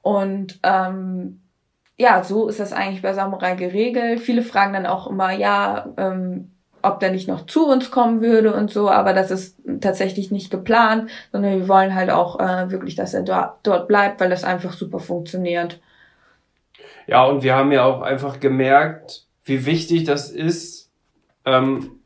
und 0.03 0.61
ähm, 0.62 1.41
ja 1.97 2.23
so 2.25 2.49
ist 2.49 2.61
das 2.61 2.73
eigentlich 2.73 3.03
bei 3.03 3.14
Samurai 3.14 3.55
geregelt. 3.55 4.20
Viele 4.20 4.43
fragen 4.43 4.75
dann 4.75 4.87
auch 4.87 5.07
immer 5.09 5.33
ja 5.33 5.87
ähm, 5.97 6.53
ob 6.83 7.01
der 7.01 7.12
nicht 7.12 7.29
noch 7.29 7.47
zu 7.47 7.66
uns 7.66 7.91
kommen 7.91 8.20
würde 8.20 8.55
und 8.55 8.70
so, 8.70 8.91
aber 8.91 9.12
das 9.12 9.31
ist 9.31 9.59
tatsächlich 9.81 10.31
nicht 10.31 10.51
geplant, 10.51 11.11
sondern 11.31 11.59
wir 11.59 11.68
wollen 11.68 11.95
halt 11.95 12.11
auch 12.11 12.41
äh, 12.41 12.70
wirklich, 12.70 12.97
dass 12.97 13.14
er 13.14 13.23
dort, 13.23 13.59
dort 13.62 13.89
bleibt, 13.89 14.20
weil 14.20 14.31
das 14.31 14.45
einfach 14.45 14.73
super 14.73 14.99
funktioniert. 14.99 15.81
Ja, 17.07 17.24
und 17.24 17.42
wir 17.42 17.55
haben 17.55 17.72
ja 17.72 17.84
auch 17.84 18.03
einfach 18.03 18.40
gemerkt, 18.40 19.26
wie 19.44 19.66
wichtig 19.66 20.05
das 20.05 20.30
ist 20.30 20.90
ähm, 21.44 21.98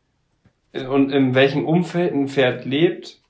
und 0.72 1.10
in 1.10 1.34
welchem 1.34 1.66
Umfeld 1.66 2.12
ein 2.12 2.28
Pferd 2.28 2.64
lebt 2.64 3.20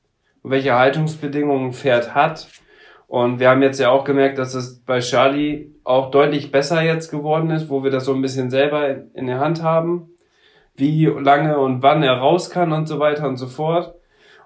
welche 0.48 0.74
Haltungsbedingungen 0.74 1.66
ein 1.66 1.72
Pferd 1.72 2.14
hat. 2.14 2.46
Und 3.08 3.38
wir 3.38 3.50
haben 3.50 3.62
jetzt 3.62 3.78
ja 3.78 3.90
auch 3.90 4.04
gemerkt, 4.04 4.38
dass 4.38 4.54
es 4.54 4.80
bei 4.80 5.00
Charlie 5.00 5.72
auch 5.84 6.10
deutlich 6.10 6.50
besser 6.50 6.82
jetzt 6.82 7.10
geworden 7.10 7.50
ist, 7.50 7.68
wo 7.68 7.84
wir 7.84 7.90
das 7.90 8.04
so 8.04 8.14
ein 8.14 8.22
bisschen 8.22 8.50
selber 8.50 8.96
in 9.14 9.26
der 9.26 9.38
Hand 9.38 9.62
haben, 9.62 10.10
wie 10.74 11.06
lange 11.06 11.58
und 11.58 11.82
wann 11.82 12.02
er 12.02 12.18
raus 12.18 12.50
kann 12.50 12.72
und 12.72 12.86
so 12.86 12.98
weiter 12.98 13.28
und 13.28 13.36
so 13.36 13.46
fort. 13.46 13.94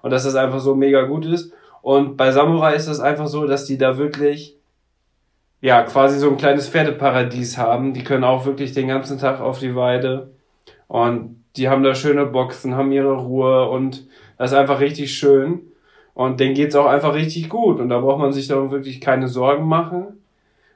Und 0.01 0.11
dass 0.11 0.23
das 0.23 0.35
einfach 0.35 0.59
so 0.59 0.75
mega 0.75 1.03
gut 1.03 1.25
ist. 1.25 1.53
Und 1.81 2.17
bei 2.17 2.31
Samurai 2.31 2.75
ist 2.75 2.87
das 2.87 2.99
einfach 2.99 3.27
so, 3.27 3.47
dass 3.47 3.65
die 3.65 3.77
da 3.77 3.97
wirklich 3.97 4.57
ja, 5.61 5.83
quasi 5.83 6.17
so 6.19 6.29
ein 6.29 6.37
kleines 6.37 6.67
Pferdeparadies 6.67 7.57
haben. 7.57 7.93
Die 7.93 8.03
können 8.03 8.23
auch 8.23 8.45
wirklich 8.45 8.73
den 8.73 8.87
ganzen 8.87 9.19
Tag 9.19 9.39
auf 9.39 9.59
die 9.59 9.75
Weide 9.75 10.31
und 10.87 11.43
die 11.55 11.69
haben 11.69 11.83
da 11.83 11.95
schöne 11.95 12.25
Boxen, 12.25 12.75
haben 12.75 12.91
ihre 12.91 13.13
Ruhe 13.13 13.69
und 13.69 14.07
das 14.37 14.51
ist 14.51 14.57
einfach 14.57 14.79
richtig 14.79 15.13
schön. 15.13 15.61
Und 16.13 16.39
denen 16.39 16.55
geht's 16.55 16.75
auch 16.75 16.87
einfach 16.87 17.13
richtig 17.13 17.47
gut 17.47 17.79
und 17.79 17.89
da 17.89 17.99
braucht 17.99 18.19
man 18.19 18.33
sich 18.33 18.47
darum 18.47 18.71
wirklich 18.71 18.99
keine 18.99 19.27
Sorgen 19.27 19.65
machen. 19.65 20.19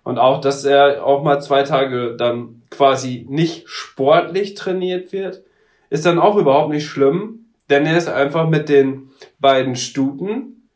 Und 0.03 0.19
auch, 0.19 0.39
dass 0.39 0.63
er 0.63 1.03
auch 1.03 1.23
mal 1.23 1.41
zwei 1.41 1.63
Tage 1.63 2.15
dann 2.15 2.61
quasi 2.69 3.25
nicht 3.27 3.67
sportlich 3.67 4.53
trainiert 4.53 5.11
wird, 5.11 5.43
ist 5.89 6.05
dann 6.05 6.19
auch 6.19 6.37
überhaupt 6.37 6.71
nicht 6.71 6.85
schlimm, 6.85 7.45
denn 7.69 7.85
er 7.85 7.97
ist 7.97 8.07
einfach 8.07 8.47
mit 8.47 8.69
den 8.69 9.09
beiden 9.39 9.75
Stuten, 9.75 10.69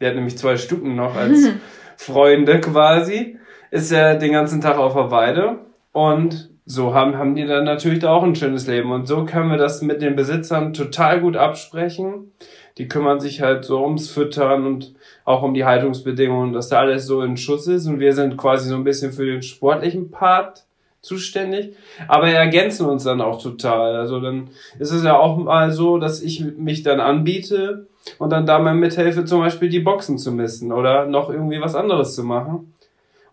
der 0.00 0.10
hat 0.10 0.16
nämlich 0.16 0.36
zwei 0.36 0.56
Stuten 0.58 0.94
noch 0.94 1.16
als 1.16 1.48
Freunde 1.96 2.60
quasi, 2.60 3.38
ist 3.74 3.90
er 3.90 4.14
den 4.14 4.30
ganzen 4.30 4.60
Tag 4.60 4.78
auf 4.78 4.94
der 4.94 5.10
Weide 5.10 5.56
und 5.90 6.48
so 6.64 6.94
haben, 6.94 7.18
haben 7.18 7.34
die 7.34 7.44
dann 7.44 7.64
natürlich 7.64 7.98
da 7.98 8.12
auch 8.12 8.22
ein 8.22 8.36
schönes 8.36 8.68
Leben. 8.68 8.92
Und 8.92 9.08
so 9.08 9.24
können 9.24 9.50
wir 9.50 9.58
das 9.58 9.82
mit 9.82 10.00
den 10.00 10.14
Besitzern 10.14 10.72
total 10.72 11.20
gut 11.20 11.36
absprechen. 11.36 12.30
Die 12.78 12.86
kümmern 12.86 13.18
sich 13.18 13.42
halt 13.42 13.64
so 13.64 13.82
ums 13.82 14.08
Füttern 14.08 14.64
und 14.64 14.94
auch 15.24 15.42
um 15.42 15.54
die 15.54 15.64
Haltungsbedingungen, 15.64 16.52
dass 16.52 16.68
da 16.68 16.78
alles 16.78 17.06
so 17.06 17.22
in 17.22 17.36
Schuss 17.36 17.66
ist. 17.66 17.88
Und 17.88 17.98
wir 17.98 18.12
sind 18.12 18.36
quasi 18.36 18.68
so 18.68 18.76
ein 18.76 18.84
bisschen 18.84 19.10
für 19.10 19.26
den 19.26 19.42
sportlichen 19.42 20.12
Part 20.12 20.66
zuständig. 21.00 21.74
Aber 22.06 22.28
ergänzen 22.28 22.86
uns 22.86 23.02
dann 23.02 23.20
auch 23.20 23.42
total. 23.42 23.96
Also 23.96 24.20
dann 24.20 24.50
ist 24.78 24.92
es 24.92 25.02
ja 25.02 25.18
auch 25.18 25.36
mal 25.36 25.72
so, 25.72 25.98
dass 25.98 26.22
ich 26.22 26.44
mich 26.56 26.84
dann 26.84 27.00
anbiete 27.00 27.88
und 28.18 28.30
dann 28.30 28.46
da 28.46 28.60
mal 28.60 28.74
mithelfe, 28.74 29.24
zum 29.24 29.40
Beispiel 29.40 29.68
die 29.68 29.80
Boxen 29.80 30.16
zu 30.16 30.30
missen 30.30 30.70
oder 30.70 31.06
noch 31.06 31.28
irgendwie 31.28 31.60
was 31.60 31.74
anderes 31.74 32.14
zu 32.14 32.22
machen. 32.22 32.73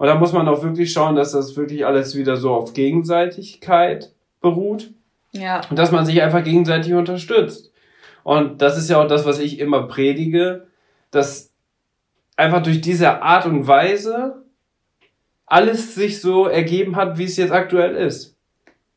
Und 0.02 0.08
da 0.08 0.16
muss 0.16 0.34
man 0.34 0.48
auch 0.48 0.64
wirklich 0.64 0.92
schauen, 0.92 1.16
dass 1.16 1.34
das 1.34 1.56
wirklich 1.56 1.86
alles 1.86 2.16
wieder 2.16 2.36
so 2.36 2.56
auf 2.56 2.74
Gegenseitigkeit 2.74 4.12
beruht. 4.42 4.90
Ja. 5.32 5.62
Und 5.70 5.78
dass 5.78 5.92
man 5.92 6.08
sich 6.08 6.24
einfach 6.24 6.44
gegenseitig 6.44 6.96
unterstützt. 6.96 7.72
Und 8.24 8.64
das 8.64 8.80
ist 8.80 8.90
ja 8.90 9.00
auch 9.00 9.08
das, 9.08 9.28
was 9.28 9.38
ich 9.38 9.60
immer 9.60 9.84
predige, 9.84 10.66
dass 11.12 11.52
einfach 12.36 12.64
durch 12.64 12.82
diese 12.82 13.22
Art 13.22 13.46
und 13.46 13.68
Weise 13.68 14.44
alles 15.46 15.94
sich 15.94 16.20
so 16.20 16.48
ergeben 16.48 16.96
hat, 16.96 17.20
wie 17.20 17.26
es 17.26 17.38
jetzt 17.38 17.52
aktuell 17.52 17.96
ist. 17.96 18.36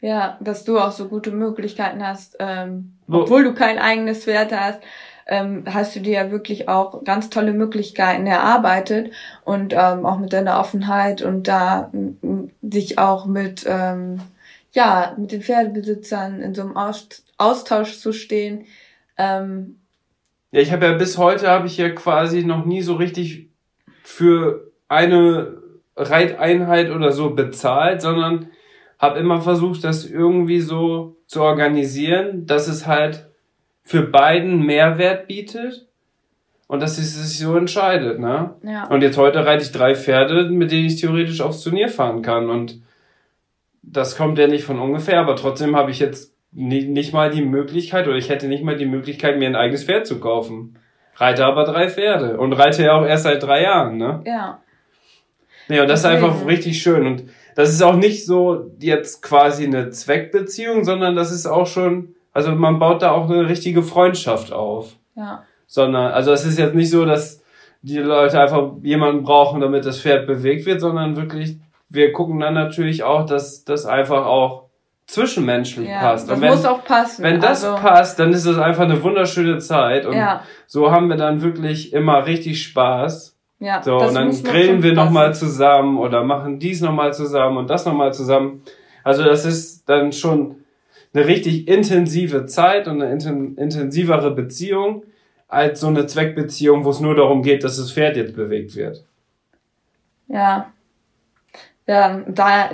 Ja, 0.01 0.39
dass 0.41 0.65
du 0.65 0.79
auch 0.79 0.93
so 0.93 1.09
gute 1.09 1.33
Möglichkeiten 1.33 2.03
hast, 2.03 2.37
ähm, 2.39 2.95
obwohl 3.09 3.45
du 3.45 3.53
kein 3.53 3.79
eigenes 3.79 4.25
Pferd 4.25 4.59
hast, 4.59 4.81
ähm, 5.27 5.65
hast 5.67 5.97
du 5.97 6.01
dir 6.01 6.13
ja 6.13 6.31
wirklich 6.31 6.69
auch 6.69 7.05
ganz 7.05 7.31
tolle 7.31 7.53
Möglichkeiten 7.53 8.27
erarbeitet 8.27 9.13
und 9.45 9.73
ähm, 9.73 10.05
auch 10.05 10.19
mit 10.19 10.33
deiner 10.33 10.61
Offenheit 10.61 11.23
und 11.23 11.49
da 11.49 11.91
sich 12.63 12.99
auch 12.99 13.27
mit 13.27 13.65
ähm, 13.67 14.21
ja 14.73 15.15
mit 15.17 15.33
den 15.33 15.43
Pferdebesitzern 15.43 16.41
in 16.41 16.55
so 16.55 16.63
einem 16.63 16.77
Austausch 17.39 17.99
zu 17.99 18.13
stehen. 18.13 18.67
Ähm, 19.17 19.79
ja, 20.51 20.61
ich 20.61 20.73
habe 20.73 20.87
ja 20.87 20.93
bis 20.93 21.17
heute 21.17 21.49
habe 21.49 21.67
ich 21.67 21.79
ja 21.79 21.89
quasi 21.91 22.45
noch 22.45 22.65
nie 22.65 22.83
so 22.83 22.95
richtig 22.95 23.49
für 24.03 24.71
eine 24.89 25.63
Reiteinheit 25.97 26.91
oder 26.91 27.13
so 27.13 27.31
bezahlt, 27.31 28.03
sondern 28.03 28.51
habe 28.99 29.19
immer 29.19 29.41
versucht, 29.41 29.85
das 29.85 30.05
irgendwie 30.05 30.61
so 30.61 31.17
zu 31.27 31.43
organisieren, 31.43 32.47
dass 32.47 32.69
es 32.69 32.87
halt 32.87 33.29
für 33.85 34.03
beiden 34.03 34.65
Mehrwert 34.65 35.29
bietet 35.29 35.87
und 36.67 36.81
dass 36.81 36.97
sie 36.97 37.05
sich 37.05 37.39
so 37.39 37.57
entscheidet, 37.57 38.19
ne? 38.19 38.55
Ja. 38.63 38.87
Und 38.89 39.03
jetzt 39.03 39.19
heute 39.19 39.45
reite 39.45 39.63
ich 39.63 39.73
drei 39.73 39.95
Pferde, 39.95 40.49
mit 40.49 40.71
denen 40.71 40.87
ich 40.87 41.01
theoretisch 41.01 41.41
aufs 41.41 41.63
Turnier 41.63 41.89
fahren 41.89 42.23
kann 42.23 42.51
und 42.51 42.81
das 43.83 44.17
kommt 44.17 44.39
ja 44.39 44.47
nicht 44.47 44.65
von 44.65 44.81
ungefähr, 44.81 45.21
aber 45.21 45.37
trotzdem 45.37 45.77
habe 45.77 45.91
ich 45.91 45.99
jetzt 45.99 46.35
nicht, 46.53 46.89
nicht 46.89 47.13
mal 47.13 47.31
die 47.31 47.43
Möglichkeit 47.43 48.07
oder 48.09 48.17
ich 48.17 48.29
hätte 48.29 48.49
nicht 48.49 48.65
mal 48.65 48.77
die 48.77 48.87
Möglichkeit, 48.87 49.39
mir 49.39 49.47
ein 49.47 49.57
eigenes 49.57 49.85
Pferd 49.85 50.07
zu 50.07 50.21
kaufen. 50.21 50.79
Reite 51.17 51.45
aber 51.45 51.65
drei 51.65 51.89
Pferde 51.89 52.39
und 52.39 52.53
reite 52.55 52.83
ja 52.83 52.95
auch 52.95 53.05
erst 53.05 53.25
seit 53.25 53.43
drei 53.43 53.63
Jahren, 53.63 53.99
ne? 53.99 54.23
Ja. 54.25 54.61
Nee, 55.69 55.81
und 55.81 55.89
das 55.89 56.03
Deswegen. 56.03 56.25
ist 56.25 56.25
einfach 56.25 56.47
richtig 56.47 56.83
schön 56.83 57.07
und 57.07 57.25
das 57.55 57.71
ist 57.71 57.83
auch 57.83 57.97
nicht 57.97 58.27
so 58.27 58.73
jetzt 58.81 59.23
quasi 59.23 59.65
eine 59.65 59.91
Zweckbeziehung, 59.91 60.85
sondern 60.85 61.15
das 61.15 61.31
ist 61.31 61.47
auch 61.47 61.67
schon, 61.67 62.15
also 62.35 62.53
man 62.53 62.79
baut 62.79 63.01
da 63.01 63.13
auch 63.13 63.31
eine 63.31 63.49
richtige 63.49 63.83
Freundschaft 63.83 64.53
auf. 64.53 64.97
Ja. 65.17 65.45
Sondern, 65.67 66.13
also 66.13 66.33
es 66.33 66.45
ist 66.45 66.59
jetzt 66.59 66.75
nicht 66.75 66.91
so, 66.91 67.07
dass 67.07 67.43
die 67.83 67.99
Leute 67.99 68.41
einfach 68.41 68.73
jemanden 68.83 69.23
brauchen, 69.23 69.61
damit 69.61 69.87
das 69.87 70.01
Pferd 70.01 70.27
bewegt 70.27 70.67
wird, 70.67 70.81
sondern 70.81 71.17
wirklich, 71.17 71.59
wir 71.89 72.13
gucken 72.13 72.41
dann 72.41 72.55
natürlich 72.55 73.03
auch, 73.03 73.25
dass 73.25 73.65
das 73.65 73.87
einfach 73.87 74.27
auch 74.27 74.65
zwischenmenschlich 75.07 75.89
Ja, 75.89 76.01
passt. 76.01 76.29
das 76.29 76.37
Und 76.37 76.43
wenn, 76.43 76.51
muss 76.51 76.65
auch 76.65 76.85
passen. 76.85 77.23
wenn 77.23 77.41
das 77.41 77.65
also, 77.65 77.77
passt, 77.81 78.19
dann 78.19 78.33
ist 78.33 78.47
das 78.47 78.59
einfach 78.59 78.85
eine 78.85 79.03
wunderschöne 79.03 79.59
Zeit. 79.59 80.07
Und 80.07 80.17
Ja, 80.17 80.43
so 80.67 80.91
haben 80.91 81.09
wir 81.09 81.17
dann 81.17 81.43
wirklich 81.43 81.93
immer 81.93 82.27
richtig 82.27 82.63
Spaß. 82.63 83.37
ja. 83.61 83.83
So, 83.83 83.99
und 83.99 84.15
dann 84.15 84.31
grillen 84.43 84.83
wir 84.83 84.95
nochmal 84.95 85.35
zusammen 85.35 85.99
oder 85.99 86.25
machen 86.25 86.59
dies 86.59 86.81
nochmal 86.81 87.13
zusammen 87.13 87.59
und 87.59 87.71
das 87.71 87.85
nochmal 87.87 88.13
zusammen. 88.13 88.63
Also 89.03 89.23
das 89.23 89.45
ist 89.45 89.89
dann 89.89 90.13
schon 90.13 90.64
eine 91.15 91.27
richtig 91.27 91.69
intensive 91.69 92.47
Zeit 92.47 92.89
und 92.89 93.01
eine 93.01 93.13
inten 93.13 93.57
intensivere 93.57 94.35
Beziehung 94.35 95.05
als 95.49 95.81
so 95.81 95.87
eine 95.87 96.07
Zweckbeziehung, 96.07 96.85
wo 96.85 96.91
es 96.91 97.01
nur 97.01 97.15
darum 97.15 97.43
geht, 97.43 97.63
dass 97.63 97.77
das 97.77 97.93
Pferd 97.93 98.17
jetzt 98.17 98.35
bewegt 98.35 98.75
wird. 98.75 99.05
Ja. 100.27 100.73
Ja, 101.87 102.23
da, 102.27 102.71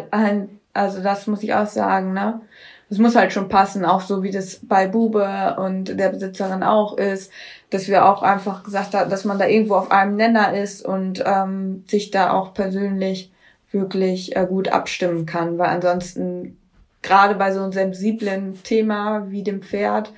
also 0.72 1.02
das 1.02 1.26
muss 1.26 1.42
ich 1.42 1.52
auch 1.52 1.66
sagen, 1.66 2.12
ne? 2.12 2.40
Das 2.88 2.98
muss 2.98 3.14
halt 3.14 3.32
schon 3.32 3.48
passen, 3.48 3.84
auch 3.84 4.00
so 4.00 4.22
wie 4.24 4.32
das 4.32 4.60
bei 4.62 4.88
Bube 4.88 5.56
und 5.58 5.98
der 5.98 6.08
Besitzerin 6.08 6.64
auch 6.64 6.96
ist, 6.96 7.30
dass 7.70 7.86
wir 7.86 8.04
auch 8.04 8.22
einfach 8.22 8.64
gesagt 8.64 8.94
haben, 8.94 9.10
dass 9.10 9.24
man 9.24 9.38
da 9.38 9.46
irgendwo 9.46 9.76
auf 9.76 9.92
einem 9.92 10.16
Nenner 10.16 10.54
ist 10.56 10.84
und 10.84 11.22
ähm, 11.24 11.84
sich 11.88 12.10
da 12.10 12.32
auch 12.32 12.52
persönlich 12.52 13.30
wirklich 13.70 14.34
äh, 14.34 14.44
gut 14.46 14.68
abstimmen 14.68 15.24
kann, 15.24 15.56
weil 15.58 15.68
ansonsten 15.68 16.59
gerade 17.02 17.34
bei 17.34 17.52
so 17.52 17.62
einem 17.62 17.72
sensiblen 17.72 18.62
Thema 18.62 19.30
wie 19.30 19.42
dem 19.42 19.62
Pferd, 19.62 20.12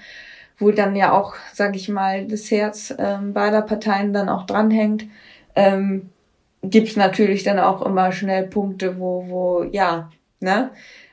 wo 0.59 0.70
dann 0.70 0.97
ja 0.97 1.12
auch, 1.12 1.35
sag 1.53 1.76
ich 1.76 1.89
mal, 1.89 2.26
das 2.26 2.51
Herz 2.51 2.95
ähm, 2.99 3.33
beider 3.33 3.62
Parteien 3.62 4.12
dann 4.12 4.28
auch 4.28 4.47
dranhängt, 4.47 5.05
ähm, 5.55 6.11
gibt's 6.62 6.97
natürlich 6.97 7.43
dann 7.43 7.59
auch 7.59 7.85
immer 7.85 8.12
schnell 8.12 8.47
Punkte, 8.47 8.99
wo, 8.99 9.26
wo, 9.28 9.64
ja, 9.64 10.11
ne? 10.41 10.70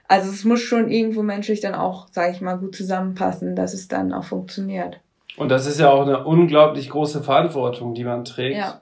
Also 0.07 0.31
es 0.31 0.43
muss 0.43 0.61
schon 0.61 0.89
irgendwo 0.89 1.21
menschlich 1.21 1.61
dann 1.61 1.75
auch, 1.75 2.07
sag 2.09 2.31
ich 2.33 2.41
mal, 2.41 2.57
gut 2.57 2.75
zusammenpassen, 2.75 3.55
dass 3.55 3.75
es 3.75 3.87
dann 3.87 4.11
auch 4.11 4.23
funktioniert. 4.23 4.99
Und 5.37 5.49
das 5.49 5.67
ist 5.67 5.79
ja 5.79 5.91
auch 5.91 6.01
eine 6.01 6.25
unglaublich 6.25 6.89
große 6.89 7.21
Verantwortung, 7.21 7.93
die 7.93 8.03
man 8.03 8.25
trägt. 8.25 8.57
Ja. 8.57 8.81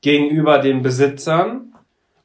Gegenüber 0.00 0.58
den 0.58 0.82
Besitzern 0.82 1.74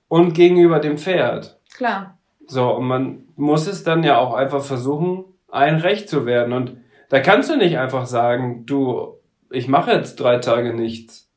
und 0.07 0.33
gegenüber 0.33 0.79
dem 0.79 0.99
Pferd. 0.99 1.57
Klar. 1.73 2.18
So, 2.49 2.71
und 2.71 2.85
man 2.85 3.23
muss 3.35 3.67
es 3.67 3.83
dann 3.83 4.03
ja 4.03 4.17
auch 4.17 4.33
einfach 4.33 4.63
versuchen, 4.63 5.23
ein 5.51 5.77
Recht 5.77 6.09
zu 6.09 6.25
werden. 6.25 6.51
Und 6.51 6.77
da 7.09 7.19
kannst 7.19 7.49
du 7.49 7.57
nicht 7.57 7.77
einfach 7.77 8.07
sagen, 8.07 8.65
du, 8.65 9.19
ich 9.51 9.67
mache 9.67 9.91
jetzt 9.91 10.19
drei 10.19 10.37
Tage 10.37 10.73
nichts. 10.73 11.29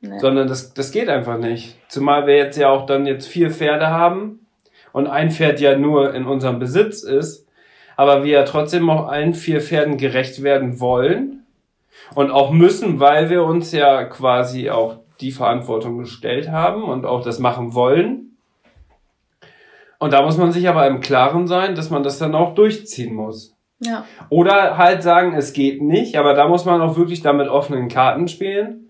Ne? 0.00 0.18
Sondern 0.18 0.48
das, 0.48 0.72
das 0.72 0.92
geht 0.92 1.10
einfach 1.10 1.38
nicht. 1.38 1.76
Zumal 1.88 2.26
wir 2.26 2.36
jetzt 2.36 2.56
ja 2.56 2.70
auch 2.70 2.86
dann 2.86 3.04
jetzt 3.06 3.28
vier 3.28 3.50
Pferde 3.50 3.88
haben 3.88 4.46
und 4.92 5.06
ein 5.08 5.30
Pferd 5.30 5.60
ja 5.60 5.76
nur 5.76 6.14
in 6.14 6.24
unserem 6.24 6.58
Besitz 6.58 7.02
ist, 7.02 7.46
aber 7.96 8.24
wir 8.24 8.32
ja 8.32 8.42
trotzdem 8.44 8.88
auch 8.88 9.08
allen 9.08 9.34
vier 9.34 9.60
Pferden 9.60 9.98
gerecht 9.98 10.42
werden 10.42 10.80
wollen 10.80 11.44
und 12.14 12.30
auch 12.30 12.50
müssen, 12.50 12.98
weil 12.98 13.28
wir 13.28 13.44
uns 13.44 13.72
ja 13.72 14.04
quasi 14.04 14.70
auch 14.70 15.00
die 15.20 15.32
Verantwortung 15.32 15.98
gestellt 15.98 16.50
haben 16.50 16.84
und 16.84 17.04
auch 17.04 17.22
das 17.22 17.38
machen 17.38 17.74
wollen. 17.74 18.29
Und 20.00 20.12
da 20.14 20.22
muss 20.22 20.38
man 20.38 20.50
sich 20.50 20.68
aber 20.68 20.86
im 20.86 21.00
Klaren 21.00 21.46
sein, 21.46 21.74
dass 21.76 21.90
man 21.90 22.02
das 22.02 22.18
dann 22.18 22.34
auch 22.34 22.54
durchziehen 22.54 23.14
muss. 23.14 23.54
Ja. 23.80 24.06
Oder 24.30 24.78
halt 24.78 25.02
sagen, 25.02 25.34
es 25.34 25.52
geht 25.52 25.82
nicht, 25.82 26.16
aber 26.16 26.34
da 26.34 26.48
muss 26.48 26.64
man 26.64 26.80
auch 26.80 26.96
wirklich 26.96 27.22
damit 27.22 27.48
offenen 27.48 27.88
Karten 27.88 28.26
spielen 28.26 28.88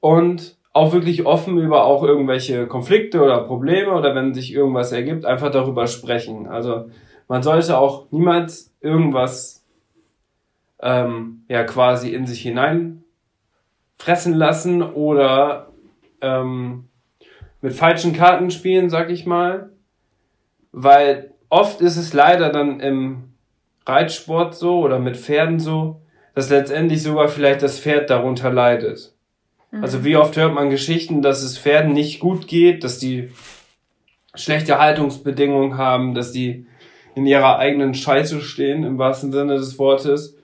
und 0.00 0.56
auch 0.72 0.92
wirklich 0.92 1.26
offen 1.26 1.58
über 1.58 1.84
auch 1.84 2.02
irgendwelche 2.02 2.66
Konflikte 2.68 3.22
oder 3.22 3.42
Probleme 3.42 3.92
oder 3.92 4.14
wenn 4.14 4.34
sich 4.34 4.52
irgendwas 4.52 4.92
ergibt, 4.92 5.24
einfach 5.24 5.50
darüber 5.50 5.86
sprechen. 5.88 6.46
Also 6.46 6.90
man 7.28 7.42
sollte 7.42 7.78
auch 7.78 8.06
niemals 8.12 8.72
irgendwas 8.80 9.64
ähm, 10.80 11.44
ja 11.48 11.64
quasi 11.64 12.14
in 12.14 12.26
sich 12.26 12.40
hinein 12.40 13.02
fressen 13.98 14.34
lassen 14.34 14.82
oder 14.82 15.72
ähm, 16.20 16.84
mit 17.60 17.72
falschen 17.72 18.12
Karten 18.12 18.50
spielen, 18.50 18.90
sag 18.90 19.10
ich 19.10 19.26
mal. 19.26 19.70
Weil 20.78 21.32
oft 21.48 21.80
ist 21.80 21.96
es 21.96 22.12
leider 22.12 22.50
dann 22.50 22.80
im 22.80 23.32
Reitsport 23.86 24.54
so 24.54 24.80
oder 24.80 24.98
mit 24.98 25.16
Pferden 25.16 25.58
so, 25.58 26.02
dass 26.34 26.50
letztendlich 26.50 27.02
sogar 27.02 27.28
vielleicht 27.28 27.62
das 27.62 27.80
Pferd 27.80 28.10
darunter 28.10 28.52
leidet. 28.52 29.14
Also 29.72 30.04
wie 30.04 30.16
oft 30.16 30.36
hört 30.36 30.52
man 30.52 30.68
Geschichten, 30.68 31.22
dass 31.22 31.42
es 31.42 31.56
Pferden 31.56 31.94
nicht 31.94 32.20
gut 32.20 32.46
geht, 32.46 32.84
dass 32.84 32.98
die 32.98 33.30
schlechte 34.34 34.78
Haltungsbedingungen 34.78 35.78
haben, 35.78 36.14
dass 36.14 36.30
die 36.30 36.66
in 37.14 37.26
ihrer 37.26 37.58
eigenen 37.58 37.94
Scheiße 37.94 38.42
stehen, 38.42 38.84
im 38.84 38.98
wahrsten 38.98 39.32
Sinne 39.32 39.56
des 39.56 39.78
Wortes, 39.78 40.36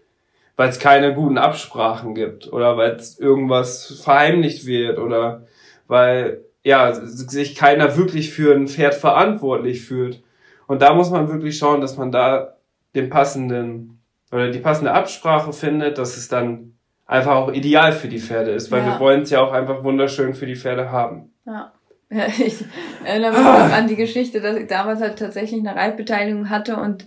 weil 0.57 0.71
es 0.71 0.79
keine 0.79 1.13
guten 1.13 1.37
Absprachen 1.37 2.15
gibt 2.15 2.51
oder 2.51 2.79
weil 2.79 2.93
es 2.93 3.19
irgendwas 3.19 4.01
verheimlicht 4.03 4.65
wird 4.65 4.99
oder 4.99 5.47
weil 5.89 6.43
ja 6.65 6.93
sich 6.95 7.55
keiner 7.55 7.97
wirklich 7.97 8.33
für 8.33 8.55
ein 8.55 8.69
Pferd 8.69 8.95
verantwortlich 8.95 9.85
fühlt. 9.85 10.23
Und 10.67 10.83
da 10.83 10.95
muss 10.95 11.11
man 11.11 11.29
wirklich 11.29 11.59
schauen, 11.59 11.81
dass 11.81 11.97
man 11.97 12.13
da 12.13 12.57
den 12.95 13.09
passenden 13.11 14.01
oder 14.31 14.51
die 14.51 14.61
passende 14.61 14.93
Absprache 14.93 15.53
findet, 15.53 15.99
dass 15.99 16.17
es 16.17 16.29
dann 16.29 16.75
einfach 17.07 17.33
auch 17.35 17.53
ideal 17.53 17.93
für 17.93 18.09
die 18.09 18.21
Pferde 18.21 18.53
ist, 18.53 18.71
weil 18.71 18.81
Ja. 18.81 18.93
wir 18.95 19.01
wollen 19.01 19.23
es 19.23 19.31
ja 19.31 19.41
auch 19.43 19.53
einfach 19.53 19.83
wunderschön 19.85 20.35
für 20.35 20.47
die 20.47 20.57
Pferde 20.57 20.91
haben. 20.91 21.33
Ja. 21.45 21.73
Ja, 22.11 22.27
ich 22.39 22.65
erinnere 23.05 23.33
mich 23.33 23.41
noch 23.43 23.73
an 23.73 23.89
die 23.89 23.97
Geschichte, 23.97 24.41
dass 24.41 24.57
ich 24.57 24.67
damals 24.69 25.01
halt 25.01 25.19
tatsächlich 25.19 25.61
eine 25.61 25.75
Reitbeteiligung 25.75 26.51
hatte 26.51 26.77
und 26.77 27.07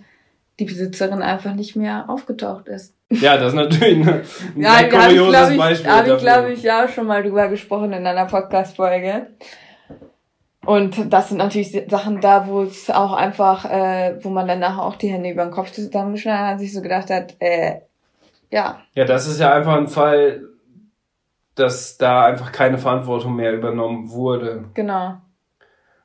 die 0.58 0.64
Besitzerin 0.64 1.22
einfach 1.22 1.54
nicht 1.54 1.76
mehr 1.76 2.08
aufgetaucht 2.08 2.66
ist. 2.68 2.95
Ja, 3.10 3.36
das 3.36 3.48
ist 3.48 3.54
natürlich 3.54 4.06
ein 4.06 4.22
Ja, 4.56 4.78
sehr 4.78 4.88
da 4.88 5.02
habe 5.02 5.12
ich, 5.12 5.18
kurioses 5.18 5.30
glaube 5.30 5.52
ich, 5.52 5.58
Beispiel. 5.58 5.90
hab 5.90 6.02
ich, 6.04 6.12
dafür. 6.12 6.16
glaub 6.18 6.48
ich, 6.48 6.62
ja 6.62 6.88
schon 6.88 7.06
mal 7.06 7.22
drüber 7.22 7.48
gesprochen 7.48 7.92
in 7.92 8.06
einer 8.06 8.26
Podcast-Folge. 8.26 9.28
Und 10.64 11.12
das 11.12 11.28
sind 11.28 11.38
natürlich 11.38 11.84
Sachen 11.88 12.20
da, 12.20 12.48
wo 12.48 12.62
es 12.62 12.90
auch 12.90 13.12
einfach, 13.12 13.64
äh, 13.66 14.18
wo 14.22 14.30
man 14.30 14.48
dann 14.48 14.58
nachher 14.58 14.82
auch 14.82 14.96
die 14.96 15.08
Hände 15.08 15.30
über 15.30 15.44
den 15.44 15.52
Kopf 15.52 15.70
zusammengeschnallt 15.70 16.40
hat 16.40 16.52
und 16.54 16.58
sich 16.58 16.72
so 16.72 16.82
gedacht 16.82 17.08
hat, 17.10 17.36
äh, 17.38 17.76
ja, 18.50 18.80
Ja, 18.94 19.04
das 19.04 19.28
ist 19.28 19.38
ja 19.38 19.52
einfach 19.54 19.76
ein 19.76 19.86
Fall, 19.86 20.42
dass 21.54 21.98
da 21.98 22.24
einfach 22.24 22.50
keine 22.50 22.78
Verantwortung 22.78 23.36
mehr 23.36 23.52
übernommen 23.54 24.10
wurde. 24.10 24.64
genau. 24.74 25.18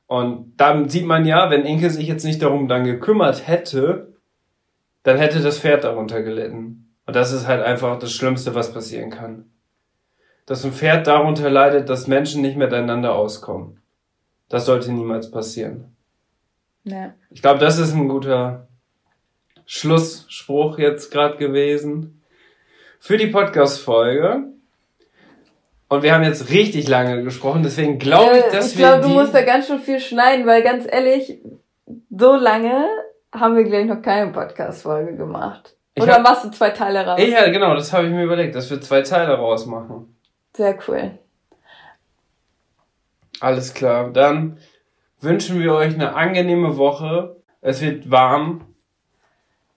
Und 0.05 0.55
dann 0.57 0.89
sieht 0.89 1.05
man 1.05 1.25
ja, 1.25 1.49
wenn 1.49 1.63
Inke 1.65 1.89
sich 1.89 2.05
jetzt 2.05 2.25
nicht 2.25 2.41
darum 2.43 2.67
dann 2.67 2.83
gekümmert 2.83 3.47
hätte, 3.47 4.13
dann 5.03 5.17
hätte 5.17 5.39
das 5.39 5.57
Pferd 5.59 5.85
darunter 5.85 6.21
gelitten. 6.21 6.90
Und 7.05 7.15
das 7.15 7.31
ist 7.31 7.47
halt 7.47 7.63
einfach 7.63 7.99
das 7.99 8.11
Schlimmste, 8.11 8.55
was 8.55 8.73
passieren 8.73 9.09
kann. 9.09 9.45
Dass 10.45 10.63
ein 10.63 10.71
Pferd 10.71 11.07
darunter 11.07 11.49
leidet, 11.49 11.89
dass 11.89 12.07
Menschen 12.07 12.41
nicht 12.41 12.57
miteinander 12.57 13.15
auskommen. 13.15 13.81
Das 14.49 14.65
sollte 14.65 14.91
niemals 14.91 15.31
passieren. 15.31 15.95
Ja. 16.83 17.13
Ich 17.29 17.41
glaube, 17.41 17.59
das 17.59 17.77
ist 17.77 17.93
ein 17.93 18.09
guter 18.09 18.67
Schlussspruch 19.65 20.77
jetzt 20.79 21.11
gerade 21.11 21.37
gewesen 21.37 22.21
für 22.99 23.17
die 23.17 23.27
Podcast-Folge. 23.27 24.43
Und 25.87 26.03
wir 26.03 26.13
haben 26.13 26.23
jetzt 26.23 26.49
richtig 26.49 26.87
lange 26.87 27.23
gesprochen, 27.23 27.63
deswegen 27.63 27.99
glaube 27.99 28.37
ich, 28.37 28.45
Äh, 28.45 28.51
dass 28.51 28.71
ich 28.71 28.77
wir 28.77 28.87
glaube, 28.87 29.03
du 29.03 29.09
musst 29.09 29.33
da 29.33 29.41
ganz 29.41 29.67
schön 29.67 29.79
viel 29.79 29.99
schneiden, 29.99 30.45
weil 30.45 30.63
ganz 30.63 30.85
ehrlich, 30.89 31.39
so 32.09 32.35
lange 32.35 32.85
haben 33.33 33.55
wir 33.55 33.63
gleich 33.63 33.85
noch 33.85 34.01
keine 34.01 34.31
Podcast-Folge 34.31 35.15
gemacht. 35.15 35.75
Ich 35.93 36.03
Oder 36.03 36.13
hab- 36.15 36.23
machst 36.23 36.45
du 36.45 36.51
zwei 36.51 36.69
Teile 36.69 37.05
raus? 37.05 37.19
ja, 37.21 37.49
genau, 37.49 37.73
das 37.75 37.91
habe 37.91 38.07
ich 38.07 38.13
mir 38.13 38.23
überlegt, 38.23 38.55
dass 38.55 38.69
wir 38.69 38.79
zwei 38.79 39.01
Teile 39.01 39.33
rausmachen. 39.33 40.15
Sehr 40.55 40.77
cool. 40.87 41.11
Alles 43.39 43.73
klar. 43.73 44.11
Dann 44.11 44.57
wünschen 45.19 45.59
wir 45.59 45.73
euch 45.73 45.93
eine 45.93 46.15
angenehme 46.15 46.77
Woche. 46.77 47.35
Es 47.61 47.81
wird 47.81 48.09
warm. 48.11 48.65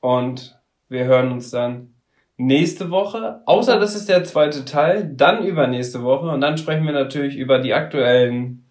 Und 0.00 0.58
wir 0.88 1.04
hören 1.04 1.32
uns 1.32 1.50
dann 1.50 1.94
nächste 2.36 2.90
Woche. 2.90 3.40
Außer 3.46 3.78
das 3.80 3.94
ist 3.94 4.08
der 4.08 4.22
zweite 4.24 4.64
Teil. 4.64 5.10
Dann 5.14 5.44
übernächste 5.44 6.02
Woche. 6.02 6.28
Und 6.28 6.40
dann 6.42 6.58
sprechen 6.58 6.84
wir 6.84 6.92
natürlich 6.92 7.36
über 7.36 7.58
die 7.58 7.72
aktuellen 7.74 8.64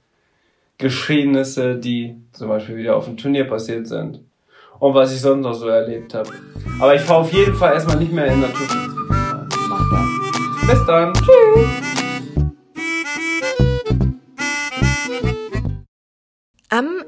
Geschehnisse, 0.77 1.77
die 1.77 2.21
zum 2.31 2.49
Beispiel 2.49 2.75
wieder 2.77 2.95
auf 2.95 3.05
dem 3.05 3.17
Turnier 3.17 3.47
passiert 3.47 3.87
sind. 3.87 4.19
Und 4.79 4.93
was 4.93 5.13
ich 5.13 5.21
sonst 5.21 5.43
noch 5.43 5.53
so 5.53 5.67
erlebt 5.67 6.13
habe. 6.13 6.29
Aber 6.79 6.95
ich 6.95 7.01
fahre 7.01 7.21
auf 7.21 7.31
jeden 7.31 7.55
Fall 7.55 7.73
erstmal 7.73 7.97
nicht 7.97 8.11
mehr 8.11 8.25
in 8.25 8.41
das. 8.41 8.51
Bis 10.67 10.85
dann. 10.85 11.13
Tschüss. 11.13 11.92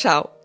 Ciao. 0.00 0.39